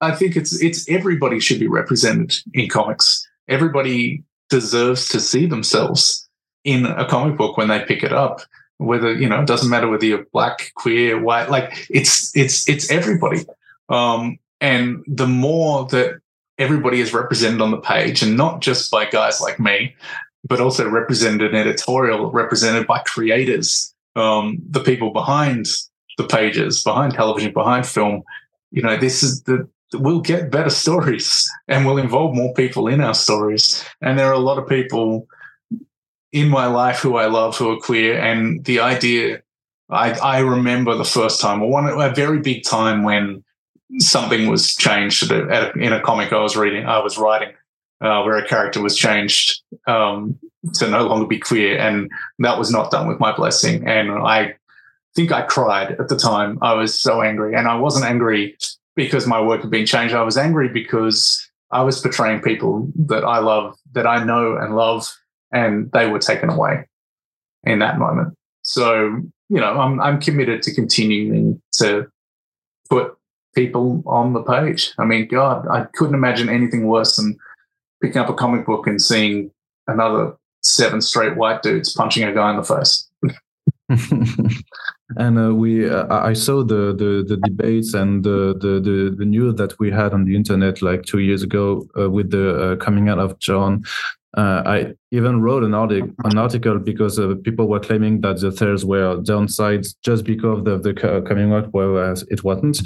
I 0.00 0.12
think 0.12 0.36
it's 0.36 0.60
it's 0.62 0.88
everybody 0.88 1.40
should 1.40 1.60
be 1.60 1.68
represented 1.68 2.32
in 2.54 2.68
comics. 2.68 3.26
Everybody 3.48 4.24
deserves 4.48 5.08
to 5.08 5.20
see 5.20 5.46
themselves 5.46 6.28
in 6.64 6.86
a 6.86 7.06
comic 7.06 7.36
book 7.36 7.56
when 7.56 7.68
they 7.68 7.84
pick 7.84 8.02
it 8.02 8.12
up. 8.12 8.40
Whether 8.78 9.12
you 9.12 9.28
know, 9.28 9.40
it 9.40 9.46
doesn't 9.46 9.68
matter 9.68 9.88
whether 9.88 10.06
you're 10.06 10.24
black, 10.32 10.72
queer, 10.74 11.20
white. 11.20 11.50
Like 11.50 11.86
it's 11.90 12.34
it's 12.34 12.68
it's 12.68 12.90
everybody. 12.90 13.44
Um, 13.90 14.38
and 14.60 15.04
the 15.06 15.26
more 15.26 15.86
that 15.86 16.20
everybody 16.58 17.00
is 17.00 17.12
represented 17.12 17.60
on 17.60 17.70
the 17.70 17.80
page, 17.80 18.22
and 18.22 18.36
not 18.36 18.60
just 18.60 18.90
by 18.90 19.04
guys 19.04 19.40
like 19.40 19.60
me, 19.60 19.94
but 20.46 20.60
also 20.60 20.88
represented 20.88 21.50
in 21.50 21.56
editorial, 21.56 22.30
represented 22.30 22.86
by 22.86 23.00
creators 23.00 23.94
um, 24.16 24.58
the 24.68 24.80
people 24.80 25.12
behind 25.12 25.66
the 26.18 26.26
pages, 26.26 26.82
behind 26.82 27.14
television, 27.14 27.52
behind 27.52 27.86
film, 27.86 28.22
you 28.70 28.82
know, 28.82 28.96
this 28.96 29.22
is 29.22 29.42
the 29.44 29.68
we'll 29.94 30.20
get 30.20 30.50
better 30.50 30.70
stories 30.70 31.50
and 31.68 31.84
we'll 31.84 31.98
involve 31.98 32.34
more 32.34 32.52
people 32.54 32.86
in 32.88 33.00
our 33.00 33.14
stories. 33.14 33.84
And 34.00 34.18
there 34.18 34.28
are 34.28 34.34
a 34.34 34.38
lot 34.38 34.58
of 34.58 34.68
people 34.68 35.26
in 36.32 36.48
my 36.48 36.66
life 36.66 36.98
who 37.00 37.16
I 37.16 37.26
love 37.26 37.56
who 37.56 37.70
are 37.70 37.80
queer. 37.80 38.18
And 38.18 38.64
the 38.64 38.80
idea, 38.80 39.42
I, 39.88 40.12
I 40.12 40.38
remember 40.40 40.94
the 40.94 41.04
first 41.04 41.40
time, 41.40 41.62
or 41.62 41.70
one 41.70 41.86
a 41.86 42.14
very 42.14 42.38
big 42.38 42.62
time 42.62 43.02
when 43.02 43.42
something 43.98 44.48
was 44.48 44.76
changed 44.76 45.30
a, 45.32 45.72
in 45.72 45.92
a 45.92 46.00
comic 46.00 46.32
I 46.32 46.40
was 46.40 46.56
reading, 46.56 46.86
I 46.86 47.00
was 47.00 47.18
writing, 47.18 47.52
uh, 48.00 48.22
where 48.22 48.36
a 48.36 48.46
character 48.46 48.80
was 48.80 48.96
changed 48.96 49.60
um, 49.86 50.38
to 50.74 50.88
no 50.88 51.06
longer 51.06 51.26
be 51.26 51.38
queer, 51.38 51.78
and 51.78 52.10
that 52.38 52.58
was 52.58 52.70
not 52.70 52.90
done 52.90 53.08
with 53.08 53.20
my 53.20 53.34
blessing. 53.34 53.86
And 53.86 54.10
I 54.10 54.54
think 55.14 55.32
I 55.32 55.42
cried 55.42 55.92
at 55.92 56.08
the 56.08 56.16
time. 56.16 56.58
I 56.62 56.74
was 56.74 56.98
so 56.98 57.22
angry, 57.22 57.54
and 57.54 57.68
I 57.68 57.76
wasn't 57.76 58.06
angry 58.06 58.56
because 58.96 59.26
my 59.26 59.40
work 59.40 59.62
had 59.62 59.70
been 59.70 59.86
changed. 59.86 60.14
I 60.14 60.22
was 60.22 60.36
angry 60.36 60.68
because 60.68 61.40
I 61.70 61.82
was 61.82 62.00
portraying 62.00 62.42
people 62.42 62.90
that 63.06 63.24
I 63.24 63.38
love, 63.38 63.76
that 63.92 64.06
I 64.06 64.24
know 64.24 64.56
and 64.56 64.76
love, 64.76 65.06
and 65.52 65.90
they 65.92 66.08
were 66.08 66.18
taken 66.18 66.50
away 66.50 66.86
in 67.64 67.78
that 67.80 67.98
moment. 67.98 68.34
So 68.62 69.22
you 69.50 69.60
know, 69.60 69.78
I'm 69.78 70.00
I'm 70.00 70.20
committed 70.20 70.62
to 70.62 70.74
continuing 70.74 71.60
to 71.72 72.06
put 72.88 73.16
people 73.54 74.02
on 74.06 74.32
the 74.32 74.42
page. 74.42 74.92
I 74.98 75.04
mean, 75.04 75.26
God, 75.26 75.66
I 75.68 75.86
couldn't 75.94 76.14
imagine 76.14 76.48
anything 76.48 76.86
worse 76.86 77.16
than 77.16 77.36
picking 78.02 78.20
up 78.20 78.28
a 78.28 78.34
comic 78.34 78.66
book 78.66 78.86
and 78.86 79.00
seeing 79.00 79.50
another 79.86 80.34
seven 80.62 81.00
straight 81.00 81.36
white 81.36 81.62
dudes 81.62 81.92
punching 81.94 82.24
a 82.24 82.32
guy 82.32 82.50
in 82.50 82.56
the 82.56 82.64
face. 82.64 83.08
and 85.16 85.38
uh, 85.38 85.54
we, 85.54 85.88
uh, 85.88 86.06
I 86.10 86.32
saw 86.32 86.62
the, 86.62 86.94
the, 86.94 87.24
the 87.26 87.36
debates 87.36 87.94
and 87.94 88.22
the, 88.22 88.54
the, 88.58 89.14
the 89.16 89.24
news 89.24 89.56
that 89.56 89.78
we 89.78 89.90
had 89.90 90.12
on 90.12 90.24
the 90.24 90.36
internet 90.36 90.82
like 90.82 91.02
two 91.02 91.18
years 91.18 91.42
ago 91.42 91.86
uh, 91.98 92.08
with 92.08 92.30
the 92.30 92.72
uh, 92.72 92.76
coming 92.76 93.08
out 93.08 93.18
of 93.18 93.38
Jon. 93.38 93.82
Uh, 94.36 94.62
I 94.64 94.94
even 95.10 95.40
wrote 95.40 95.64
an 95.64 95.74
article, 95.74 96.12
an 96.22 96.38
article 96.38 96.78
because 96.78 97.18
uh, 97.18 97.34
people 97.42 97.66
were 97.66 97.80
claiming 97.80 98.20
that 98.20 98.38
the 98.40 98.50
theirs 98.50 98.84
were 98.84 99.16
downsides 99.22 99.96
just 100.04 100.24
because 100.24 100.58
of 100.58 100.64
the, 100.64 100.78
the 100.78 101.24
coming 101.26 101.52
out, 101.52 101.66
whereas 101.72 102.22
it 102.30 102.44
wasn't. 102.44 102.80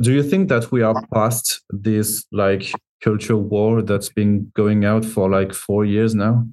do 0.00 0.12
you 0.12 0.22
think 0.22 0.48
that 0.48 0.70
we 0.70 0.82
are 0.82 0.94
past 1.12 1.60
this 1.70 2.24
like 2.30 2.70
culture 3.06 3.36
war 3.36 3.82
that's 3.82 4.08
been 4.08 4.50
going 4.54 4.84
out 4.84 5.04
for 5.04 5.30
like 5.30 5.54
four 5.54 5.84
years 5.84 6.12
now? 6.12 6.44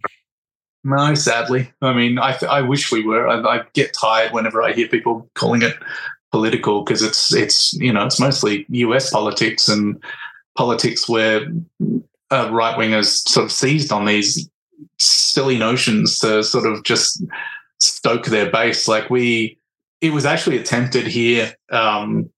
No, 0.83 1.15
sadly. 1.15 1.71
I 1.81 1.93
mean, 1.93 2.19
I, 2.19 2.37
I 2.47 2.61
wish 2.61 2.91
we 2.91 3.03
were. 3.03 3.27
I, 3.27 3.39
I 3.41 3.63
get 3.73 3.93
tired 3.99 4.33
whenever 4.33 4.61
I 4.61 4.73
hear 4.73 4.87
people 4.87 5.27
calling 5.33 5.63
it 5.63 5.75
political 6.31 6.83
because 6.83 7.01
it's 7.01 7.33
it's 7.33 7.73
you 7.73 7.93
know 7.93 8.05
it's 8.05 8.19
mostly 8.19 8.65
U.S. 8.69 9.09
politics 9.09 9.67
and 9.67 10.03
politics 10.55 11.09
where 11.09 11.41
uh, 12.29 12.49
right 12.51 12.77
wingers 12.77 13.27
sort 13.27 13.45
of 13.45 13.51
seized 13.51 13.91
on 13.91 14.05
these 14.05 14.47
silly 14.99 15.57
notions 15.57 16.19
to 16.19 16.43
sort 16.43 16.65
of 16.65 16.83
just 16.83 17.23
stoke 17.79 18.25
their 18.25 18.51
base. 18.51 18.87
Like 18.87 19.09
we, 19.09 19.57
it 20.01 20.11
was 20.11 20.25
actually 20.25 20.57
attempted 20.57 21.07
here 21.07 21.55
um, 21.71 22.29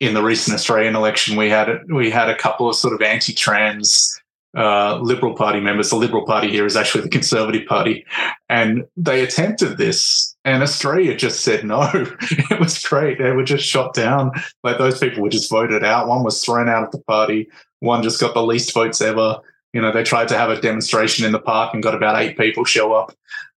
in 0.00 0.14
the 0.14 0.22
recent 0.22 0.54
Australian 0.54 0.96
election, 0.96 1.36
we 1.36 1.48
had 1.48 1.68
we 1.88 2.10
had 2.10 2.28
a 2.28 2.36
couple 2.36 2.68
of 2.68 2.76
sort 2.76 2.94
of 2.94 3.02
anti-trans 3.02 4.20
uh, 4.56 4.98
Liberal 4.98 5.34
Party 5.34 5.60
members. 5.60 5.90
The 5.90 5.96
Liberal 5.96 6.26
Party 6.26 6.50
here 6.50 6.66
is 6.66 6.76
actually 6.76 7.02
the 7.02 7.08
Conservative 7.08 7.66
Party, 7.66 8.04
and 8.48 8.84
they 8.96 9.22
attempted 9.22 9.78
this, 9.78 10.36
and 10.44 10.62
Australia 10.62 11.16
just 11.16 11.40
said 11.40 11.64
no. 11.64 11.90
it 12.20 12.60
was 12.60 12.78
great. 12.78 13.18
They 13.18 13.32
were 13.32 13.44
just 13.44 13.64
shot 13.64 13.94
down. 13.94 14.32
Like 14.62 14.78
those 14.78 14.98
people 14.98 15.22
were 15.22 15.28
just 15.28 15.50
voted 15.50 15.84
out. 15.84 16.08
One 16.08 16.24
was 16.24 16.44
thrown 16.44 16.68
out 16.68 16.84
of 16.84 16.90
the 16.90 17.02
party. 17.02 17.48
One 17.80 18.02
just 18.02 18.20
got 18.20 18.34
the 18.34 18.44
least 18.44 18.72
votes 18.72 19.00
ever. 19.00 19.38
You 19.72 19.80
know, 19.80 19.90
they 19.90 20.04
tried 20.04 20.28
to 20.28 20.38
have 20.38 20.50
a 20.50 20.60
demonstration 20.60 21.26
in 21.26 21.32
the 21.32 21.40
park 21.40 21.74
and 21.74 21.82
got 21.82 21.96
about 21.96 22.20
eight 22.20 22.38
people 22.38 22.64
show 22.64 22.92
up. 22.92 23.12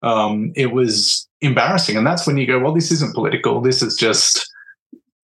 Um, 0.03 0.53
it 0.55 0.73
was 0.73 1.29
embarrassing, 1.40 1.97
and 1.97 2.07
that's 2.07 2.27
when 2.27 2.37
you 2.37 2.47
go, 2.47 2.61
well, 2.61 2.75
this 2.75 2.92
isn't 2.92 3.14
political. 3.14 3.61
This 3.61 3.83
is 3.83 3.97
just 3.97 4.49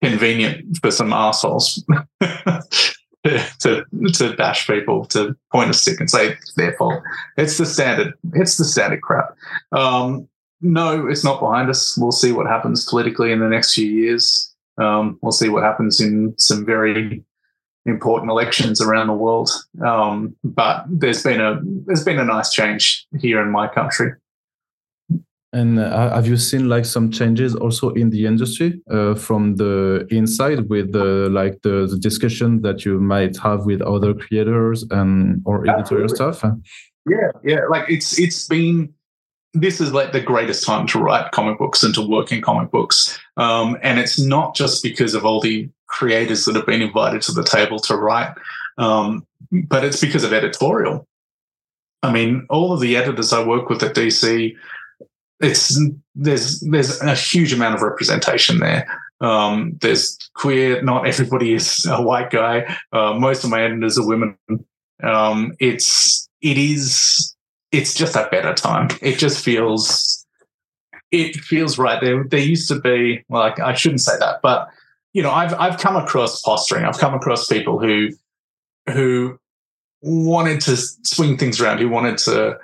convenient 0.03 0.79
for 0.81 0.91
some 0.91 1.13
assholes 1.13 1.85
to 3.25 3.85
to 4.15 4.35
bash 4.37 4.67
people, 4.67 5.05
to 5.07 5.37
point 5.53 5.71
a 5.71 5.75
stick 5.75 6.01
and 6.01 6.11
say 6.11 6.29
it's 6.29 6.55
their 6.55 6.73
fault. 6.77 7.03
It's 7.37 7.59
the 7.59 7.67
standard. 7.67 8.15
It's 8.35 8.57
the 8.57 8.65
standard 8.65 9.03
crap. 9.03 9.37
Um, 9.73 10.29
no, 10.63 11.07
it's 11.07 11.25
not 11.25 11.41
behind 11.41 11.71
us. 11.71 11.97
We'll 11.97 12.13
see 12.13 12.33
what 12.33 12.47
happens 12.47 12.85
politically 12.85 13.33
in 13.33 13.41
the 13.41 13.49
next 13.49 13.75
few 13.75 13.87
years. 13.87 14.55
Um, 14.79 15.19
we'll 15.23 15.33
see 15.33 15.49
what 15.49 15.63
happens 15.63 16.01
in 16.01 16.35
some 16.39 16.65
very 16.65 17.25
important 17.87 18.31
elections 18.31 18.81
around 18.81 19.07
the 19.07 19.15
world. 19.15 19.51
Um, 19.85 20.37
but 20.45 20.85
there's 20.89 21.23
been 21.23 21.41
a 21.41 21.61
there's 21.87 22.05
been 22.05 22.19
a 22.19 22.25
nice 22.25 22.53
change 22.53 23.07
here 23.19 23.41
in 23.43 23.51
my 23.51 23.69
country. 23.69 24.13
And 25.53 25.81
uh, 25.81 26.15
have 26.15 26.29
you 26.29 26.37
seen 26.37 26.69
like 26.69 26.85
some 26.85 27.11
changes 27.11 27.57
also 27.57 27.91
in 27.91 28.11
the 28.11 28.25
industry 28.25 28.81
uh, 28.89 29.17
from 29.17 29.57
the 29.57 30.07
inside 30.11 30.69
with 30.69 30.93
the 30.93 31.29
like 31.31 31.61
the, 31.63 31.89
the, 31.91 31.99
discussion 31.99 32.63
that 32.63 32.85
you 32.85 33.01
might 33.01 33.37
have 33.39 33.67
with 33.67 33.83
other 33.83 34.15
creators 34.15 34.85
and 34.91 35.43
or 35.45 35.69
editorial 35.69 36.09
stuff? 36.09 36.45
Yeah, 37.09 37.33
yeah. 37.43 37.61
Like 37.69 37.91
it's 37.91 38.17
it's 38.17 38.47
been 38.47 38.95
this 39.53 39.81
is 39.81 39.93
like 39.93 40.13
the 40.13 40.21
greatest 40.21 40.65
time 40.65 40.87
to 40.87 41.01
write 41.01 41.33
comic 41.33 41.59
books 41.59 41.83
and 41.83 41.93
to 41.95 42.07
work 42.07 42.31
in 42.31 42.41
comic 42.41 42.71
books. 42.71 43.19
Um, 43.37 43.77
and 43.83 43.99
it's 43.99 44.21
not 44.21 44.55
just 44.55 44.85
because 44.85 45.15
of 45.15 45.25
all 45.25 45.41
the 45.41 45.69
creators 45.89 46.45
that 46.45 46.55
have 46.55 46.67
been 46.67 46.83
invited 46.83 47.23
to 47.23 47.33
the 47.33 47.43
table 47.43 47.81
to 47.81 47.97
write, 47.97 48.33
um, 48.79 49.27
but 49.51 49.85
it's 49.85 50.01
because 50.01 50.23
of 50.23 50.33
editorial. 50.33 51.09
I 52.05 52.13
mean, 52.13 52.47
all 52.49 52.73
of 52.73 52.81
the 52.81 52.97
editors 52.97 53.33
I 53.33 53.45
work 53.45 53.69
with 53.69 53.83
at 53.83 53.95
DC 53.97 54.55
it's 55.41 55.81
there's 56.15 56.61
there's 56.61 57.01
a 57.01 57.15
huge 57.15 57.53
amount 57.53 57.75
of 57.75 57.83
representation 57.83 58.59
there. 58.59 58.87
Um, 59.21 59.77
there's 59.81 60.19
queer. 60.35 60.83
Not 60.83 61.07
everybody 61.07 61.55
is 61.55 61.85
a 61.87 62.01
white 62.01 62.31
guy. 62.31 62.77
Uh, 62.93 63.15
most 63.15 63.45
of 63.45 63.51
my 63.51 63.63
editors 63.63 63.99
are 63.99 64.07
women. 64.07 64.37
Um, 65.03 65.55
it's 65.59 66.29
it 66.43 66.59
is 66.59 67.35
it's 67.73 67.95
just 67.95 68.17
a 68.17 68.29
better 68.31 68.55
time. 68.55 68.89
It 69.01 69.19
just 69.19 69.43
feels 69.43 70.27
it 71.11 71.37
feels 71.37 71.79
right. 71.79 72.01
There 72.01 72.25
there 72.25 72.41
used 72.41 72.69
to 72.69 72.81
be 72.81 73.25
well, 73.29 73.43
I, 73.43 73.71
I 73.71 73.75
shouldn't 73.75 74.03
say 74.03 74.19
that, 74.21 74.41
but 74.43 74.69
you 75.13 75.23
know, 75.23 75.31
I've 75.31 75.55
I've 75.55 75.79
come 75.79 75.97
across 75.97 76.43
posturing. 76.43 76.85
I've 76.85 76.99
come 76.99 77.15
across 77.15 77.47
people 77.47 77.79
who 77.79 78.11
who 78.91 79.39
wanted 80.03 80.61
to 80.63 80.77
swing 80.77 81.37
things 81.37 81.61
around, 81.61 81.79
who 81.79 81.89
wanted 81.89 82.19
to 82.19 82.59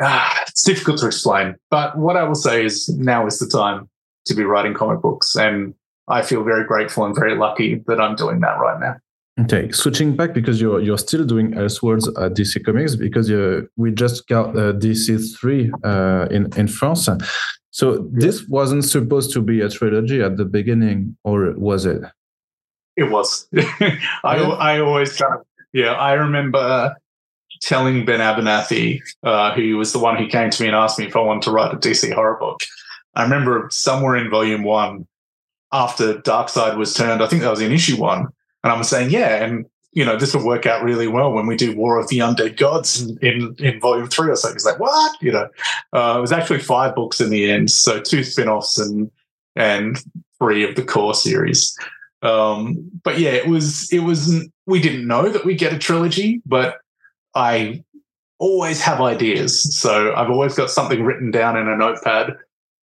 ah, 0.00 0.42
it's 0.46 0.62
difficult 0.62 0.98
to 0.98 1.06
explain. 1.06 1.54
But 1.70 1.98
what 1.98 2.16
I 2.16 2.24
will 2.24 2.34
say 2.34 2.64
is 2.64 2.88
now 2.88 3.26
is 3.26 3.38
the 3.38 3.46
time 3.46 3.88
to 4.26 4.34
be 4.34 4.44
writing 4.44 4.74
comic 4.74 5.02
books. 5.02 5.34
And 5.34 5.74
I 6.08 6.22
feel 6.22 6.44
very 6.44 6.64
grateful 6.64 7.04
and 7.04 7.14
very 7.14 7.36
lucky 7.36 7.82
that 7.86 8.00
I'm 8.00 8.14
doing 8.14 8.40
that 8.40 8.58
right 8.58 8.80
now. 8.80 8.96
Okay, 9.40 9.70
switching 9.70 10.16
back 10.16 10.34
because 10.34 10.60
you're 10.60 10.80
you're 10.80 10.98
still 10.98 11.24
doing 11.24 11.52
Elseworlds 11.52 12.08
at 12.20 12.34
DC 12.34 12.64
Comics 12.64 12.96
because 12.96 13.28
you, 13.28 13.68
we 13.76 13.92
just 13.92 14.26
got 14.26 14.48
uh, 14.56 14.72
DC 14.72 15.38
three 15.38 15.70
uh, 15.84 16.26
in 16.30 16.48
in 16.56 16.66
France. 16.66 17.08
So 17.70 18.08
this 18.12 18.48
wasn't 18.48 18.84
supposed 18.84 19.32
to 19.34 19.40
be 19.40 19.60
a 19.60 19.68
trilogy 19.68 20.20
at 20.20 20.38
the 20.38 20.44
beginning, 20.44 21.16
or 21.22 21.54
was 21.56 21.86
it? 21.86 22.02
It 22.96 23.12
was. 23.12 23.46
I 24.24 24.38
I 24.58 24.80
always 24.80 25.22
yeah. 25.72 25.92
I 25.92 26.14
remember 26.14 26.96
telling 27.60 28.04
Ben 28.04 28.20
Abernathy, 28.20 29.00
uh, 29.22 29.52
who 29.54 29.76
was 29.76 29.92
the 29.92 29.98
one 29.98 30.16
who 30.16 30.28
came 30.28 30.50
to 30.50 30.62
me 30.62 30.68
and 30.68 30.76
asked 30.76 30.98
me 30.98 31.06
if 31.06 31.16
I 31.16 31.20
wanted 31.20 31.42
to 31.42 31.50
write 31.50 31.74
a 31.74 31.76
DC 31.76 32.12
horror 32.12 32.38
book. 32.38 32.60
I 33.14 33.22
remember 33.22 33.68
somewhere 33.70 34.16
in 34.16 34.30
volume 34.30 34.62
one, 34.62 35.06
after 35.72 36.14
Darkseid 36.14 36.76
was 36.76 36.94
turned, 36.94 37.22
I 37.22 37.26
think 37.26 37.42
that 37.42 37.50
was 37.50 37.60
in 37.60 37.72
issue 37.72 37.96
one, 37.96 38.28
and 38.64 38.72
I'm 38.72 38.84
saying, 38.84 39.10
yeah, 39.10 39.44
and 39.44 39.66
you 39.92 40.04
know, 40.04 40.16
this 40.16 40.34
will 40.34 40.44
work 40.44 40.66
out 40.66 40.82
really 40.82 41.08
well 41.08 41.32
when 41.32 41.46
we 41.46 41.56
do 41.56 41.74
War 41.74 41.98
of 41.98 42.08
the 42.08 42.18
Undead 42.18 42.56
Gods 42.56 43.02
in, 43.02 43.18
in, 43.20 43.56
in 43.58 43.80
volume 43.80 44.06
three 44.06 44.30
or 44.30 44.36
so. 44.36 44.52
He's 44.52 44.64
like, 44.64 44.78
what? 44.78 45.20
You 45.22 45.32
know, 45.32 45.48
uh, 45.92 46.18
it 46.18 46.20
was 46.20 46.32
actually 46.32 46.60
five 46.60 46.94
books 46.94 47.20
in 47.20 47.30
the 47.30 47.50
end. 47.50 47.70
So 47.70 48.00
two 48.00 48.22
spin-offs 48.22 48.78
and, 48.78 49.10
and 49.56 49.98
three 50.38 50.68
of 50.68 50.76
the 50.76 50.84
core 50.84 51.14
series. 51.14 51.76
Um, 52.22 52.90
but 53.02 53.18
yeah, 53.18 53.30
it 53.30 53.48
was, 53.48 53.92
it 53.92 54.00
was, 54.00 54.46
we 54.66 54.80
didn't 54.80 55.06
know 55.06 55.30
that 55.30 55.44
we 55.44 55.54
get 55.54 55.72
a 55.72 55.78
trilogy, 55.78 56.42
but 56.44 56.78
I 57.38 57.84
always 58.38 58.80
have 58.80 59.00
ideas. 59.00 59.62
So 59.78 60.14
I've 60.14 60.30
always 60.30 60.54
got 60.54 60.70
something 60.70 61.04
written 61.04 61.30
down 61.30 61.56
in 61.56 61.68
a 61.68 61.76
notepad 61.76 62.36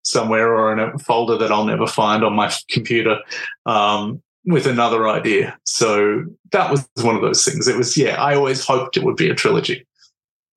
somewhere 0.03 0.55
or 0.55 0.72
in 0.72 0.78
a 0.80 0.98
folder 0.98 1.36
that 1.38 1.53
I'll 1.53 1.64
never 1.64 1.86
find 1.86 2.24
on 2.24 2.34
my 2.34 2.53
computer. 2.68 3.18
Um, 3.66 4.22
with 4.46 4.66
another 4.66 5.09
idea. 5.09 5.57
So 5.64 6.24
that 6.53 6.70
was 6.70 6.88
one 7.03 7.14
of 7.14 7.22
those 7.22 7.44
things. 7.44 7.68
It 7.68 7.76
was, 7.76 7.96
yeah, 7.96 8.20
I 8.20 8.34
always 8.34 8.64
hoped 8.64 8.96
it 8.96 9.05
would 9.05 9.16
be 9.16 9.28
a 9.28 9.34
trilogy. 9.34 9.86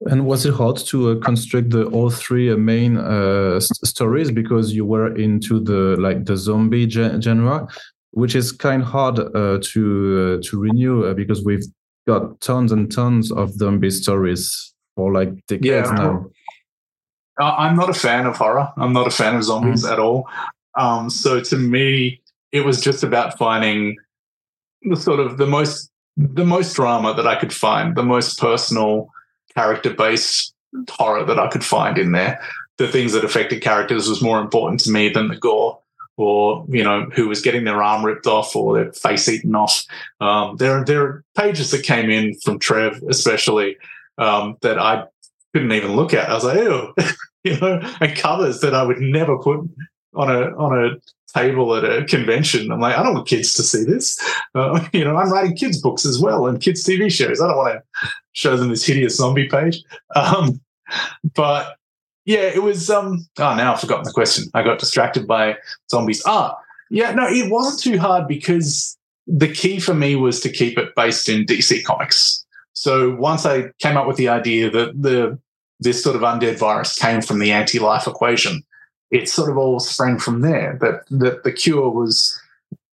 And 0.06 0.26
was 0.26 0.46
it 0.46 0.54
hard 0.54 0.78
to 0.88 1.12
uh, 1.12 1.16
construct 1.20 1.70
the 1.70 1.86
all 1.86 2.10
three 2.10 2.52
uh, 2.52 2.58
main 2.58 2.98
uh, 2.98 3.60
stories 3.60 4.32
because 4.32 4.74
you 4.74 4.86
were 4.86 5.16
into 5.16 5.60
the 5.60 5.96
like 5.98 6.26
the 6.26 6.36
zombie 6.36 6.88
ge 6.88 7.22
genre, 7.22 7.68
which 8.12 8.36
is 8.36 8.52
kind 8.52 8.82
of 8.82 8.88
hard 8.89 9.20
uh, 9.20 9.60
to 9.72 10.39
uh, 10.41 10.50
to 10.50 10.60
renew 10.60 11.06
uh, 11.06 11.14
because 11.14 11.46
we've 11.46 11.64
got 12.08 12.39
tons 12.41 12.72
and 12.72 12.91
tons 12.91 13.32
of 13.32 13.54
zombie 13.54 13.89
stories 13.89 14.74
for 14.95 15.12
like 15.12 15.30
decades 15.47 15.89
yeah. 15.89 15.95
now. 15.95 16.30
I'm 17.39 17.76
not 17.76 17.89
a 17.89 17.93
fan 17.93 18.26
of 18.26 18.38
horror. 18.38 18.72
I'm 18.78 18.93
not 18.93 19.08
a 19.08 19.12
fan 19.12 19.36
of 19.36 19.43
zombies 19.43 19.84
mm. 19.84 19.91
at 19.91 19.99
all. 19.99 20.28
Um, 20.78 21.10
so 21.10 21.41
to 21.41 21.58
me, 21.58 22.22
it 22.51 22.62
was 22.62 22.80
just 22.80 23.04
about 23.04 23.38
finding 23.38 23.97
the 24.84 24.95
sort 24.95 25.20
of 25.20 25.38
the 25.38 25.47
most 25.47 25.89
the 26.16 26.45
most 26.45 26.76
drama 26.76 27.16
that 27.16 27.26
I 27.26 27.36
could 27.36 27.54
find, 27.54 27.95
the 27.95 28.04
most 28.04 28.39
personal 28.39 29.10
character 29.56 29.91
based 29.91 30.54
horror 30.89 31.24
that 31.26 31.39
I 31.39 31.47
could 31.47 31.64
find 31.64 31.97
in 31.97 32.12
there. 32.12 32.39
The 32.78 32.88
things 32.88 33.14
that 33.14 33.24
affected 33.24 33.62
characters 33.62 34.08
was 34.08 34.22
more 34.22 34.39
important 34.39 34.80
to 34.82 34.91
me 34.91 35.10
than 35.10 35.28
the 35.28 35.38
gore 35.38 35.80
or 36.18 36.66
you 36.70 36.84
know 36.84 37.07
who 37.16 37.28
was 37.28 37.41
getting 37.41 37.64
their 37.64 37.82
arm 37.82 38.05
ripped 38.05 38.28
off 38.28 38.55
or 38.55 38.76
their 38.76 38.93
face 38.93 39.28
eaten 39.28 39.55
off. 39.55 39.84
Um, 40.22 40.57
there, 40.57 40.84
there 40.86 41.01
are 41.03 41.24
pages 41.36 41.72
that 41.72 41.84
came 41.84 42.09
in 42.09 42.36
from 42.39 42.59
Trev, 42.59 43.01
especially 43.09 43.78
um, 44.18 44.57
that 44.61 44.80
I 44.80 45.05
couldn't 45.53 45.72
even 45.72 45.95
look 45.95 46.14
at. 46.14 46.30
I 46.30 46.34
was 46.34 46.43
like, 46.43 46.57
ew, 46.57 46.93
you 47.43 47.59
know, 47.59 47.82
and 47.99 48.16
covers 48.16 48.61
that 48.61 48.74
I 48.74 48.84
would 48.84 48.99
never 48.99 49.38
put 49.38 49.68
on 50.16 50.30
a 50.30 50.55
on 50.55 50.86
a 50.86 50.97
table 51.34 51.76
at 51.76 51.84
a 51.84 52.05
convention. 52.05 52.72
I'm 52.72 52.80
like, 52.80 52.97
I 52.97 53.03
don't 53.03 53.16
want 53.16 53.28
kids 53.28 53.53
to 53.55 53.64
see 53.64 53.84
this. 53.84 54.18
Uh, 54.53 54.88
you 54.93 55.03
know, 55.03 55.18
I'm 55.18 55.32
writing 55.32 55.55
kids 55.55 55.82
books 55.82 56.05
as 56.05 56.20
well 56.20 56.47
and 56.47 56.61
kids 56.61 56.84
TV 56.84 57.11
shows. 57.11 57.41
I 57.41 57.47
don't 57.47 57.57
want 57.57 57.80
to 57.80 58.09
show 58.34 58.55
them 58.55 58.70
this 58.70 58.86
hideous 58.86 59.18
zombie 59.18 59.47
page. 59.47 59.84
Um, 60.16 60.61
but 61.36 61.78
yeah, 62.26 62.51
it 62.53 62.63
was. 62.63 62.89
Um, 62.89 63.28
oh, 63.39 63.55
now 63.55 63.74
I've 63.74 63.82
forgotten 63.82 64.05
the 64.05 64.11
question. 64.11 64.45
I 64.53 64.63
got 64.63 64.80
distracted 64.80 65.28
by 65.28 65.57
zombies. 65.89 66.24
Ah, 66.26 66.57
yeah, 66.89 67.11
no, 67.11 67.28
it 67.28 67.51
wasn't 67.51 67.82
too 67.82 67.99
hard 67.99 68.28
because 68.28 68.97
the 69.28 69.47
key 69.47 69.80
for 69.80 69.93
me 69.93 70.15
was 70.15 70.39
to 70.41 70.49
keep 70.49 70.78
it 70.78 70.95
based 70.95 71.28
in 71.30 71.45
DC 71.45 71.84
Comics. 71.84 72.45
So 72.74 73.15
once 73.15 73.45
I 73.45 73.69
came 73.80 73.97
up 73.97 74.07
with 74.07 74.17
the 74.17 74.30
idea 74.30 74.69
that 74.69 75.01
the 75.01 75.39
this 75.80 76.01
sort 76.01 76.15
of 76.15 76.21
undead 76.21 76.57
virus 76.57 76.95
came 76.95 77.21
from 77.21 77.39
the 77.39 77.51
anti-life 77.51 78.07
equation, 78.07 78.63
it 79.11 79.28
sort 79.28 79.49
of 79.49 79.57
all 79.57 79.80
sprang 79.80 80.17
from 80.17 80.41
there. 80.41 80.78
That 80.80 81.03
that 81.19 81.43
the 81.43 81.51
cure 81.51 81.89
was 81.89 82.39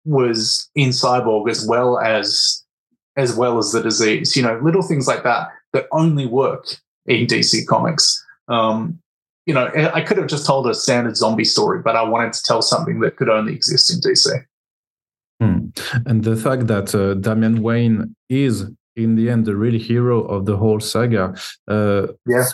was 0.04 0.70
in 0.76 0.90
Cyborg 0.90 1.50
as 1.50 1.66
well 1.66 1.98
as 1.98 2.64
as 3.16 3.34
well 3.34 3.58
as 3.58 3.72
the 3.72 3.82
disease. 3.82 4.36
You 4.36 4.42
know, 4.42 4.60
little 4.62 4.82
things 4.82 5.08
like 5.08 5.24
that 5.24 5.48
that 5.72 5.86
only 5.90 6.26
work 6.26 6.76
in 7.06 7.26
DC 7.26 7.66
Comics. 7.66 8.24
Um, 8.48 9.00
you 9.47 9.55
know, 9.55 9.70
I 9.94 10.01
could 10.01 10.18
have 10.18 10.26
just 10.26 10.47
told 10.47 10.66
a 10.66 10.74
standard 10.74 11.16
zombie 11.16 11.44
story, 11.44 11.80
but 11.82 11.97
I 11.97 12.03
wanted 12.03 12.32
to 12.34 12.42
tell 12.42 12.62
something 12.62 13.01
that 13.01 13.16
could 13.16 13.28
only 13.28 13.55
exist 13.55 13.92
in 13.92 14.01
DC. 14.01 14.44
Hmm. 15.40 15.68
And 16.07 16.24
the 16.24 16.36
fact 16.36 16.66
that 16.66 16.94
uh, 16.94 17.14
Damian 17.14 17.62
Wayne 17.62 18.16
is, 18.28 18.64
in 18.97 19.14
the 19.14 19.30
end, 19.30 19.44
the 19.44 19.55
real 19.55 19.78
hero 19.78 20.24
of 20.24 20.47
the 20.47 20.57
whole 20.57 20.80
saga, 20.80 21.34
uh, 21.68 22.09
yeah 22.26 22.44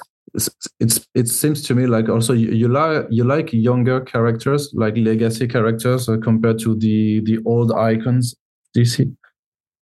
it's 0.80 1.06
it 1.14 1.28
seems 1.28 1.62
to 1.62 1.74
me 1.74 1.86
like 1.86 2.08
also 2.08 2.32
you, 2.32 2.50
you 2.52 2.68
like 2.68 3.06
you 3.10 3.24
like 3.24 3.52
younger 3.52 4.00
characters 4.00 4.70
like 4.74 4.96
legacy 4.96 5.46
characters 5.46 6.08
uh, 6.08 6.16
compared 6.22 6.58
to 6.58 6.74
the 6.76 7.20
the 7.24 7.38
old 7.44 7.72
icons 7.72 8.34
dc 8.76 9.14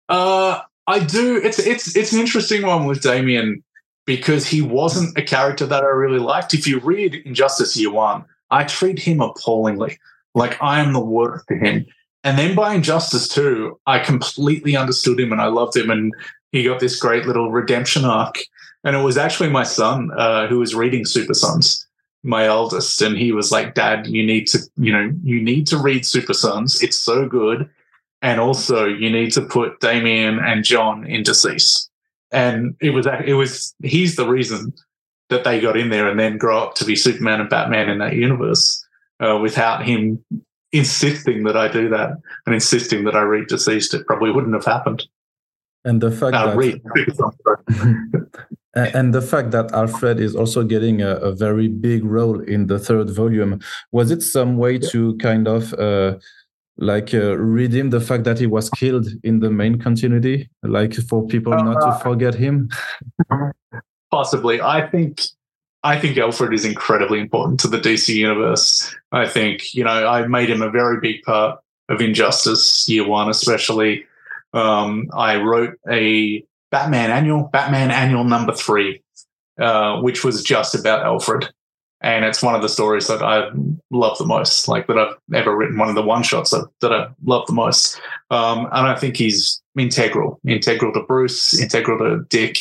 uh 0.08 0.60
i 0.86 0.98
do 0.98 1.36
it's 1.36 1.58
it's 1.58 1.94
it's 1.96 2.12
an 2.12 2.20
interesting 2.20 2.66
one 2.66 2.86
with 2.86 3.02
damian 3.02 3.62
because 4.08 4.46
he 4.46 4.62
wasn't 4.62 5.18
a 5.18 5.22
character 5.22 5.66
that 5.66 5.84
i 5.84 5.86
really 5.86 6.18
liked. 6.18 6.54
If 6.54 6.66
you 6.66 6.80
read 6.80 7.14
injustice 7.26 7.76
year 7.76 7.92
one 7.92 8.24
i 8.50 8.64
treat 8.64 8.98
him 8.98 9.20
appallingly. 9.20 9.98
Like 10.34 10.60
i 10.62 10.80
am 10.80 10.94
the 10.94 11.08
worst 11.16 11.46
to 11.48 11.56
him. 11.56 11.86
And 12.24 12.38
then 12.38 12.54
by 12.56 12.74
injustice 12.74 13.28
2 13.28 13.78
i 13.86 13.98
completely 13.98 14.76
understood 14.76 15.20
him 15.20 15.30
and 15.30 15.42
i 15.42 15.46
loved 15.46 15.76
him. 15.76 15.90
And 15.90 16.14
he 16.52 16.64
got 16.64 16.80
this 16.80 16.98
great 16.98 17.26
little 17.26 17.52
redemption 17.52 18.06
arc. 18.06 18.36
And 18.82 18.96
it 18.96 19.02
was 19.02 19.18
actually 19.18 19.50
my 19.50 19.64
son 19.64 20.10
uh, 20.16 20.46
who 20.46 20.58
was 20.60 20.74
reading 20.74 21.04
Super 21.04 21.34
Sons, 21.34 21.86
my 22.22 22.46
eldest, 22.46 23.02
and 23.02 23.18
he 23.18 23.32
was 23.32 23.52
like, 23.52 23.74
"Dad, 23.74 24.06
you 24.06 24.24
need 24.24 24.46
to, 24.48 24.60
you 24.76 24.92
know, 24.92 25.12
you 25.22 25.42
need 25.42 25.66
to 25.66 25.76
read 25.76 26.06
Super 26.06 26.32
Sons. 26.32 26.80
It's 26.80 26.96
so 26.96 27.26
good, 27.26 27.68
and 28.22 28.40
also 28.40 28.86
you 28.86 29.10
need 29.10 29.32
to 29.32 29.42
put 29.42 29.80
Damian 29.80 30.38
and 30.38 30.64
Jon 30.64 31.04
in 31.04 31.24
DCeased." 31.24 31.87
And 32.30 32.76
it 32.80 32.90
was 32.90 33.06
it 33.24 33.34
was 33.34 33.74
he's 33.82 34.16
the 34.16 34.28
reason 34.28 34.72
that 35.30 35.44
they 35.44 35.60
got 35.60 35.76
in 35.76 35.90
there 35.90 36.08
and 36.08 36.18
then 36.18 36.38
grow 36.38 36.58
up 36.62 36.74
to 36.74 36.84
be 36.84 36.96
Superman 36.96 37.40
and 37.40 37.50
Batman 37.50 37.88
in 37.88 37.98
that 37.98 38.14
universe. 38.14 38.84
Uh, 39.20 39.38
without 39.42 39.84
him 39.84 40.24
insisting 40.72 41.44
that 41.44 41.56
I 41.56 41.68
do 41.68 41.88
that 41.88 42.12
and 42.46 42.54
insisting 42.54 43.04
that 43.04 43.16
I 43.16 43.22
read 43.22 43.48
DCeased, 43.48 43.94
it 43.94 44.06
probably 44.06 44.30
wouldn't 44.30 44.54
have 44.54 44.64
happened. 44.64 45.04
And 45.84 46.00
the 46.00 46.10
fact 46.10 46.34
uh, 46.36 46.46
that 46.46 46.56
read. 46.56 46.82
and 48.94 49.14
the 49.14 49.22
fact 49.22 49.50
that 49.52 49.72
Alfred 49.72 50.20
is 50.20 50.36
also 50.36 50.62
getting 50.62 51.02
a, 51.02 51.16
a, 51.16 51.32
very 51.32 51.68
big 51.68 52.04
role 52.04 52.40
in 52.40 52.66
the 52.66 52.78
third 52.78 53.10
volume 53.10 53.60
was 53.92 54.10
it 54.10 54.22
some 54.22 54.56
way 54.56 54.74
yeah. 54.74 54.88
to 54.90 55.16
kind 55.16 55.48
of 55.48 55.72
uh, 55.74 56.16
like 56.78 57.12
uh, 57.12 57.36
redeem 57.36 57.90
the 57.90 58.00
fact 58.00 58.24
that 58.24 58.38
he 58.38 58.46
was 58.46 58.70
killed 58.70 59.08
in 59.24 59.40
the 59.40 59.50
main 59.50 59.78
continuity 59.78 60.48
like 60.62 60.94
for 60.94 61.26
people 61.26 61.52
uh, 61.52 61.62
not 61.62 61.80
to 61.80 62.02
forget 62.02 62.34
him? 62.34 62.70
Possibly. 64.10 64.60
I 64.60 64.88
think 64.88 65.22
i 65.84 65.96
think 65.96 66.18
alfred 66.18 66.52
is 66.52 66.64
incredibly 66.64 67.20
important 67.20 67.60
to 67.60 67.68
the 67.68 67.78
dc 67.78 68.12
universe. 68.12 68.94
I 69.12 69.28
think 69.28 69.74
you 69.74 69.84
know 69.84 70.08
i 70.08 70.26
made 70.26 70.50
him 70.50 70.62
a 70.62 70.70
very 70.70 70.98
big 71.00 71.22
part 71.22 71.60
of 71.88 72.00
injustice 72.00 72.88
year 72.88 73.06
one 73.06 73.28
especially. 73.28 74.04
Um, 74.54 75.08
i 75.12 75.36
wrote 75.36 75.78
a 75.88 76.42
Batman 76.70 77.10
Annual, 77.10 77.44
Batman 77.52 77.90
Annual 77.90 78.24
number 78.24 78.52
three, 78.52 79.02
uh, 79.58 80.00
which 80.00 80.24
was 80.24 80.42
just 80.42 80.74
about 80.74 81.04
Alfred. 81.04 81.48
And 82.00 82.24
it's 82.24 82.42
one 82.42 82.54
of 82.54 82.62
the 82.62 82.68
stories 82.68 83.08
that 83.08 83.22
I 83.22 83.50
love 83.90 84.18
the 84.18 84.26
most, 84.26 84.68
like 84.68 84.86
that 84.86 84.98
I've 84.98 85.16
ever 85.34 85.56
written, 85.56 85.78
one 85.78 85.88
of 85.88 85.96
the 85.96 86.02
one 86.02 86.22
shots 86.22 86.50
that, 86.50 86.68
that 86.80 86.92
I 86.92 87.08
love 87.24 87.46
the 87.46 87.52
most. 87.52 88.00
Um, 88.30 88.66
and 88.66 88.86
I 88.86 88.94
think 88.94 89.16
he's 89.16 89.60
integral, 89.76 90.40
integral 90.46 90.92
to 90.92 91.02
Bruce, 91.02 91.60
integral 91.60 91.98
to 91.98 92.24
Dick, 92.28 92.60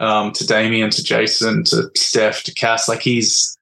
um, 0.00 0.32
to 0.32 0.46
Damian, 0.46 0.90
to 0.90 1.02
Jason, 1.02 1.62
to 1.64 1.90
Steph, 1.96 2.42
to 2.44 2.54
Cass. 2.54 2.88
Like 2.88 3.02
he's 3.02 3.56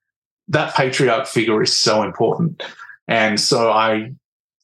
that 0.49 0.75
patriarch 0.75 1.27
figure 1.27 1.63
is 1.63 1.77
so 1.77 2.03
important. 2.03 2.63
And 3.07 3.39
so 3.39 3.71
I, 3.71 4.13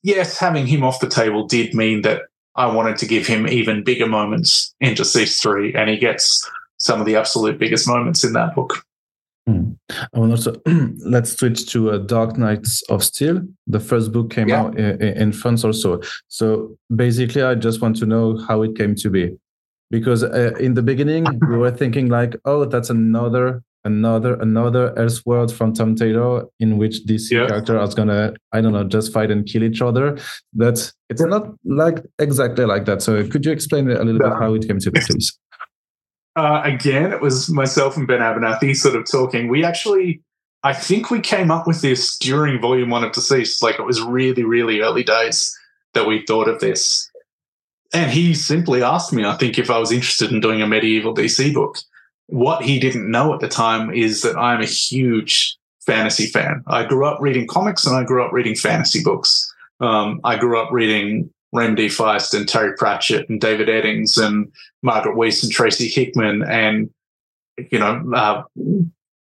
yes, 0.03 0.39
having 0.39 0.67
him 0.67 0.83
off 0.83 1.01
the 1.01 1.09
table 1.09 1.47
did 1.47 1.75
mean 1.75 2.03
that 2.03 2.23
I 2.57 2.67
wanted 2.67 2.97
to 2.99 3.07
give 3.07 3.27
him 3.27 3.47
even 3.47 3.85
bigger 3.85 4.07
moments 4.07 4.75
in 4.81 4.95
DCeased 4.95 5.41
3, 5.41 5.75
and 5.75 5.91
he 5.91 5.99
gets 5.99 6.49
some 6.79 7.01
of 7.01 7.07
the 7.07 7.17
absolute 7.17 7.59
biggest 7.59 7.87
moments 7.87 8.25
in 8.25 8.33
that 8.33 8.55
book. 8.55 8.86
Hmm. 9.47 9.73
I 10.13 10.19
want 10.19 10.33
also 10.33 10.61
let's 11.05 11.37
switch 11.37 11.71
to 11.73 11.93
uh, 11.93 11.99
Dark 11.99 12.37
Knights 12.37 12.83
of 12.89 13.05
Steel. 13.05 13.43
The 13.69 13.79
first 13.79 14.11
book 14.11 14.31
came 14.31 14.49
yeah. 14.49 14.63
out 14.63 14.79
in, 14.79 15.01
in, 15.01 15.33
France 15.33 15.63
also. 15.63 16.01
So 16.27 16.77
basically, 16.95 17.43
I 17.43 17.55
just 17.55 17.81
want 17.81 17.97
to 17.99 18.07
know 18.07 18.39
how 18.49 18.63
it 18.63 18.77
came 18.77 18.97
to 18.97 19.09
be, 19.09 19.37
because 19.91 20.25
uh, 20.25 20.55
in 20.59 20.75
the 20.75 20.83
beginning 20.83 21.27
we 21.49 21.57
were 21.57 21.71
thinking 21.71 22.09
like, 22.09 22.35
oh, 22.45 22.65
that's 22.65 22.91
another 22.91 23.63
another 23.85 24.35
another 24.41 24.93
Elseworld 24.95 25.53
from 25.53 25.73
Tom 25.73 25.95
Taylor 25.95 26.45
in 26.59 26.77
which 26.77 27.05
DC 27.07 27.31
yeah. 27.31 27.47
character 27.47 27.81
is 27.81 27.95
gonna 27.95 28.35
I 28.53 28.61
don't 28.61 28.73
know 28.73 28.83
just 28.83 29.13
fight 29.13 29.31
and 29.31 29.47
kill 29.47 29.63
each 29.63 29.81
other. 29.81 30.19
But 30.53 30.93
it's 31.09 31.23
not 31.23 31.55
like 31.65 32.05
exactly 32.19 32.65
like 32.65 32.85
that. 32.87 33.01
So 33.01 33.27
could 33.29 33.47
you 33.47 33.53
explain 33.53 33.89
a 33.89 34.03
little 34.03 34.19
bit 34.19 34.33
how 34.33 34.55
it 34.55 34.67
came 34.67 34.81
to 34.81 34.91
be, 34.91 35.01
please? 35.01 35.39
Uh, 36.37 36.61
again, 36.65 37.13
it 37.13 37.23
was 37.23 37.49
myself 37.49 37.97
and 37.97 38.07
Ben 38.07 38.21
Abernathy 38.21 38.77
sort 38.77 38.95
of 38.95 39.11
talking. 39.11 39.49
We 39.49 39.65
actually, 39.65 40.21
I 40.63 40.75
think 40.75 41.11
we 41.11 41.21
came 41.21 41.51
up 41.51 41.67
with 41.67 41.81
this 41.81 42.19
during 42.19 42.61
Volume 42.61 42.91
One 42.91 43.03
of 43.03 43.13
DCeased. 43.13 43.63
Like 43.63 43.79
it 43.79 43.87
was 43.87 44.03
really, 44.03 44.45
really 44.45 44.81
early 44.81 45.03
days 45.03 45.59
that 45.95 46.07
we 46.07 46.25
thought 46.27 46.47
of 46.47 46.61
this. 46.61 47.11
And 47.95 48.11
he 48.11 48.35
simply 48.35 48.83
asked 48.83 49.15
me, 49.15 49.25
I 49.25 49.37
think, 49.37 49.59
if 49.59 49.71
I 49.71 49.79
was 49.79 49.91
interested 49.91 50.31
in 50.31 50.41
doing 50.41 50.61
a 50.61 50.67
medieval 50.67 51.15
DC 51.15 51.55
book. 51.55 51.79
What 52.27 52.63
he 52.63 52.79
didn't 52.79 53.11
know 53.11 53.33
at 53.33 53.41
the 53.41 53.49
time 53.49 53.91
is 53.91 54.23
that 54.23 54.37
I'm 54.37 54.61
a 54.61 54.67
huge 54.67 55.57
fantasy 55.87 56.27
fan. 56.27 56.63
I 56.67 56.85
grew 56.85 57.07
up 57.07 57.19
reading 57.21 57.47
comics 57.47 57.87
and 57.87 57.97
I 57.97 58.03
grew 58.03 58.23
up 58.23 58.33
reading 58.33 58.57
fantasy 58.57 59.03
books. 59.03 59.51
Um, 59.81 60.21
I 60.25 60.37
grew 60.37 60.61
up 60.61 60.71
reading 60.73 61.31
Raymond 61.57 61.79
D. 61.79 61.87
Feist 61.87 62.35
and 62.35 62.49
Terry 62.49 62.75
Pratchett 62.77 63.29
and 63.29 63.41
David 63.41 63.69
Eddings 63.69 64.23
and 64.23 64.53
Margaret 64.83 65.17
Weis 65.17 65.43
and 65.43 65.51
Tracy 65.51 65.89
Hickman 65.89 66.43
and 66.45 66.91
you 67.71 67.79
know 67.79 68.03
uh, 68.15 68.43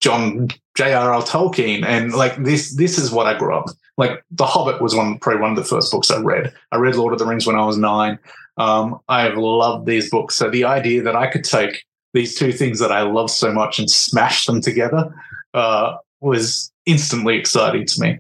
John 0.00 0.48
J.R.R. 0.74 1.22
Tolkien 1.22 1.84
and 1.84 2.14
like 2.14 2.36
this. 2.42 2.74
This 2.74 2.98
is 2.98 3.10
what 3.10 3.26
I 3.26 3.38
grew 3.38 3.54
up 3.54 3.66
like. 3.96 4.24
The 4.30 4.46
Hobbit 4.46 4.80
was 4.80 4.94
one 4.94 5.18
probably 5.18 5.42
one 5.42 5.50
of 5.50 5.56
the 5.56 5.64
first 5.64 5.92
books 5.92 6.10
I 6.10 6.20
read. 6.20 6.52
I 6.72 6.76
read 6.76 6.96
Lord 6.96 7.12
of 7.12 7.18
the 7.18 7.26
Rings 7.26 7.46
when 7.46 7.56
I 7.56 7.64
was 7.64 7.76
nine. 7.76 8.18
Um, 8.56 8.98
I 9.08 9.22
have 9.22 9.36
loved 9.36 9.86
these 9.86 10.10
books. 10.10 10.34
So 10.34 10.50
the 10.50 10.64
idea 10.64 11.02
that 11.02 11.16
I 11.16 11.26
could 11.26 11.44
take 11.44 11.84
these 12.14 12.38
two 12.38 12.52
things 12.52 12.78
that 12.78 12.92
I 12.92 13.02
love 13.02 13.30
so 13.30 13.52
much 13.52 13.78
and 13.78 13.90
smash 13.90 14.44
them 14.46 14.60
together 14.60 15.14
uh, 15.54 15.96
was 16.20 16.72
instantly 16.86 17.36
exciting 17.36 17.86
to 17.86 18.00
me. 18.00 18.18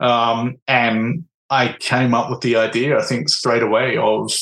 Um, 0.00 0.58
and 0.68 1.24
I 1.52 1.76
came 1.80 2.14
up 2.14 2.30
with 2.30 2.40
the 2.40 2.56
idea, 2.56 2.98
I 2.98 3.02
think, 3.02 3.28
straight 3.28 3.62
away 3.62 3.98
of, 3.98 4.32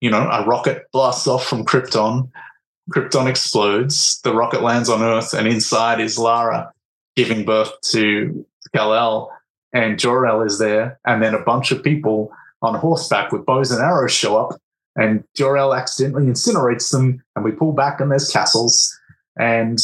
you 0.00 0.10
know, 0.10 0.28
a 0.28 0.44
rocket 0.44 0.86
blasts 0.90 1.28
off 1.28 1.46
from 1.46 1.64
Krypton, 1.64 2.28
Krypton 2.92 3.28
explodes, 3.28 4.20
the 4.22 4.34
rocket 4.34 4.60
lands 4.60 4.88
on 4.88 5.00
Earth, 5.00 5.32
and 5.32 5.46
inside 5.46 6.00
is 6.00 6.18
Lara 6.18 6.72
giving 7.14 7.44
birth 7.44 7.70
to 7.92 8.44
Kal-El, 8.74 9.32
and 9.72 9.96
Jor-El 9.96 10.42
is 10.42 10.58
there, 10.58 10.98
and 11.06 11.22
then 11.22 11.34
a 11.34 11.44
bunch 11.44 11.70
of 11.70 11.84
people 11.84 12.32
on 12.62 12.74
horseback 12.74 13.30
with 13.30 13.46
bows 13.46 13.70
and 13.70 13.80
arrows 13.80 14.10
show 14.10 14.36
up, 14.36 14.60
and 14.96 15.22
Jor-El 15.36 15.72
accidentally 15.72 16.26
incinerates 16.26 16.90
them, 16.90 17.22
and 17.36 17.44
we 17.44 17.52
pull 17.52 17.72
back, 17.72 18.00
and 18.00 18.10
there's 18.10 18.28
castles, 18.28 18.92
and 19.38 19.78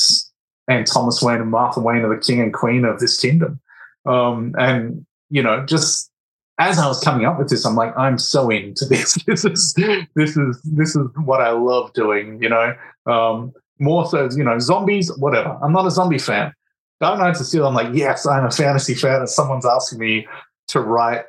and 0.66 0.84
Thomas 0.84 1.22
Wayne 1.22 1.40
and 1.40 1.50
Martha 1.52 1.78
Wayne 1.78 2.02
are 2.02 2.12
the 2.12 2.20
king 2.20 2.40
and 2.40 2.52
queen 2.52 2.84
of 2.84 2.98
this 2.98 3.20
kingdom, 3.20 3.60
um, 4.04 4.52
and 4.58 5.06
you 5.30 5.44
know, 5.44 5.64
just 5.64 6.10
as 6.58 6.78
I 6.78 6.86
was 6.86 7.00
coming 7.00 7.26
up 7.26 7.38
with 7.38 7.48
this, 7.48 7.64
I'm 7.66 7.76
like, 7.76 7.96
I'm 7.96 8.18
so 8.18 8.50
into 8.50 8.84
this. 8.86 9.14
this 9.26 9.44
is 9.44 9.74
this 10.14 10.36
is 10.36 10.60
this 10.62 10.96
is 10.96 11.06
what 11.16 11.40
I 11.40 11.50
love 11.50 11.92
doing. 11.92 12.42
You 12.42 12.48
know, 12.48 12.74
um, 13.06 13.52
more 13.78 14.06
so, 14.06 14.28
you 14.34 14.44
know, 14.44 14.58
zombies, 14.58 15.14
whatever. 15.18 15.58
I'm 15.62 15.72
not 15.72 15.86
a 15.86 15.90
zombie 15.90 16.18
fan. 16.18 16.52
Dark 17.00 17.18
Knights 17.18 17.40
of 17.40 17.46
Steel. 17.46 17.66
I'm 17.66 17.74
like, 17.74 17.94
yes, 17.94 18.26
I'm 18.26 18.46
a 18.46 18.50
fantasy 18.50 18.94
fan, 18.94 19.20
and 19.20 19.28
someone's 19.28 19.66
asking 19.66 19.98
me 19.98 20.26
to 20.68 20.80
write 20.80 21.24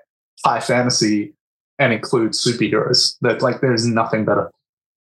high 0.45 0.61
fantasy 0.61 1.33
and 1.77 1.91
include 1.91 2.31
superheroes. 2.31 3.17
That 3.21 3.41
like, 3.41 3.59
there's 3.59 3.85
nothing 3.85 4.23
better. 4.23 4.49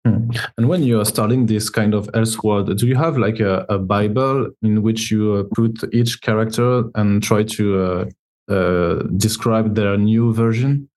Hmm. 0.06 0.30
And 0.58 0.70
when 0.70 0.84
you're 0.84 1.06
starting 1.06 1.46
this 1.46 1.70
kind 1.70 1.94
of 1.94 2.08
Elseworld, 2.14 2.78
do 2.78 2.88
you 2.88 2.96
have 2.96 3.18
like 3.18 3.40
a, 3.40 3.66
a 3.70 3.78
Bible 3.78 4.52
in 4.62 4.84
which 4.84 5.12
you 5.12 5.34
uh, 5.34 5.44
put 5.54 5.94
each 5.94 6.22
character 6.22 6.84
and 6.96 7.22
try 7.22 7.44
to 7.44 7.84
uh, 7.84 8.06
uh, 8.50 9.04
describe 9.16 9.76
their 9.76 9.98
new 9.98 10.34
version? 10.34 10.90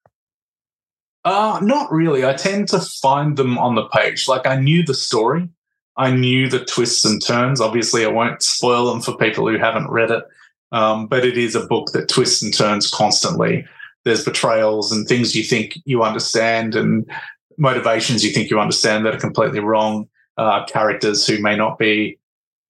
Uh, 1.25 1.59
not 1.61 1.91
really. 1.91 2.25
I 2.25 2.35
tend 2.35 2.69
to 2.69 2.81
find 2.81 3.37
them 3.37 3.59
on 3.59 3.75
the 3.75 3.89
page. 3.89 4.29
Like 4.29 4.47
I 4.47 4.57
knew 4.61 4.85
the 4.85 4.95
story, 4.95 5.49
I 5.97 6.11
knew 6.11 6.49
the 6.49 6.65
twists 6.65 7.05
and 7.05 7.25
turns. 7.25 7.61
Obviously, 7.61 8.05
I 8.05 8.09
won't 8.09 8.43
spoil 8.43 8.87
them 8.87 9.01
for 9.01 9.17
people 9.17 9.49
who 9.49 9.59
haven't 9.59 9.91
read 9.91 10.11
it, 10.11 10.25
um, 10.73 11.07
but 11.07 11.25
it 11.25 11.37
is 11.37 11.55
a 11.55 11.67
book 11.67 11.93
that 11.93 12.09
twists 12.09 12.43
and 12.43 12.55
turns 12.55 12.89
constantly. 12.89 13.65
There's 14.05 14.25
betrayals 14.25 14.93
and 14.93 15.09
things 15.09 15.35
you 15.35 15.43
think 15.43 15.79
you 15.85 16.03
understand, 16.03 16.77
and 16.77 17.11
motivations 17.59 18.25
you 18.25 18.31
think 18.31 18.51
you 18.51 18.61
understand 18.61 19.05
that 19.05 19.15
are 19.15 19.21
completely 19.21 19.61
wrong. 19.61 20.09
Uh, 20.37 20.65
characters 20.67 21.27
who 21.27 21.41
may 21.41 21.57
not 21.57 21.79
be, 21.79 22.19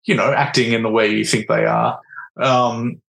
you 0.04 0.14
know, 0.14 0.32
acting 0.32 0.72
in 0.72 0.82
the 0.82 0.90
way 0.90 1.08
you 1.08 1.24
think 1.24 1.46
they 1.46 1.64
are. 1.64 2.00
Um, 2.36 3.00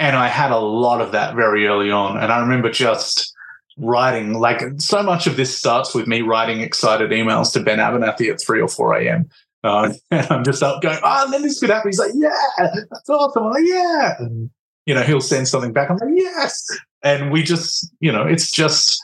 and 0.00 0.16
I 0.16 0.28
had 0.28 0.50
a 0.50 0.58
lot 0.58 1.02
of 1.02 1.12
that 1.12 1.34
very 1.34 1.66
early 1.66 1.90
on. 1.90 2.16
And 2.16 2.32
I 2.32 2.40
remember 2.40 2.70
just 2.70 3.34
writing, 3.76 4.32
like, 4.32 4.62
so 4.78 5.02
much 5.02 5.26
of 5.26 5.36
this 5.36 5.56
starts 5.56 5.94
with 5.94 6.06
me 6.06 6.22
writing 6.22 6.62
excited 6.62 7.10
emails 7.10 7.52
to 7.52 7.60
Ben 7.60 7.78
Abernathy 7.78 8.32
at 8.32 8.40
3 8.42 8.62
or 8.62 8.68
4 8.68 8.94
a.m. 8.94 9.28
Uh, 9.62 9.92
and 10.10 10.26
I'm 10.30 10.42
just 10.42 10.62
up 10.62 10.80
going, 10.80 10.98
oh, 11.04 11.24
and 11.24 11.32
then 11.32 11.42
this 11.42 11.60
could 11.60 11.68
happen. 11.68 11.90
He's 11.90 11.98
like, 11.98 12.12
yeah, 12.14 12.30
that's 12.58 13.10
awesome. 13.10 13.44
I'm 13.44 13.50
like, 13.50 13.66
yeah. 13.66 14.14
And, 14.20 14.50
you 14.86 14.94
know, 14.94 15.02
he'll 15.02 15.20
send 15.20 15.46
something 15.46 15.74
back. 15.74 15.90
I'm 15.90 15.98
like, 15.98 16.08
yes. 16.14 16.66
And 17.02 17.30
we 17.30 17.42
just, 17.42 17.92
you 18.00 18.10
know, 18.10 18.26
it's 18.26 18.50
just 18.50 18.98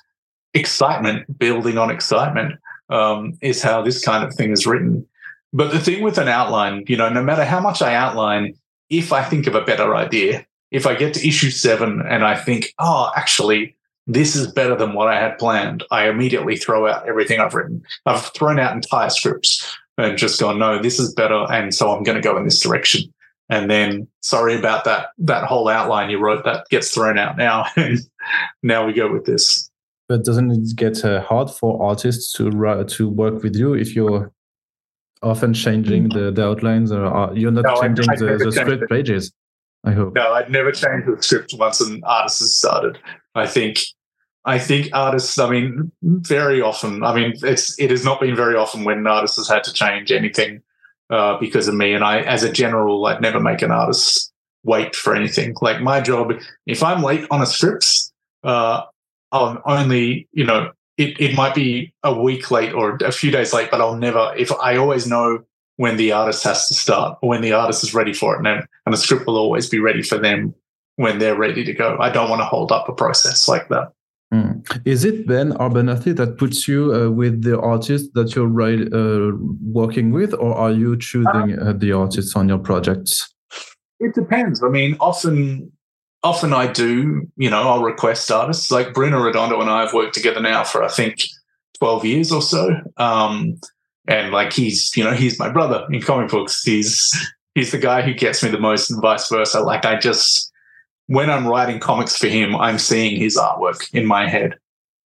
excitement 0.54 1.38
building 1.38 1.76
on 1.76 1.90
excitement 1.90 2.54
um, 2.88 3.36
is 3.42 3.62
how 3.62 3.82
this 3.82 4.02
kind 4.02 4.24
of 4.24 4.32
thing 4.32 4.50
is 4.50 4.66
written. 4.66 5.06
But 5.52 5.72
the 5.72 5.78
thing 5.78 6.02
with 6.02 6.16
an 6.16 6.28
outline, 6.28 6.84
you 6.88 6.96
know, 6.96 7.10
no 7.10 7.22
matter 7.22 7.44
how 7.44 7.60
much 7.60 7.82
I 7.82 7.94
outline, 7.94 8.54
if 8.88 9.12
I 9.12 9.22
think 9.22 9.46
of 9.46 9.54
a 9.54 9.60
better 9.60 9.94
idea, 9.94 10.46
if 10.76 10.86
I 10.86 10.94
get 10.94 11.14
to 11.14 11.26
issue 11.26 11.48
seven 11.48 12.02
and 12.02 12.22
I 12.22 12.36
think, 12.36 12.74
oh, 12.78 13.10
actually, 13.16 13.74
this 14.06 14.36
is 14.36 14.52
better 14.52 14.76
than 14.76 14.92
what 14.92 15.08
I 15.08 15.18
had 15.18 15.38
planned, 15.38 15.82
I 15.90 16.06
immediately 16.06 16.58
throw 16.58 16.86
out 16.86 17.08
everything 17.08 17.40
I've 17.40 17.54
written. 17.54 17.82
I've 18.04 18.26
thrown 18.34 18.60
out 18.60 18.74
entire 18.74 19.08
scripts 19.08 19.74
and 19.96 20.18
just 20.18 20.38
gone, 20.38 20.58
no, 20.58 20.78
this 20.78 20.98
is 20.98 21.14
better. 21.14 21.46
And 21.50 21.74
so 21.74 21.90
I'm 21.96 22.02
going 22.02 22.16
to 22.16 22.22
go 22.22 22.36
in 22.36 22.44
this 22.44 22.60
direction. 22.60 23.10
And 23.48 23.70
then, 23.70 24.06
sorry 24.20 24.54
about 24.54 24.84
that, 24.84 25.08
that 25.16 25.44
whole 25.44 25.66
outline 25.66 26.10
you 26.10 26.18
wrote 26.18 26.44
that 26.44 26.68
gets 26.68 26.92
thrown 26.92 27.16
out 27.16 27.38
now. 27.38 27.64
And 27.76 27.98
now 28.62 28.86
we 28.86 28.92
go 28.92 29.10
with 29.10 29.24
this. 29.24 29.70
But 30.10 30.24
doesn't 30.24 30.50
it 30.50 30.76
get 30.76 31.06
uh, 31.06 31.22
hard 31.22 31.50
for 31.50 31.82
artists 31.82 32.34
to 32.34 32.50
write, 32.50 32.88
to 32.88 33.08
work 33.08 33.42
with 33.42 33.56
you 33.56 33.72
if 33.72 33.96
you're 33.96 34.30
often 35.22 35.54
changing 35.54 36.10
the, 36.10 36.30
the 36.30 36.46
outlines 36.46 36.92
or 36.92 37.06
are, 37.06 37.34
you're 37.34 37.50
not 37.50 37.64
no, 37.64 37.80
changing 37.80 38.10
I, 38.10 38.12
I 38.12 38.16
the, 38.16 38.44
the 38.44 38.52
script 38.52 38.90
pages? 38.90 39.32
I 39.86 39.92
hope. 39.92 40.14
No, 40.14 40.32
I'd 40.32 40.50
never 40.50 40.72
change 40.72 41.04
the 41.06 41.16
script 41.22 41.54
once 41.56 41.80
an 41.80 42.02
artist 42.04 42.40
has 42.40 42.58
started. 42.58 42.98
I 43.34 43.46
think 43.46 43.78
I 44.44 44.58
think 44.58 44.90
artists, 44.92 45.38
I 45.38 45.48
mean, 45.48 45.90
very 46.02 46.60
often, 46.60 47.02
I 47.02 47.14
mean, 47.14 47.34
it's 47.42 47.78
it 47.78 47.90
has 47.90 48.04
not 48.04 48.20
been 48.20 48.36
very 48.36 48.56
often 48.56 48.84
when 48.84 48.98
an 48.98 49.06
artist 49.06 49.36
has 49.36 49.48
had 49.48 49.64
to 49.64 49.72
change 49.72 50.12
anything 50.12 50.62
uh, 51.10 51.38
because 51.38 51.68
of 51.68 51.74
me. 51.74 51.94
And 51.94 52.04
I, 52.04 52.20
as 52.20 52.42
a 52.42 52.52
general, 52.52 53.04
I'd 53.06 53.20
never 53.20 53.40
make 53.40 53.62
an 53.62 53.70
artist 53.70 54.32
wait 54.64 54.94
for 54.94 55.14
anything. 55.14 55.54
Like 55.60 55.80
my 55.80 56.00
job, 56.00 56.32
if 56.66 56.82
I'm 56.82 57.02
late 57.02 57.26
on 57.30 57.42
a 57.42 57.46
script, 57.46 57.86
uh, 58.44 58.82
I'll 59.32 59.62
only, 59.66 60.28
you 60.32 60.44
know, 60.44 60.72
it, 60.96 61.20
it 61.20 61.34
might 61.36 61.54
be 61.54 61.92
a 62.02 62.20
week 62.20 62.50
late 62.50 62.72
or 62.72 62.96
a 63.04 63.12
few 63.12 63.30
days 63.30 63.52
late, 63.52 63.70
but 63.70 63.80
I'll 63.80 63.96
never, 63.96 64.32
if 64.36 64.52
I 64.52 64.76
always 64.76 65.06
know 65.06 65.44
when 65.76 65.96
the 65.96 66.12
artist 66.12 66.42
has 66.44 66.66
to 66.68 66.74
start 66.74 67.18
or 67.22 67.28
when 67.28 67.42
the 67.42 67.52
artist 67.52 67.84
is 67.84 67.94
ready 67.94 68.12
for 68.12 68.34
it. 68.34 68.46
And, 68.46 68.66
and 68.86 68.92
the 68.92 68.96
script 68.96 69.26
will 69.26 69.36
always 69.36 69.68
be 69.68 69.78
ready 69.78 70.02
for 70.02 70.18
them 70.18 70.54
when 70.96 71.18
they're 71.18 71.36
ready 71.36 71.64
to 71.64 71.72
go. 71.72 71.96
I 72.00 72.10
don't 72.10 72.30
want 72.30 72.40
to 72.40 72.46
hold 72.46 72.72
up 72.72 72.88
a 72.88 72.94
process 72.94 73.48
like 73.48 73.68
that. 73.68 73.92
Mm. 74.32 74.80
Is 74.84 75.04
it 75.04 75.26
Ben 75.26 75.52
Abernathy 75.52 76.16
that 76.16 76.36
puts 76.36 76.66
you 76.66 76.92
uh, 76.92 77.10
with 77.10 77.42
the 77.42 77.60
artist 77.60 78.12
that 78.14 78.34
you're 78.34 78.46
right, 78.46 78.80
uh, 78.92 79.32
working 79.62 80.10
with, 80.10 80.34
or 80.34 80.54
are 80.54 80.72
you 80.72 80.96
choosing 80.96 81.58
uh, 81.58 81.74
the 81.76 81.92
artists 81.92 82.34
on 82.34 82.48
your 82.48 82.58
projects? 82.58 83.32
It 84.00 84.14
depends. 84.14 84.64
I 84.64 84.68
mean, 84.68 84.96
often, 84.98 85.70
often 86.24 86.52
I 86.52 86.66
do. 86.66 87.30
You 87.36 87.50
know, 87.50 87.68
I'll 87.68 87.84
request 87.84 88.30
artists 88.30 88.70
like 88.70 88.92
Bruno 88.92 89.22
Redondo 89.22 89.60
and 89.60 89.70
I 89.70 89.82
have 89.82 89.94
worked 89.94 90.14
together 90.14 90.40
now 90.40 90.64
for 90.64 90.82
I 90.82 90.88
think 90.88 91.22
twelve 91.78 92.04
years 92.04 92.32
or 92.32 92.42
so. 92.42 92.80
Um, 92.96 93.60
and 94.08 94.32
like 94.32 94.52
he's 94.52 94.96
you 94.96 95.04
know 95.04 95.12
he's 95.12 95.38
my 95.38 95.48
brother 95.48 95.86
in 95.90 96.00
comic 96.00 96.30
books. 96.30 96.62
He's 96.62 97.12
he's 97.54 97.72
the 97.72 97.78
guy 97.78 98.02
who 98.02 98.14
gets 98.14 98.42
me 98.42 98.50
the 98.50 98.60
most 98.60 98.90
and 98.90 99.00
vice 99.00 99.28
versa. 99.28 99.60
Like 99.60 99.84
i 99.84 99.98
just 99.98 100.52
when 101.08 101.30
i'm 101.30 101.46
writing 101.46 101.78
comics 101.78 102.16
for 102.16 102.26
him 102.26 102.56
i'm 102.56 102.78
seeing 102.78 103.20
his 103.20 103.36
artwork 103.36 103.92
in 103.92 104.06
my 104.06 104.28
head. 104.28 104.56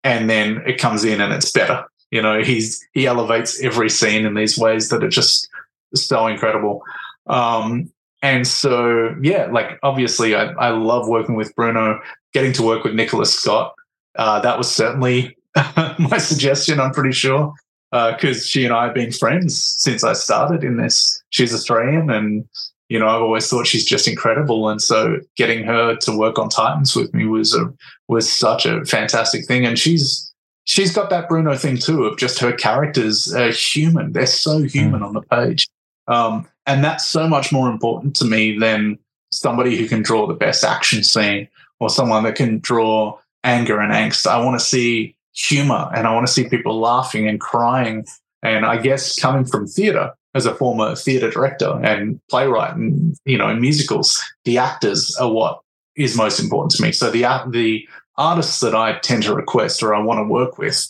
And 0.05 0.29
then 0.29 0.61
it 0.67 0.79
comes 0.79 1.05
in 1.05 1.21
and 1.21 1.31
it's 1.31 1.51
better. 1.51 1.85
You 2.11 2.21
know 2.21 2.43
he's 2.43 2.85
he 2.93 3.07
elevates 3.07 3.61
every 3.63 3.89
scene 3.89 4.25
in 4.25 4.35
these 4.35 4.57
ways 4.57 4.89
that 4.89 5.03
are 5.03 5.09
just 5.09 5.49
so 5.95 6.27
incredible. 6.27 6.83
Um 7.27 7.91
and 8.21 8.47
so 8.47 9.15
yeah 9.21 9.47
like 9.51 9.79
obviously 9.83 10.35
i, 10.35 10.45
I 10.53 10.69
love 10.69 11.07
working 11.07 11.35
with 11.35 11.55
bruno. 11.55 11.99
Getting 12.33 12.53
to 12.53 12.63
work 12.63 12.83
with 12.83 12.95
Nicola 12.95 13.25
Scott 13.25 13.75
uh, 14.15 14.39
that 14.41 14.57
was 14.57 14.71
certainly 14.71 15.35
my 15.99 16.17
suggestion 16.17 16.79
i'm 16.79 16.91
pretty 16.91 17.11
sure 17.11 17.53
because 17.93 18.37
uh, 18.37 18.45
she 18.45 18.65
and 18.65 18.73
I 18.73 18.85
have 18.85 18.95
been 18.95 19.11
friends 19.11 19.55
since 19.77 20.03
I 20.03 20.13
started 20.13 20.63
in 20.63 20.77
this. 20.77 21.21
She's 21.29 21.53
Australian, 21.53 22.09
and 22.09 22.43
you 22.89 22.97
know, 22.97 23.07
I've 23.07 23.21
always 23.21 23.47
thought 23.47 23.67
she's 23.67 23.85
just 23.85 24.07
incredible, 24.07 24.67
and 24.67 24.81
so 24.81 25.19
getting 25.37 25.63
her 25.65 25.95
to 25.97 26.17
work 26.17 26.39
on 26.39 26.49
Titans 26.49 26.95
with 26.95 27.13
me 27.13 27.27
was 27.27 27.53
a 27.53 27.71
was 28.07 28.31
such 28.31 28.65
a 28.65 28.83
fantastic 28.85 29.45
thing. 29.45 29.63
And 29.63 29.77
she's 29.77 30.33
she's 30.63 30.91
got 30.91 31.11
that 31.11 31.29
Bruno 31.29 31.55
thing 31.55 31.77
too 31.77 32.05
of 32.05 32.17
just 32.17 32.39
her 32.39 32.51
characters 32.51 33.31
are 33.31 33.51
human; 33.51 34.13
they're 34.13 34.25
so 34.25 34.63
human 34.63 35.01
mm. 35.01 35.05
on 35.05 35.13
the 35.13 35.21
page, 35.21 35.67
um, 36.07 36.47
and 36.65 36.83
that's 36.83 37.05
so 37.05 37.27
much 37.27 37.51
more 37.51 37.69
important 37.69 38.15
to 38.15 38.25
me 38.25 38.57
than 38.57 38.97
somebody 39.31 39.77
who 39.77 39.87
can 39.87 40.01
draw 40.01 40.25
the 40.25 40.33
best 40.33 40.63
action 40.63 41.03
scene 41.03 41.47
or 41.79 41.91
someone 41.91 42.23
that 42.23 42.35
can 42.35 42.57
draw 42.57 43.19
anger 43.43 43.79
and 43.79 43.93
angst. 43.93 44.25
I 44.25 44.43
want 44.43 44.59
to 44.59 44.65
see 44.65 45.15
humor 45.33 45.89
and 45.95 46.07
I 46.07 46.13
want 46.13 46.27
to 46.27 46.33
see 46.33 46.47
people 46.47 46.79
laughing 46.79 47.27
and 47.27 47.39
crying. 47.39 48.05
And 48.41 48.65
I 48.65 48.77
guess 48.77 49.19
coming 49.19 49.45
from 49.45 49.67
theater 49.67 50.13
as 50.35 50.45
a 50.45 50.55
former 50.55 50.95
theater 50.95 51.29
director 51.29 51.79
and 51.83 52.19
playwright 52.29 52.75
and 52.75 53.15
you 53.25 53.37
know 53.37 53.49
in 53.49 53.61
musicals, 53.61 54.21
the 54.45 54.57
actors 54.57 55.15
are 55.17 55.31
what 55.31 55.61
is 55.95 56.17
most 56.17 56.39
important 56.39 56.71
to 56.71 56.81
me. 56.81 56.91
So 56.91 57.09
the 57.09 57.25
the 57.49 57.87
artists 58.17 58.59
that 58.59 58.75
I 58.75 58.99
tend 58.99 59.23
to 59.23 59.35
request 59.35 59.81
or 59.81 59.93
I 59.93 60.01
want 60.01 60.19
to 60.19 60.23
work 60.23 60.57
with 60.57 60.87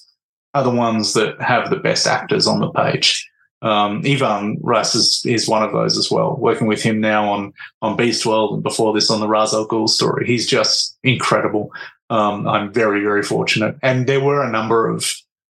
are 0.53 0.63
the 0.63 0.69
ones 0.69 1.13
that 1.13 1.41
have 1.41 1.69
the 1.69 1.77
best 1.77 2.05
actors 2.05 2.47
on 2.47 2.59
the 2.59 2.69
page. 2.71 3.29
Um, 3.61 4.01
Ivan 4.05 4.57
Reis 4.61 4.93
is, 4.93 5.23
is 5.25 5.47
one 5.47 5.63
of 5.63 5.71
those 5.71 5.97
as 5.97 6.11
well. 6.11 6.35
Working 6.35 6.67
with 6.67 6.83
him 6.83 6.99
now 6.99 7.31
on 7.31 7.53
on 7.81 7.95
Beast 7.95 8.25
World 8.25 8.55
and 8.55 8.63
before 8.63 8.93
this 8.93 9.09
on 9.09 9.21
the 9.21 9.27
Ra's 9.27 9.53
al 9.53 9.67
Ghul 9.67 9.87
story, 9.87 10.27
he's 10.27 10.45
just 10.45 10.97
incredible. 11.03 11.71
Um, 12.09 12.47
I'm 12.47 12.71
very 12.71 13.01
very 13.01 13.23
fortunate, 13.23 13.75
and 13.81 14.07
there 14.07 14.21
were 14.21 14.43
a 14.43 14.51
number 14.51 14.89
of 14.89 15.11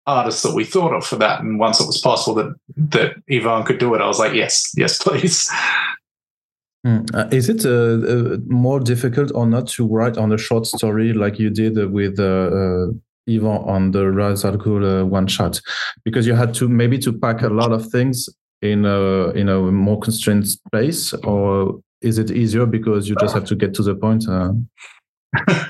artists 0.08 0.43
that 0.43 0.54
we 0.54 0.64
thought 0.64 0.93
of 0.93 1.06
for 1.06 1.16
that. 1.18 1.41
And 1.41 1.60
once 1.60 1.80
it 1.80 1.88
was 1.88 2.00
possible 2.00 2.36
that 2.36 2.56
that 2.78 3.16
Ivan 3.30 3.64
could 3.64 3.80
do 3.80 3.93
it, 3.96 4.02
I 4.02 4.08
was 4.08 4.20
like, 4.20 4.34
yes, 4.34 4.72
yes, 4.78 4.98
please. 5.04 5.52
Mm. 6.86 7.14
Uh, 7.16 7.28
is 7.32 7.50
it 7.50 7.66
uh, 7.66 8.36
uh, 8.36 8.38
more 8.46 8.80
difficult 8.80 9.32
or 9.34 9.48
not 9.48 9.68
to 9.70 9.88
write 9.88 10.18
on 10.18 10.32
a 10.32 10.38
short 10.38 10.68
story 10.68 11.14
like 11.14 11.39
you 11.39 11.50
did 11.50 11.91
with 11.91 12.20
uh, 12.20 12.24
uh 12.24 12.88
even 13.28 13.48
on 13.48 13.89
the 13.89 14.12
Ra's 14.12 14.46
al 14.46 14.56
Ghul 14.56 15.02
uh, 15.02 15.04
one 15.04 15.26
shot 15.26 15.60
because 16.04 16.28
you 16.28 16.36
had 16.36 16.54
to 16.56 16.68
maybe 16.68 17.00
to 17.00 17.12
pack 17.12 17.41
a 17.41 17.50
lot 17.50 17.72
of 17.72 17.88
things 17.88 18.30
in 18.62 18.86
a 18.86 19.30
in 19.32 19.50
a 19.50 19.60
more 19.60 20.00
constrained 20.00 20.48
space, 20.48 21.12
or 21.24 21.82
is 22.02 22.20
it 22.20 22.30
easier 22.30 22.68
because 22.68 23.10
you 23.10 23.16
just 23.20 23.34
have 23.34 23.46
to 23.46 23.56
get 23.56 23.74
to 23.76 23.84
the 23.84 23.96
point? 23.96 24.28
Uh? 24.30 24.54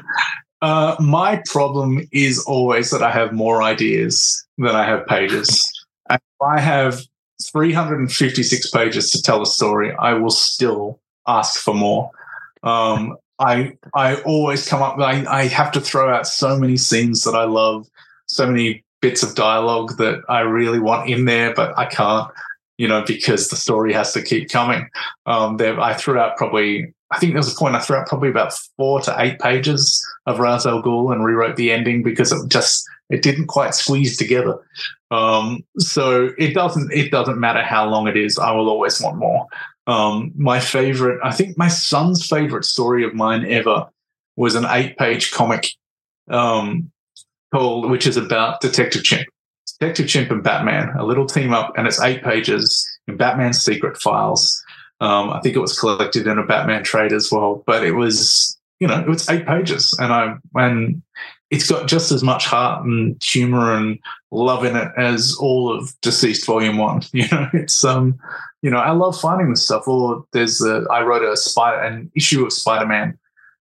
uh, 0.61 0.95
my 0.99 1.41
problem 1.45 2.07
is 2.11 2.43
always 2.45 2.91
that 2.91 3.03
I 3.03 3.11
have 3.11 3.33
more 3.33 3.61
ideas 3.61 4.45
than 4.57 4.75
I 4.75 4.85
have 4.85 5.05
pages. 5.05 5.69
if 6.09 6.21
I 6.41 6.59
have 6.59 7.01
356 7.51 8.69
pages 8.71 9.11
to 9.11 9.21
tell 9.21 9.41
a 9.41 9.45
story, 9.45 9.93
I 9.93 10.13
will 10.13 10.31
still 10.31 10.99
ask 11.27 11.59
for 11.59 11.73
more. 11.73 12.11
Um, 12.63 13.17
I 13.37 13.77
I 13.93 14.15
always 14.21 14.67
come 14.67 14.81
up. 14.81 14.97
I, 14.97 15.25
I 15.25 15.47
have 15.47 15.71
to 15.73 15.81
throw 15.81 16.13
out 16.13 16.25
so 16.25 16.57
many 16.57 16.77
scenes 16.77 17.23
that 17.25 17.35
I 17.35 17.43
love, 17.43 17.87
so 18.27 18.47
many 18.47 18.83
bits 19.01 19.23
of 19.23 19.35
dialogue 19.35 19.97
that 19.97 20.21
I 20.29 20.39
really 20.39 20.79
want 20.79 21.09
in 21.09 21.25
there, 21.25 21.53
but 21.53 21.77
I 21.77 21.85
can't, 21.85 22.31
you 22.77 22.87
know, 22.87 23.03
because 23.05 23.49
the 23.49 23.57
story 23.57 23.93
has 23.93 24.13
to 24.13 24.21
keep 24.21 24.49
coming. 24.49 24.89
Um, 25.25 25.57
there, 25.57 25.79
I 25.79 25.93
threw 25.93 26.17
out 26.17 26.37
probably. 26.37 26.93
I 27.11 27.19
think 27.19 27.33
there 27.33 27.39
was 27.39 27.53
a 27.53 27.57
point 27.57 27.75
I 27.75 27.81
threw 27.81 27.97
out 27.97 28.07
probably 28.07 28.29
about 28.29 28.53
four 28.77 29.01
to 29.01 29.15
eight 29.19 29.39
pages 29.39 30.03
of 30.25 30.39
Ra's 30.39 30.65
al 30.65 30.81
Ghul 30.81 31.11
and 31.11 31.23
rewrote 31.23 31.55
the 31.55 31.71
ending 31.71 32.03
because 32.03 32.31
it 32.31 32.49
just 32.49 32.83
it 33.09 33.21
didn't 33.21 33.47
quite 33.47 33.75
squeeze 33.75 34.17
together. 34.17 34.57
Um, 35.11 35.63
so 35.77 36.31
it 36.37 36.53
doesn't 36.53 36.91
it 36.91 37.11
doesn't 37.11 37.39
matter 37.39 37.61
how 37.61 37.87
long 37.87 38.07
it 38.07 38.17
is. 38.17 38.39
I 38.39 38.51
will 38.51 38.69
always 38.69 39.01
want 39.01 39.17
more. 39.17 39.47
Um, 39.87 40.31
my 40.35 40.59
favorite, 40.59 41.19
I 41.23 41.31
think 41.31 41.57
my 41.57 41.67
son's 41.67 42.25
favorite 42.25 42.65
story 42.65 43.03
of 43.03 43.13
mine 43.13 43.45
ever 43.45 43.87
was 44.35 44.55
an 44.55 44.65
eight 44.69 44.97
page 44.97 45.31
comic 45.31 45.69
um, 46.29 46.91
called, 47.53 47.89
which 47.89 48.07
is 48.07 48.17
about 48.17 48.61
Detective 48.61 49.03
Chimp. 49.03 49.27
Detective 49.79 50.07
Chimp 50.07 50.31
and 50.31 50.43
Batman, 50.43 50.89
a 50.97 51.05
little 51.05 51.25
team 51.25 51.53
up, 51.53 51.73
and 51.77 51.85
it's 51.85 52.01
eight 52.01 52.23
pages 52.23 52.85
in 53.07 53.17
Batman's 53.17 53.61
secret 53.61 53.97
files. 53.97 54.63
Um, 55.01 55.29
I 55.29 55.41
think 55.41 55.55
it 55.55 55.59
was 55.59 55.77
collected 55.77 56.27
in 56.27 56.39
a 56.39 56.45
Batman 56.45 56.83
trade 56.83 57.11
as 57.11 57.31
well, 57.31 57.63
but 57.67 57.83
it 57.83 57.91
was, 57.91 58.57
you 58.79 58.87
know, 58.87 59.05
it's 59.07 59.29
eight 59.29 59.45
pages, 59.45 59.95
and 59.99 60.11
I 60.11 60.35
and 60.55 61.01
it's 61.51 61.69
got 61.69 61.87
just 61.87 62.11
as 62.11 62.23
much 62.23 62.45
heart 62.45 62.85
and 62.85 63.21
humor 63.23 63.73
and 63.75 63.99
love 64.31 64.65
in 64.65 64.75
it 64.75 64.91
as 64.97 65.35
all 65.39 65.73
of 65.73 65.93
DCeased 66.01 66.45
Volume 66.45 66.77
One. 66.77 67.01
You 67.13 67.27
know, 67.31 67.49
it's 67.53 67.83
um, 67.83 68.19
you 68.61 68.69
know, 68.69 68.77
I 68.77 68.91
love 68.91 69.19
finding 69.19 69.49
this 69.49 69.63
stuff. 69.63 69.87
Or 69.87 70.25
there's 70.33 70.61
a, 70.61 70.85
I 70.91 71.03
wrote 71.03 71.23
a 71.23 71.37
spider, 71.37 71.81
an 71.81 72.11
issue 72.15 72.45
of 72.45 72.51
Spider 72.51 72.85
Man 72.85 73.17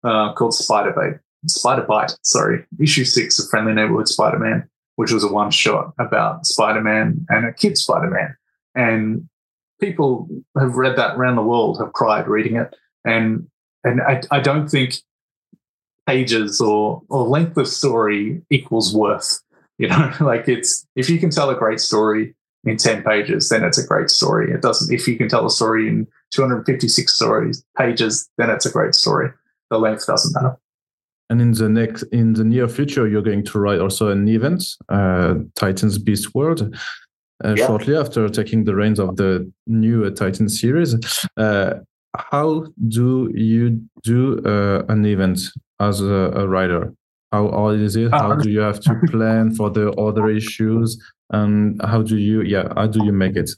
uh, 0.04 0.34
called 0.34 0.54
Spider 0.54 0.92
Bite, 0.92 1.20
Spider 1.46 1.82
Bite, 1.82 2.16
sorry, 2.22 2.64
issue 2.80 3.04
six 3.04 3.38
of 3.38 3.48
Friendly 3.48 3.72
Neighborhood 3.72 4.08
Spider 4.08 4.38
Man, 4.38 4.68
which 4.96 5.12
was 5.12 5.24
a 5.24 5.32
one 5.32 5.50
shot 5.50 5.92
about 5.98 6.46
Spider 6.46 6.82
Man 6.82 7.24
and 7.28 7.46
a 7.46 7.52
kid 7.52 7.78
Spider 7.78 8.10
Man. 8.10 8.36
And 8.74 9.28
people 9.80 10.28
have 10.58 10.76
read 10.76 10.96
that 10.96 11.16
around 11.16 11.36
the 11.36 11.42
world, 11.42 11.78
have 11.78 11.92
cried 11.92 12.28
reading 12.28 12.56
it. 12.56 12.74
And 13.04 13.48
and 13.88 14.00
I, 14.02 14.20
I 14.30 14.40
don't 14.40 14.68
think 14.68 14.96
pages 16.06 16.60
or 16.60 17.02
or 17.08 17.26
length 17.26 17.56
of 17.56 17.68
story 17.68 18.42
equals 18.50 18.94
worth. 18.94 19.40
You 19.78 19.88
know, 19.88 20.12
like 20.20 20.48
it's 20.48 20.86
if 20.96 21.08
you 21.08 21.18
can 21.18 21.30
tell 21.30 21.50
a 21.50 21.54
great 21.54 21.80
story 21.80 22.34
in 22.64 22.76
10 22.76 23.02
pages, 23.02 23.48
then 23.48 23.64
it's 23.64 23.78
a 23.78 23.86
great 23.86 24.10
story. 24.10 24.52
It 24.52 24.62
doesn't, 24.62 24.92
if 24.92 25.06
you 25.06 25.16
can 25.16 25.28
tell 25.28 25.46
a 25.46 25.50
story 25.50 25.88
in 25.88 26.06
256 26.32 27.12
stories 27.12 27.64
pages, 27.76 28.28
then 28.36 28.50
it's 28.50 28.66
a 28.66 28.70
great 28.70 28.94
story. 28.94 29.30
The 29.70 29.78
length 29.78 30.06
doesn't 30.06 30.34
matter. 30.34 30.58
And 31.30 31.40
in 31.40 31.52
the 31.52 31.68
next, 31.68 32.02
in 32.04 32.32
the 32.32 32.44
near 32.44 32.68
future, 32.68 33.06
you're 33.06 33.22
going 33.22 33.44
to 33.44 33.58
write 33.58 33.80
also 33.80 34.08
an 34.08 34.26
event, 34.28 34.64
uh, 34.88 35.34
Titans 35.54 35.98
Beast 35.98 36.34
World, 36.34 36.74
uh, 37.44 37.54
yeah. 37.56 37.66
shortly 37.66 37.96
after 37.96 38.28
taking 38.30 38.64
the 38.64 38.74
reins 38.74 38.98
of 38.98 39.16
the 39.16 39.50
new 39.66 40.04
uh, 40.04 40.10
Titan 40.10 40.48
series. 40.48 40.96
Uh, 41.36 41.74
how 42.16 42.66
do 42.88 43.30
you 43.34 43.82
do 44.02 44.38
uh, 44.44 44.84
an 44.88 45.04
event 45.04 45.40
as 45.80 46.00
a, 46.00 46.32
a 46.34 46.48
writer? 46.48 46.94
How 47.32 47.48
hard 47.48 47.80
is 47.80 47.94
it? 47.96 48.10
How 48.10 48.32
uh, 48.32 48.36
do 48.36 48.50
you 48.50 48.60
have 48.60 48.80
to 48.80 48.94
plan 49.08 49.54
for 49.54 49.70
the 49.70 49.92
other 49.92 50.30
issues? 50.30 50.98
and 51.30 51.80
how 51.84 52.02
do 52.02 52.16
you 52.16 52.42
yeah 52.42 52.72
how 52.74 52.86
do 52.86 53.04
you 53.04 53.12
make 53.12 53.36
it 53.36 53.50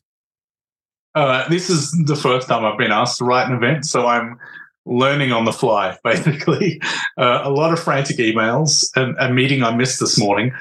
uh, 1.17 1.49
this 1.49 1.69
is 1.69 1.91
the 2.07 2.17
first 2.17 2.49
time 2.49 2.65
i've 2.65 2.79
been 2.79 2.93
asked 2.93 3.19
to 3.19 3.25
write 3.25 3.49
an 3.49 3.55
event 3.55 3.85
so 3.85 4.07
i'm 4.07 4.39
learning 4.87 5.33
on 5.33 5.45
the 5.45 5.53
fly 5.53 5.97
basically 6.05 6.81
uh, 7.19 7.41
a 7.43 7.51
lot 7.51 7.73
of 7.73 7.79
frantic 7.79 8.17
emails 8.17 8.89
and 8.97 9.17
a 9.19 9.33
meeting 9.33 9.63
i 9.63 9.75
missed 9.75 10.01
this 10.01 10.19
morning 10.19 10.53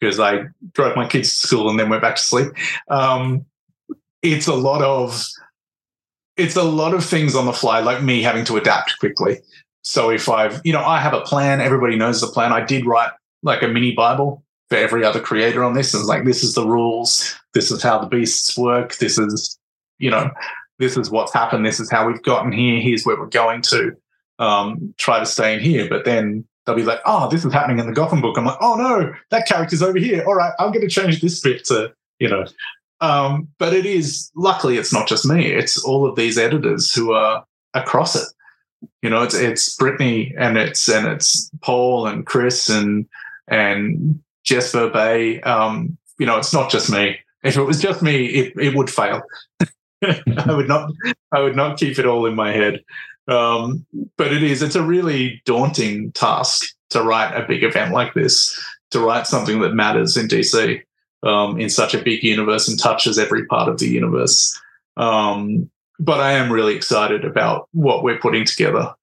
because 0.00 0.20
i 0.20 0.44
drove 0.72 0.96
my 0.96 1.06
kids 1.06 1.40
to 1.40 1.46
school 1.46 1.68
and 1.68 1.78
then 1.78 1.88
went 1.88 2.02
back 2.02 2.16
to 2.16 2.22
sleep 2.22 2.52
um, 2.88 3.44
it's 4.22 4.46
a 4.46 4.54
lot 4.54 4.82
of 4.82 5.24
it's 6.36 6.56
a 6.56 6.62
lot 6.62 6.94
of 6.94 7.04
things 7.04 7.34
on 7.34 7.46
the 7.46 7.52
fly 7.52 7.80
like 7.80 8.02
me 8.02 8.22
having 8.22 8.44
to 8.44 8.56
adapt 8.56 8.98
quickly 8.98 9.38
so 9.82 10.10
if 10.10 10.28
i've 10.28 10.60
you 10.64 10.72
know 10.72 10.84
i 10.84 10.98
have 10.98 11.14
a 11.14 11.20
plan 11.22 11.60
everybody 11.60 11.96
knows 11.96 12.20
the 12.20 12.26
plan 12.26 12.52
i 12.52 12.60
did 12.64 12.86
write 12.86 13.10
like 13.42 13.62
a 13.62 13.68
mini 13.68 13.92
bible 13.92 14.42
for 14.72 14.78
every 14.78 15.04
other 15.04 15.20
creator 15.20 15.62
on 15.62 15.74
this. 15.74 15.92
And 15.92 16.00
it's 16.00 16.08
like, 16.08 16.24
this 16.24 16.42
is 16.42 16.54
the 16.54 16.66
rules. 16.66 17.38
This 17.52 17.70
is 17.70 17.82
how 17.82 17.98
the 17.98 18.06
beasts 18.06 18.56
work. 18.56 18.96
This 18.96 19.18
is, 19.18 19.58
you 19.98 20.10
know, 20.10 20.30
this 20.78 20.96
is 20.96 21.10
what's 21.10 21.34
happened. 21.34 21.66
This 21.66 21.78
is 21.78 21.90
how 21.90 22.06
we've 22.06 22.22
gotten 22.22 22.52
here. 22.52 22.80
Here's 22.80 23.04
where 23.04 23.18
we're 23.18 23.26
going 23.26 23.60
to. 23.62 23.92
Um, 24.38 24.94
try 24.96 25.18
to 25.18 25.26
stay 25.26 25.52
in 25.52 25.60
here. 25.60 25.90
But 25.90 26.06
then 26.06 26.46
they'll 26.64 26.74
be 26.74 26.84
like, 26.84 27.00
oh, 27.04 27.28
this 27.28 27.44
is 27.44 27.52
happening 27.52 27.80
in 27.80 27.86
the 27.86 27.92
Gotham 27.92 28.22
book. 28.22 28.38
I'm 28.38 28.46
like, 28.46 28.56
oh 28.62 28.76
no, 28.76 29.12
that 29.30 29.46
character's 29.46 29.82
over 29.82 29.98
here. 29.98 30.24
All 30.26 30.34
right, 30.34 30.54
I'm 30.58 30.72
going 30.72 30.88
to 30.88 30.88
change 30.88 31.20
this 31.20 31.40
bit 31.40 31.66
to, 31.66 31.92
you 32.18 32.30
know. 32.30 32.46
Um, 33.02 33.48
but 33.58 33.74
it 33.74 33.84
is, 33.84 34.30
luckily, 34.36 34.78
it's 34.78 34.92
not 34.92 35.08
just 35.08 35.26
me. 35.26 35.46
It's 35.46 35.82
all 35.84 36.06
of 36.06 36.14
these 36.14 36.38
editors 36.38 36.94
who 36.94 37.12
are 37.12 37.44
across 37.74 38.14
it. 38.14 38.28
You 39.02 39.10
know, 39.10 39.22
it's 39.22 39.34
it's 39.34 39.76
Brittany 39.76 40.34
and 40.38 40.56
it's 40.56 40.88
and 40.88 41.06
it's 41.06 41.50
Paul 41.62 42.06
and 42.06 42.24
Chris 42.24 42.68
and 42.68 43.06
and 43.48 44.20
Jess 44.44 44.72
Berbey. 44.72 45.44
Um, 45.44 45.98
you 46.18 46.26
know, 46.26 46.38
it's 46.38 46.52
not 46.52 46.70
just 46.70 46.90
me. 46.90 47.16
If 47.42 47.56
it 47.56 47.62
was 47.62 47.80
just 47.80 48.02
me, 48.02 48.26
it, 48.26 48.52
it 48.56 48.76
would 48.76 48.88
fail. 48.88 49.22
I 50.02 50.52
would 50.52 50.68
not 50.68 50.90
I 51.32 51.40
would 51.40 51.56
not 51.56 51.78
keep 51.78 51.98
it 51.98 52.06
all 52.06 52.26
in 52.26 52.36
my 52.36 52.52
head. 52.52 52.84
Um, 53.28 53.86
but 54.16 54.32
it 54.32 54.42
is, 54.42 54.62
it's 54.62 54.74
a 54.74 54.82
really 54.82 55.42
daunting 55.44 56.12
task 56.12 56.64
to 56.90 57.02
write 57.02 57.34
a 57.34 57.46
big 57.46 57.62
event 57.62 57.92
like 57.92 58.14
this, 58.14 58.58
to 58.90 59.00
write 59.00 59.26
something 59.26 59.60
that 59.60 59.74
matters 59.74 60.16
in 60.16 60.26
DC 60.26 60.82
um, 61.22 61.60
in 61.60 61.68
such 61.68 61.94
a 61.94 62.02
big 62.02 62.22
universe 62.22 62.68
and 62.68 62.78
touches 62.78 63.18
every 63.18 63.46
part 63.46 63.68
of 63.68 63.78
the 63.78 63.88
universe. 63.88 64.58
Um, 64.96 65.70
but 65.98 66.20
I 66.20 66.32
am 66.32 66.52
really 66.52 66.74
excited 66.74 67.24
about 67.24 67.68
what 67.72 68.02
we're 68.02 68.18
putting 68.18 68.44
together. 68.44 68.94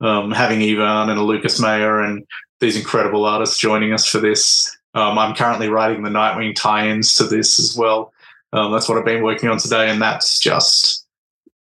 Um, 0.00 0.30
having 0.30 0.60
Ivan 0.62 1.08
and 1.08 1.18
a 1.18 1.22
Lucas 1.22 1.58
Meyer 1.58 2.00
and 2.00 2.24
these 2.60 2.76
incredible 2.76 3.24
artists 3.24 3.58
joining 3.58 3.92
us 3.92 4.06
for 4.06 4.18
this. 4.18 4.76
Um, 4.94 5.18
I'm 5.18 5.34
currently 5.34 5.68
writing 5.68 6.02
the 6.02 6.10
Nightwing 6.10 6.54
tie-ins 6.54 7.14
to 7.16 7.24
this 7.24 7.58
as 7.58 7.76
well. 7.76 8.12
Um, 8.52 8.72
that's 8.72 8.88
what 8.88 8.98
I've 8.98 9.04
been 9.04 9.22
working 9.22 9.48
on 9.48 9.58
today, 9.58 9.90
and 9.90 10.00
that's 10.00 10.38
just 10.38 11.06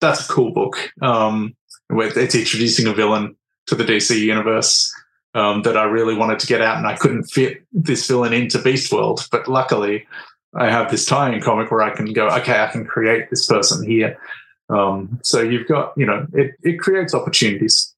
that's 0.00 0.28
a 0.28 0.32
cool 0.32 0.52
book. 0.52 0.92
Um, 1.00 1.56
it's 1.90 2.34
introducing 2.34 2.86
a 2.86 2.92
villain 2.92 3.36
to 3.66 3.74
the 3.74 3.84
DC 3.84 4.18
universe 4.18 4.92
um, 5.34 5.62
that 5.62 5.76
I 5.76 5.84
really 5.84 6.14
wanted 6.14 6.38
to 6.40 6.46
get 6.46 6.60
out, 6.60 6.78
and 6.78 6.86
I 6.86 6.96
couldn't 6.96 7.24
fit 7.24 7.62
this 7.72 8.06
villain 8.06 8.32
into 8.32 8.58
Beast 8.58 8.92
World. 8.92 9.26
But 9.30 9.48
luckily, 9.48 10.06
I 10.54 10.70
have 10.70 10.90
this 10.90 11.04
tie-in 11.04 11.40
comic 11.42 11.70
where 11.70 11.82
I 11.82 11.90
can 11.90 12.12
go, 12.12 12.28
okay, 12.28 12.60
I 12.60 12.68
can 12.68 12.84
create 12.84 13.30
this 13.30 13.46
person 13.46 13.88
here. 13.88 14.16
Um, 14.68 15.18
so 15.22 15.40
you've 15.40 15.66
got, 15.66 15.92
you 15.96 16.06
know, 16.06 16.26
it, 16.32 16.52
it 16.62 16.78
creates 16.78 17.14
opportunities. 17.14 17.94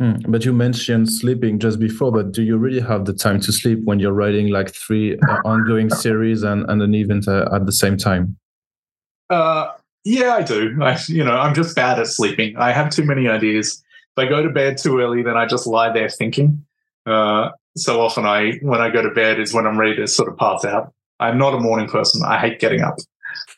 Mm, 0.00 0.30
but 0.30 0.46
you 0.46 0.52
mentioned 0.54 1.12
sleeping 1.12 1.58
just 1.58 1.78
before, 1.78 2.10
but 2.10 2.32
do 2.32 2.42
you 2.42 2.56
really 2.56 2.80
have 2.80 3.04
the 3.04 3.12
time 3.12 3.38
to 3.40 3.52
sleep 3.52 3.80
when 3.84 4.00
you're 4.00 4.14
writing 4.14 4.48
like 4.48 4.74
three 4.74 5.18
uh, 5.18 5.36
ongoing 5.44 5.90
series 5.94 6.42
and, 6.42 6.68
and 6.70 6.80
an 6.80 6.94
event 6.94 7.28
uh, 7.28 7.48
at 7.52 7.66
the 7.66 7.72
same 7.72 7.98
time? 7.98 8.38
Uh, 9.28 9.68
yeah, 10.04 10.34
I 10.34 10.42
do. 10.42 10.78
I, 10.82 10.98
you 11.06 11.22
know, 11.22 11.36
I'm 11.36 11.54
just 11.54 11.76
bad 11.76 11.98
at 11.98 12.06
sleeping. 12.06 12.56
I 12.56 12.72
have 12.72 12.88
too 12.88 13.04
many 13.04 13.28
ideas. 13.28 13.82
If 14.16 14.24
I 14.24 14.28
go 14.28 14.42
to 14.42 14.48
bed 14.48 14.78
too 14.78 14.98
early, 14.98 15.22
then 15.22 15.36
I 15.36 15.46
just 15.46 15.66
lie 15.66 15.92
there 15.92 16.08
thinking. 16.08 16.64
Uh, 17.06 17.50
so 17.76 18.00
often, 18.00 18.26
I 18.26 18.58
when 18.62 18.80
I 18.80 18.90
go 18.90 19.02
to 19.02 19.10
bed 19.10 19.40
is 19.40 19.54
when 19.54 19.66
I'm 19.66 19.78
ready 19.78 19.96
to 19.96 20.06
sort 20.06 20.28
of 20.28 20.36
pass 20.36 20.64
out. 20.64 20.92
I'm 21.18 21.38
not 21.38 21.54
a 21.54 21.60
morning 21.60 21.88
person. 21.88 22.22
I 22.24 22.38
hate 22.38 22.60
getting 22.60 22.80
up, 22.80 22.96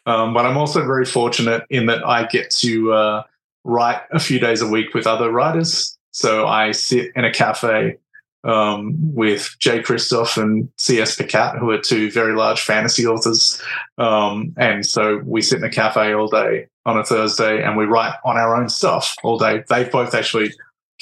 um, 0.07 0.35
but 0.35 0.45
I'm 0.45 0.57
also 0.57 0.85
very 0.85 1.05
fortunate 1.05 1.65
in 1.71 1.87
that 1.87 2.07
I 2.07 2.27
get 2.27 2.51
to 2.57 2.93
uh, 2.93 3.23
write 3.65 4.01
a 4.11 4.19
few 4.19 4.39
days 4.39 4.61
a 4.61 4.67
week 4.67 4.95
with 4.95 5.07
other 5.07 5.31
writers. 5.31 5.97
So 6.11 6.47
I 6.47 6.73
sit 6.73 7.11
in 7.17 7.25
a 7.25 7.33
cafe 7.33 7.97
um, 8.45 8.97
with 9.15 9.55
Jay 9.59 9.81
Kristoff 9.81 10.41
and 10.41 10.69
C.S. 10.77 11.17
Pacat, 11.17 11.59
who 11.59 11.71
are 11.71 11.79
two 11.79 12.11
very 12.11 12.35
large 12.35 12.61
fantasy 12.61 13.07
authors. 13.07 13.61
Um, 13.99 14.55
and 14.57 14.85
so 14.85 15.21
we 15.25 15.43
sit 15.43 15.59
in 15.59 15.65
a 15.65 15.71
cafe 15.71 16.13
all 16.13 16.29
day 16.29 16.67
on 16.85 16.99
a 16.99 17.05
Thursday 17.05 17.63
and 17.63 17.77
we 17.77 17.85
write 17.85 18.15
on 18.25 18.37
our 18.37 18.57
own 18.57 18.69
stuff 18.69 19.15
all 19.23 19.39
day. 19.39 19.63
They've 19.69 19.91
both 19.91 20.15
actually 20.15 20.53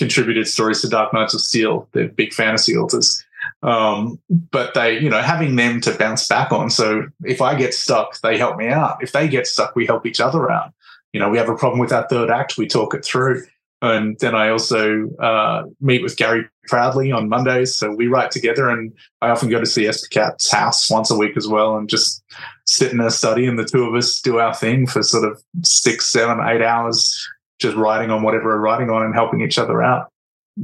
contributed 0.00 0.48
stories 0.48 0.80
to 0.80 0.88
Dark 0.88 1.12
Knights 1.12 1.34
of 1.34 1.42
Steel. 1.42 1.86
They're 1.92 2.08
big 2.08 2.32
fantasy 2.32 2.74
authors. 2.74 3.22
Um, 3.62 4.18
but 4.30 4.72
they, 4.72 4.98
you 4.98 5.10
know, 5.10 5.20
having 5.20 5.56
them 5.56 5.80
to 5.82 5.92
bounce 5.92 6.26
back 6.26 6.52
on. 6.52 6.70
So 6.70 7.06
if 7.24 7.42
I 7.42 7.54
get 7.54 7.74
stuck, 7.74 8.18
they 8.22 8.38
help 8.38 8.56
me 8.56 8.68
out. 8.68 9.02
If 9.02 9.12
they 9.12 9.28
get 9.28 9.46
stuck, 9.46 9.76
we 9.76 9.84
help 9.84 10.06
each 10.06 10.18
other 10.18 10.50
out. 10.50 10.72
You 11.12 11.20
know, 11.20 11.28
we 11.28 11.36
have 11.36 11.50
a 11.50 11.54
problem 11.54 11.78
with 11.78 11.92
our 11.92 12.08
third 12.08 12.30
act, 12.30 12.56
we 12.56 12.66
talk 12.66 12.94
it 12.94 13.04
through. 13.04 13.44
And 13.82 14.18
then 14.20 14.34
I 14.34 14.50
also 14.50 15.08
uh, 15.18 15.64
meet 15.80 16.02
with 16.02 16.16
Gary 16.16 16.46
Proudly 16.66 17.12
on 17.12 17.28
Mondays. 17.28 17.74
So 17.74 17.94
we 17.94 18.08
write 18.08 18.30
together, 18.30 18.68
and 18.68 18.92
I 19.22 19.30
often 19.30 19.48
go 19.48 19.58
to 19.58 19.66
see 19.66 19.86
Esther 19.86 20.08
Cat's 20.10 20.50
house 20.50 20.90
once 20.90 21.10
a 21.10 21.16
week 21.16 21.36
as 21.36 21.48
well 21.48 21.76
and 21.76 21.88
just 21.88 22.22
sit 22.66 22.92
in 22.92 22.98
her 22.98 23.10
study. 23.10 23.46
And 23.46 23.58
the 23.58 23.64
two 23.64 23.84
of 23.84 23.94
us 23.94 24.20
do 24.20 24.38
our 24.38 24.54
thing 24.54 24.86
for 24.86 25.02
sort 25.02 25.24
of 25.30 25.42
six, 25.62 26.06
seven, 26.06 26.46
eight 26.46 26.62
hours, 26.62 27.26
just 27.60 27.76
writing 27.76 28.10
on 28.10 28.22
whatever 28.22 28.46
we're 28.46 28.58
writing 28.58 28.90
on 28.90 29.02
and 29.02 29.14
helping 29.14 29.40
each 29.40 29.58
other 29.58 29.82
out. 29.82 30.08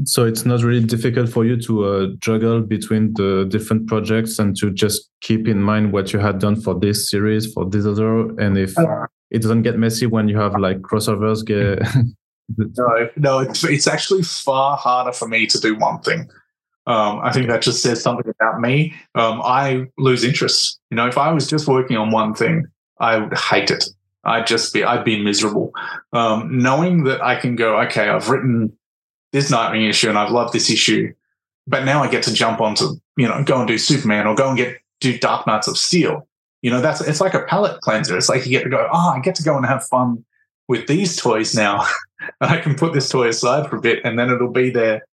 So 0.05 0.25
it's 0.25 0.45
not 0.45 0.63
really 0.63 0.85
difficult 0.85 1.29
for 1.29 1.45
you 1.45 1.57
to 1.63 1.85
uh, 1.85 2.07
juggle 2.19 2.61
between 2.61 3.15
the 3.15 3.47
different 3.49 3.87
projects 3.87 4.39
and 4.39 4.57
to 4.59 4.71
just 4.71 5.11
keep 5.21 5.47
in 5.47 5.63
mind 5.63 5.93
what 5.93 6.13
you 6.13 6.19
had 6.19 6.39
done 6.39 6.61
for 6.61 6.79
this 6.79 7.09
series, 7.11 7.53
for 7.53 7.65
this 7.65 7.87
other, 7.87 8.29
and 8.41 8.59
if 8.59 8.77
uh, 8.79 9.07
it 9.31 9.43
doesn't 9.43 9.63
get 9.63 9.79
messy 9.79 10.07
when 10.07 10.29
you 10.29 10.39
have 10.39 10.59
like 10.59 10.79
crossovers 10.79 11.47
get 11.47 11.81
no, 12.57 13.09
no, 13.17 13.39
it's, 13.41 13.65
it's 13.65 13.87
actually 13.87 14.23
far 14.23 14.77
harder 14.77 15.13
for 15.13 15.29
me 15.29 15.47
to 15.47 15.61
do 15.61 15.77
one 15.77 16.01
thing. 16.01 16.29
Um, 16.87 17.21
I 17.23 17.33
think 17.33 17.49
that 17.49 17.63
just 17.63 17.83
says 17.83 18.01
something 18.01 18.33
about 18.41 18.61
me. 18.61 18.95
Um, 19.17 19.43
I 19.43 19.87
lose 19.99 20.23
interest. 20.23 20.79
You 20.91 20.97
know, 20.97 21.09
if 21.09 21.19
I 21.19 21.33
was 21.33 21.49
just 21.49 21.67
working 21.67 21.97
on 21.97 22.13
one 22.13 22.33
thing, 22.35 22.67
I 23.01 23.19
would 23.19 23.37
hate 23.37 23.73
it. 23.73 23.85
I'd 24.27 24.47
just 24.47 24.75
be, 24.75 24.85
I'd 24.85 25.05
be 25.05 25.23
miserable. 25.23 25.73
Um, 26.13 26.59
knowing 26.59 27.05
that 27.05 27.23
I 27.23 27.37
can 27.37 27.57
go, 27.57 27.81
okay, 27.83 28.09
I've 28.09 28.29
written 28.29 28.77
this 29.33 29.51
Nightwing 29.51 29.89
issue 29.89 30.09
and 30.09 30.19
I've 30.19 30.31
loved 30.31 30.53
this 30.53 30.71
issue, 30.71 31.13
but 31.67 31.85
now 31.85 32.03
I 32.03 32.09
get 32.09 32.23
to 32.25 32.33
jump 32.33 32.61
onto, 32.61 32.95
you 33.17 33.29
know, 33.29 33.43
go 33.45 33.59
and 33.59 33.69
do 33.69 33.79
Superman 33.79 34.27
or 34.27 34.35
go 34.35 34.49
and 34.49 34.57
get 34.57 34.79
do 35.01 35.19
Dark 35.19 35.47
Knights 35.47 35.69
of 35.69 35.79
Steel. 35.79 36.27
You 36.63 36.71
know, 36.71 36.81
that's 36.81 37.01
it's 37.01 37.21
like 37.21 37.35
a 37.35 37.43
palate 37.43 37.81
cleanser. 37.81 38.17
It's 38.17 38.29
like 38.29 38.45
you 38.45 38.51
get 38.51 38.65
to 38.65 38.71
go, 38.71 38.89
oh, 38.93 39.11
I 39.11 39.21
get 39.21 39.35
to 39.37 39.43
go 39.43 39.57
and 39.57 39.65
have 39.67 39.85
fun 39.85 40.25
with 40.69 40.87
these 40.87 41.17
toys 41.17 41.55
now. 41.55 41.87
and 42.41 42.51
I 42.51 42.59
can 42.59 42.75
put 42.75 42.93
this 42.93 43.09
toy 43.09 43.29
aside 43.29 43.69
for 43.69 43.77
a 43.77 43.81
bit 43.81 44.01
and 44.05 44.19
then 44.19 44.31
it'll 44.31 44.51
be 44.51 44.71
there 44.71 45.07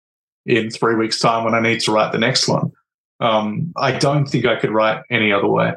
in 0.46 0.70
three 0.70 0.94
weeks' 0.94 1.20
time 1.20 1.44
when 1.44 1.54
I 1.54 1.60
need 1.60 1.80
to 1.80 1.92
write 1.92 2.12
the 2.12 2.18
next 2.18 2.48
one. 2.48 2.72
Um, 3.20 3.72
I 3.76 3.92
don't 3.92 4.26
think 4.26 4.46
I 4.46 4.56
could 4.56 4.70
write 4.70 5.02
any 5.10 5.32
other 5.32 5.48
way. 5.48 5.74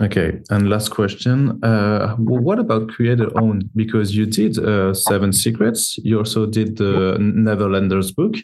Okay, 0.00 0.40
and 0.50 0.70
last 0.70 0.90
question: 0.90 1.62
uh, 1.64 2.14
What 2.16 2.60
about 2.60 2.88
creator 2.88 3.30
owned? 3.36 3.68
Because 3.74 4.16
you 4.16 4.26
did 4.26 4.56
uh, 4.58 4.94
Seven 4.94 5.32
Secrets, 5.32 5.98
you 5.98 6.18
also 6.18 6.46
did 6.46 6.76
the 6.76 7.16
Neverlanders 7.18 8.14
book, 8.14 8.36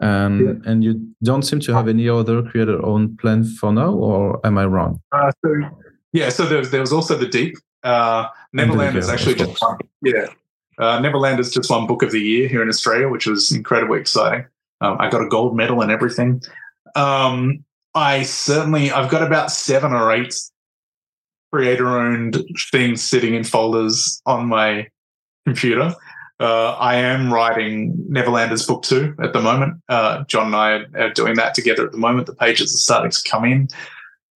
and 0.00 0.40
yeah. 0.40 0.70
and 0.70 0.84
you 0.84 1.04
don't 1.24 1.42
seem 1.42 1.58
to 1.60 1.74
have 1.74 1.88
any 1.88 2.08
other 2.08 2.42
creator 2.42 2.84
owned 2.86 3.18
plan 3.18 3.42
for 3.42 3.72
now, 3.72 3.92
or 3.92 4.38
am 4.46 4.56
I 4.56 4.66
wrong? 4.66 5.00
Uh, 5.10 5.32
so, 5.44 5.54
yeah, 6.12 6.28
so 6.28 6.46
there 6.46 6.58
was, 6.58 6.70
there 6.70 6.80
was 6.80 6.92
also 6.92 7.16
the 7.16 7.26
Deep. 7.26 7.56
Uh, 7.82 8.28
Neverland 8.52 8.96
is 8.96 9.08
actually 9.08 9.34
just 9.34 9.60
won, 9.60 9.78
yeah. 10.02 10.26
Uh, 10.78 11.00
Neverland 11.00 11.40
is 11.40 11.52
just 11.52 11.70
won 11.70 11.88
book 11.88 12.02
of 12.02 12.12
the 12.12 12.20
year 12.20 12.46
here 12.46 12.62
in 12.62 12.68
Australia, 12.68 13.08
which 13.08 13.26
was 13.26 13.50
incredibly 13.50 13.98
exciting. 13.98 14.46
Um, 14.80 14.96
I 15.00 15.10
got 15.10 15.22
a 15.22 15.28
gold 15.28 15.56
medal 15.56 15.82
and 15.82 15.90
everything. 15.90 16.40
Um, 16.94 17.64
I 17.94 18.22
certainly 18.22 18.92
I've 18.92 19.10
got 19.10 19.22
about 19.22 19.50
seven 19.50 19.92
or 19.92 20.12
eight 20.12 20.36
creator 21.54 21.86
owned 21.86 22.44
things 22.72 23.00
sitting 23.00 23.34
in 23.34 23.44
folders 23.44 24.20
on 24.26 24.48
my 24.48 24.88
computer. 25.46 25.94
Uh, 26.40 26.72
I 26.72 26.96
am 26.96 27.32
writing 27.32 27.94
Neverlanders 28.10 28.66
book 28.66 28.82
two 28.82 29.14
at 29.22 29.32
the 29.32 29.40
moment. 29.40 29.80
Uh, 29.88 30.24
John 30.24 30.46
and 30.46 30.56
I 30.56 30.70
are 31.00 31.12
doing 31.12 31.36
that 31.36 31.54
together 31.54 31.86
at 31.86 31.92
the 31.92 31.98
moment. 31.98 32.26
The 32.26 32.34
pages 32.34 32.74
are 32.74 32.78
starting 32.78 33.12
to 33.12 33.22
come 33.30 33.44
in. 33.44 33.68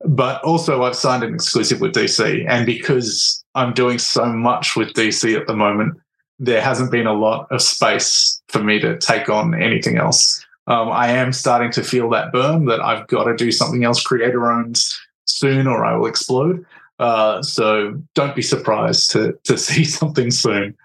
But 0.06 0.40
also, 0.44 0.84
I've 0.84 0.94
signed 0.94 1.24
an 1.24 1.34
exclusive 1.34 1.80
with 1.80 1.92
DC. 1.92 2.46
And 2.48 2.64
because 2.64 3.44
I'm 3.56 3.74
doing 3.74 3.98
so 3.98 4.26
much 4.26 4.76
with 4.76 4.92
DC 4.92 5.36
at 5.36 5.48
the 5.48 5.56
moment, 5.56 5.94
there 6.38 6.62
hasn't 6.62 6.92
been 6.92 7.08
a 7.08 7.12
lot 7.12 7.50
of 7.50 7.60
space 7.60 8.40
for 8.46 8.62
me 8.62 8.78
to 8.78 8.96
take 8.96 9.28
on 9.28 9.60
anything 9.60 9.98
else. 9.98 10.46
Um, 10.68 10.88
I 10.88 11.08
am 11.08 11.32
starting 11.32 11.72
to 11.72 11.82
feel 11.82 12.08
that 12.10 12.30
burn 12.30 12.66
that 12.66 12.78
I've 12.78 13.08
got 13.08 13.24
to 13.24 13.34
do 13.34 13.50
something 13.50 13.82
else 13.82 14.00
creator 14.00 14.52
owned 14.52 14.80
soon 15.24 15.66
or 15.66 15.84
I 15.84 15.96
will 15.96 16.06
explode. 16.06 16.64
Uh, 16.98 17.42
so 17.42 18.00
don't 18.14 18.34
be 18.34 18.42
surprised 18.42 19.10
to 19.12 19.38
to 19.44 19.56
see 19.68 19.84
something 19.84 20.30
soon. 20.30 20.76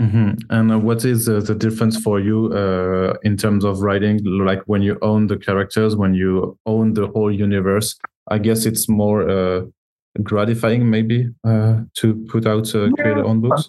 Mm-hmm. 0.00 0.30
And 0.50 0.72
uh, 0.72 0.78
what 0.78 1.04
is 1.04 1.28
uh, 1.28 1.40
the 1.40 1.56
difference 1.56 1.98
for 2.00 2.20
you 2.20 2.52
uh, 2.52 3.14
in 3.24 3.36
terms 3.36 3.64
of 3.64 3.80
writing? 3.80 4.20
Like 4.24 4.62
when 4.66 4.80
you 4.80 4.96
own 5.02 5.26
the 5.26 5.36
characters, 5.36 5.96
when 5.96 6.14
you 6.14 6.56
own 6.66 6.94
the 6.94 7.08
whole 7.08 7.32
universe, 7.32 7.98
I 8.28 8.38
guess 8.38 8.64
it's 8.64 8.88
more 8.88 9.28
uh, 9.28 9.62
gratifying, 10.22 10.88
maybe, 10.88 11.28
uh, 11.44 11.80
to 11.94 12.26
put 12.30 12.46
out 12.46 12.72
uh, 12.74 12.90
creator 12.90 13.24
own 13.24 13.40
books. 13.40 13.66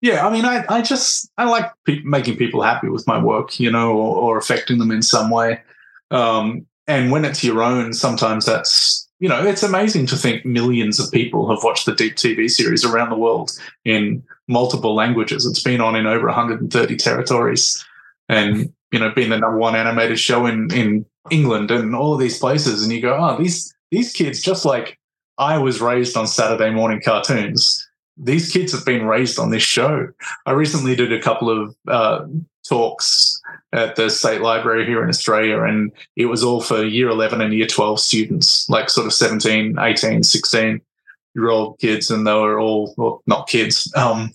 Yeah, 0.00 0.26
I 0.26 0.30
mean, 0.32 0.44
I, 0.44 0.64
I 0.68 0.82
just 0.82 1.30
I 1.38 1.44
like 1.48 1.70
pe- 1.86 2.02
making 2.02 2.36
people 2.36 2.60
happy 2.60 2.88
with 2.88 3.06
my 3.06 3.22
work, 3.22 3.60
you 3.60 3.70
know, 3.70 3.92
or, 3.92 4.16
or 4.16 4.38
affecting 4.38 4.78
them 4.78 4.90
in 4.90 5.02
some 5.02 5.30
way. 5.30 5.60
Um, 6.10 6.66
and 6.88 7.12
when 7.12 7.24
it's 7.24 7.44
your 7.44 7.62
own, 7.62 7.92
sometimes 7.92 8.44
that's 8.44 9.01
you 9.22 9.28
know, 9.28 9.46
it's 9.46 9.62
amazing 9.62 10.06
to 10.06 10.16
think 10.16 10.44
millions 10.44 10.98
of 10.98 11.12
people 11.12 11.48
have 11.48 11.62
watched 11.62 11.86
the 11.86 11.94
Deep 11.94 12.16
TV 12.16 12.50
series 12.50 12.84
around 12.84 13.10
the 13.10 13.16
world 13.16 13.52
in 13.84 14.20
multiple 14.48 14.96
languages. 14.96 15.46
It's 15.46 15.62
been 15.62 15.80
on 15.80 15.94
in 15.94 16.06
over 16.08 16.26
130 16.26 16.96
territories, 16.96 17.84
and 18.28 18.72
you 18.90 18.98
know, 18.98 19.12
been 19.12 19.30
the 19.30 19.38
number 19.38 19.58
one 19.58 19.76
animated 19.76 20.18
show 20.18 20.44
in 20.46 20.74
in 20.74 21.06
England 21.30 21.70
and 21.70 21.94
all 21.94 22.12
of 22.12 22.18
these 22.18 22.40
places. 22.40 22.82
And 22.82 22.92
you 22.92 23.00
go, 23.00 23.16
oh, 23.16 23.40
these 23.40 23.72
these 23.92 24.12
kids, 24.12 24.42
just 24.42 24.64
like 24.64 24.98
I 25.38 25.56
was 25.56 25.80
raised 25.80 26.16
on 26.16 26.26
Saturday 26.26 26.70
morning 26.70 27.00
cartoons 27.00 27.88
these 28.18 28.50
kids 28.50 28.72
have 28.72 28.84
been 28.84 29.06
raised 29.06 29.38
on 29.38 29.50
this 29.50 29.62
show. 29.62 30.08
I 30.44 30.52
recently 30.52 30.94
did 30.94 31.12
a 31.12 31.22
couple 31.22 31.48
of 31.48 31.74
uh, 31.88 32.26
talks 32.68 33.40
at 33.72 33.96
the 33.96 34.10
state 34.10 34.40
library 34.40 34.84
here 34.86 35.02
in 35.02 35.08
Australia, 35.08 35.62
and 35.62 35.92
it 36.16 36.26
was 36.26 36.44
all 36.44 36.60
for 36.60 36.84
year 36.84 37.08
11 37.08 37.40
and 37.40 37.54
year 37.54 37.66
12 37.66 38.00
students, 38.00 38.68
like 38.68 38.90
sort 38.90 39.06
of 39.06 39.12
17, 39.12 39.78
18, 39.78 40.22
16 40.22 40.80
year 41.34 41.50
old 41.50 41.78
kids. 41.78 42.10
And 42.10 42.26
they 42.26 42.34
were 42.34 42.60
all, 42.60 42.94
well, 42.96 43.22
not 43.26 43.48
kids, 43.48 43.92
um, 43.96 44.32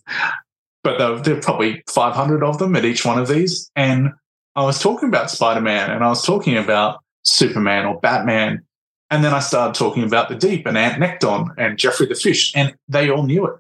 but 0.84 0.98
there 1.24 1.36
were 1.36 1.42
probably 1.42 1.84
500 1.88 2.44
of 2.44 2.58
them 2.58 2.76
at 2.76 2.86
each 2.86 3.06
one 3.06 3.20
of 3.20 3.28
these. 3.28 3.70
And 3.76 4.12
I 4.56 4.64
was 4.64 4.80
talking 4.80 5.10
about 5.10 5.30
Spider 5.30 5.62
Man 5.62 5.92
and 5.92 6.04
I 6.04 6.08
was 6.08 6.26
talking 6.26 6.58
about 6.58 7.00
Superman 7.24 7.86
or 7.86 8.00
Batman. 8.00 8.64
And 9.10 9.24
then 9.24 9.34
I 9.34 9.40
started 9.40 9.78
talking 9.78 10.04
about 10.04 10.28
the 10.28 10.36
Deep 10.36 10.66
and 10.66 10.78
Ant 10.78 11.02
Nekton 11.02 11.50
and 11.58 11.78
Jeffrey 11.78 12.08
the 12.08 12.16
Fish, 12.16 12.54
and 12.56 12.76
they 12.90 13.10
all 13.10 13.24
knew 13.24 13.46
it 13.46 13.56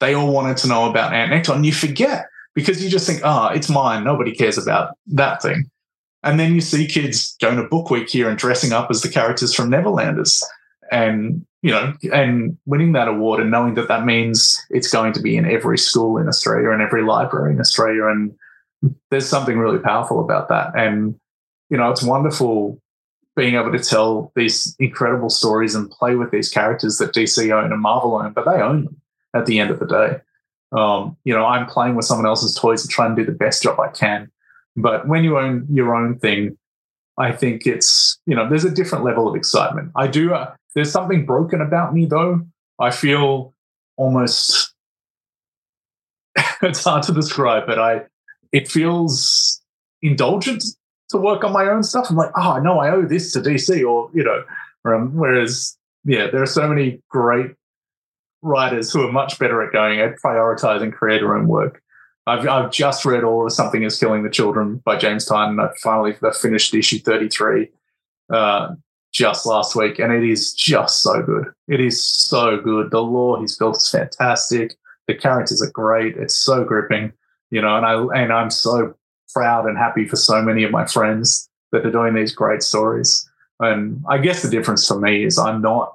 they 0.00 0.14
all 0.14 0.32
wanted 0.32 0.56
to 0.58 0.68
know 0.68 0.88
about 0.88 1.12
Ant 1.12 1.32
Nekton. 1.32 1.56
And 1.56 1.66
you 1.66 1.72
forget 1.72 2.26
because 2.56 2.82
you 2.82 2.88
just 2.90 3.06
think, 3.06 3.20
oh, 3.22 3.48
it's 3.48 3.68
mine. 3.68 4.02
Nobody 4.02 4.34
cares 4.34 4.58
about 4.58 4.96
that 5.08 5.42
thing. 5.42 5.70
And 6.24 6.40
then 6.40 6.54
you 6.54 6.60
see 6.62 6.86
kids 6.86 7.36
going 7.40 7.56
to 7.56 7.68
book 7.68 7.90
week 7.90 8.08
here 8.08 8.28
and 8.28 8.38
dressing 8.38 8.72
up 8.72 8.90
as 8.90 9.02
the 9.02 9.10
characters 9.10 9.54
from 9.54 9.70
Neverlanders. 9.70 10.42
And, 10.90 11.44
you 11.62 11.70
know, 11.70 11.92
and 12.12 12.56
winning 12.64 12.92
that 12.92 13.08
award 13.08 13.40
and 13.40 13.50
knowing 13.50 13.74
that 13.74 13.88
that 13.88 14.06
means 14.06 14.58
it's 14.70 14.90
going 14.90 15.12
to 15.12 15.20
be 15.20 15.36
in 15.36 15.44
every 15.44 15.76
school 15.76 16.16
in 16.16 16.28
Australia 16.28 16.70
and 16.70 16.80
every 16.80 17.02
library 17.02 17.52
in 17.52 17.60
Australia. 17.60 18.06
And 18.06 18.34
there's 19.10 19.28
something 19.28 19.58
really 19.58 19.78
powerful 19.78 20.20
about 20.20 20.48
that. 20.48 20.72
And, 20.74 21.14
you 21.68 21.76
know, 21.76 21.90
it's 21.90 22.02
wonderful 22.02 22.80
being 23.36 23.56
able 23.56 23.72
to 23.72 23.78
tell 23.78 24.32
these 24.34 24.74
incredible 24.78 25.28
stories 25.28 25.74
and 25.74 25.90
play 25.90 26.16
with 26.16 26.30
these 26.30 26.48
characters 26.48 26.96
that 26.98 27.12
DC 27.12 27.50
own 27.50 27.70
and 27.70 27.82
Marvel 27.82 28.14
own, 28.14 28.32
but 28.32 28.46
they 28.46 28.62
own 28.62 28.86
them 28.86 29.00
at 29.34 29.44
the 29.44 29.60
end 29.60 29.70
of 29.70 29.78
the 29.78 29.86
day. 29.86 30.20
Um, 30.72 31.16
you 31.24 31.34
know, 31.34 31.44
I'm 31.44 31.66
playing 31.66 31.94
with 31.94 32.04
someone 32.04 32.26
else's 32.26 32.54
toys 32.54 32.82
to 32.82 32.88
try 32.88 33.06
and 33.06 33.16
do 33.16 33.24
the 33.24 33.32
best 33.32 33.62
job 33.62 33.78
I 33.78 33.88
can. 33.88 34.30
But 34.76 35.08
when 35.08 35.24
you 35.24 35.38
own 35.38 35.66
your 35.70 35.94
own 35.94 36.18
thing, 36.18 36.58
I 37.18 37.32
think 37.32 37.66
it's, 37.66 38.18
you 38.26 38.34
know, 38.34 38.48
there's 38.48 38.64
a 38.64 38.70
different 38.70 39.04
level 39.04 39.26
of 39.28 39.34
excitement. 39.34 39.90
I 39.96 40.06
do, 40.06 40.34
uh, 40.34 40.54
there's 40.74 40.92
something 40.92 41.24
broken 41.24 41.60
about 41.60 41.94
me 41.94 42.04
though. 42.04 42.46
I 42.78 42.90
feel 42.90 43.54
almost, 43.96 44.74
it's 46.62 46.84
hard 46.84 47.04
to 47.04 47.12
describe, 47.12 47.66
but 47.66 47.78
I, 47.78 48.02
it 48.52 48.68
feels 48.68 49.62
indulgent 50.02 50.62
to 51.08 51.16
work 51.16 51.42
on 51.42 51.52
my 51.52 51.66
own 51.68 51.82
stuff. 51.82 52.10
I'm 52.10 52.16
like, 52.16 52.32
oh, 52.36 52.58
know 52.58 52.80
I 52.80 52.90
owe 52.90 53.06
this 53.06 53.32
to 53.32 53.40
DC 53.40 53.88
or, 53.88 54.10
you 54.12 54.22
know, 54.22 54.44
um, 54.84 55.14
whereas, 55.16 55.76
yeah, 56.04 56.28
there 56.30 56.42
are 56.42 56.46
so 56.46 56.68
many 56.68 57.00
great 57.08 57.52
writers 58.46 58.92
who 58.92 59.06
are 59.06 59.12
much 59.12 59.38
better 59.38 59.62
at 59.62 59.72
going 59.72 60.00
at 60.00 60.16
prioritizing 60.24 60.92
creator 60.92 61.36
own 61.36 61.48
work. 61.48 61.82
I've, 62.26 62.46
I've 62.48 62.72
just 62.72 63.04
read 63.04 63.24
all 63.24 63.46
of 63.46 63.52
Something 63.52 63.82
is 63.82 63.98
Killing 63.98 64.22
the 64.22 64.30
Children 64.30 64.82
by 64.84 64.96
James 64.96 65.28
Tynion. 65.28 65.62
I 65.62 65.72
finally 65.82 66.14
finished 66.40 66.74
issue 66.74 66.98
33 66.98 67.68
uh, 68.32 68.74
just 69.12 69.46
last 69.46 69.76
week, 69.76 69.98
and 69.98 70.12
it 70.12 70.28
is 70.28 70.52
just 70.52 71.02
so 71.02 71.22
good. 71.22 71.46
It 71.68 71.80
is 71.80 72.02
so 72.02 72.58
good. 72.60 72.90
The 72.90 73.00
lore 73.00 73.40
he's 73.40 73.56
built 73.56 73.76
is 73.76 73.88
fantastic. 73.88 74.74
The 75.06 75.14
characters 75.14 75.62
are 75.62 75.70
great. 75.70 76.16
It's 76.16 76.36
so 76.36 76.64
gripping, 76.64 77.12
you 77.50 77.62
know, 77.62 77.76
and 77.76 77.86
I 77.86 78.22
and 78.22 78.32
I'm 78.32 78.50
so 78.50 78.94
proud 79.32 79.66
and 79.66 79.78
happy 79.78 80.06
for 80.08 80.16
so 80.16 80.42
many 80.42 80.64
of 80.64 80.72
my 80.72 80.86
friends 80.86 81.48
that 81.70 81.86
are 81.86 81.92
doing 81.92 82.14
these 82.14 82.34
great 82.34 82.62
stories. 82.62 83.28
And 83.60 84.04
I 84.08 84.18
guess 84.18 84.42
the 84.42 84.50
difference 84.50 84.86
for 84.86 84.98
me 84.98 85.24
is 85.24 85.38
I'm 85.38 85.62
not 85.62 85.94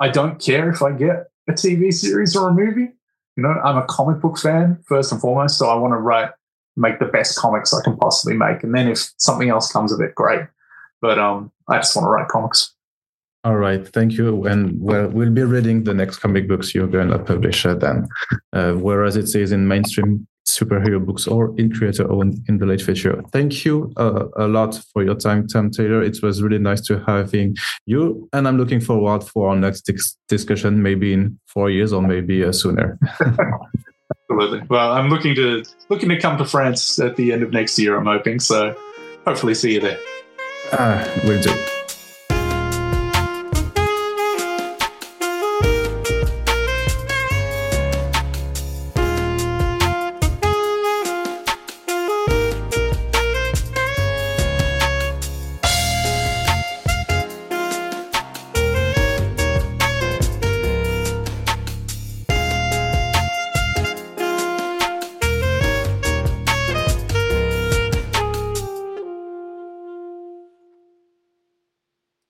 I 0.00 0.08
don't 0.08 0.40
care 0.40 0.70
if 0.70 0.82
I 0.82 0.92
get 0.92 1.28
a 1.48 1.52
TV 1.52 1.92
series 1.92 2.34
or 2.36 2.48
a 2.48 2.54
movie. 2.54 2.92
You 3.36 3.42
know, 3.42 3.50
I'm 3.64 3.76
a 3.76 3.86
comic 3.86 4.20
book 4.20 4.38
fan 4.38 4.78
first 4.86 5.12
and 5.12 5.20
foremost, 5.20 5.58
so 5.58 5.68
I 5.68 5.74
want 5.74 5.92
to 5.92 5.98
write, 5.98 6.30
make 6.76 6.98
the 6.98 7.06
best 7.06 7.36
comics 7.36 7.74
I 7.74 7.82
can 7.82 7.96
possibly 7.96 8.36
make, 8.36 8.62
and 8.62 8.74
then 8.74 8.88
if 8.88 9.10
something 9.18 9.48
else 9.48 9.72
comes 9.72 9.92
of 9.92 10.00
it, 10.00 10.14
great. 10.14 10.42
But 11.00 11.18
um, 11.18 11.52
I 11.68 11.76
just 11.76 11.94
want 11.96 12.06
to 12.06 12.10
write 12.10 12.28
comics. 12.28 12.74
All 13.44 13.56
right, 13.56 13.86
thank 13.86 14.12
you. 14.12 14.46
And 14.46 14.80
well, 14.80 15.08
we'll 15.08 15.30
be 15.30 15.42
reading 15.42 15.84
the 15.84 15.92
next 15.92 16.18
comic 16.18 16.48
books 16.48 16.74
you're 16.74 16.86
going 16.86 17.08
to 17.08 17.18
publish 17.18 17.66
uh, 17.66 17.74
then. 17.74 18.08
Uh, 18.54 18.72
whereas 18.72 19.16
it 19.16 19.26
says 19.26 19.52
in 19.52 19.68
mainstream 19.68 20.26
superhero 20.58 21.04
books 21.04 21.26
or 21.26 21.54
in 21.58 21.72
creator 21.72 22.10
owned 22.10 22.38
in 22.48 22.58
the 22.58 22.66
late 22.66 22.82
future. 22.82 23.22
Thank 23.32 23.64
you 23.64 23.92
uh, 23.96 24.26
a 24.36 24.46
lot 24.46 24.80
for 24.92 25.02
your 25.02 25.14
time, 25.14 25.46
Tom 25.46 25.70
Taylor. 25.70 26.02
It 26.02 26.22
was 26.22 26.42
really 26.42 26.58
nice 26.58 26.80
to 26.82 27.02
having 27.06 27.56
you, 27.86 28.28
and 28.32 28.46
I'm 28.46 28.58
looking 28.58 28.80
forward 28.80 29.24
for 29.24 29.50
our 29.50 29.56
next 29.56 29.82
dis- 29.82 30.16
discussion, 30.28 30.82
maybe 30.82 31.12
in 31.12 31.38
four 31.46 31.70
years 31.70 31.92
or 31.92 32.02
maybe 32.02 32.44
uh, 32.44 32.52
sooner. 32.52 32.98
Absolutely. 34.30 34.62
Well, 34.68 34.92
I'm 34.92 35.08
looking 35.08 35.34
to 35.34 35.64
looking 35.88 36.08
to 36.08 36.18
come 36.18 36.38
to 36.38 36.44
France 36.44 36.98
at 36.98 37.16
the 37.16 37.32
end 37.32 37.42
of 37.42 37.52
next 37.52 37.78
year. 37.78 37.96
I'm 37.96 38.06
hoping 38.06 38.40
so. 38.40 38.74
Hopefully, 39.26 39.54
see 39.54 39.74
you 39.74 39.80
there. 39.80 39.98
Ah, 40.72 41.08
will 41.24 41.40
do. 41.40 41.83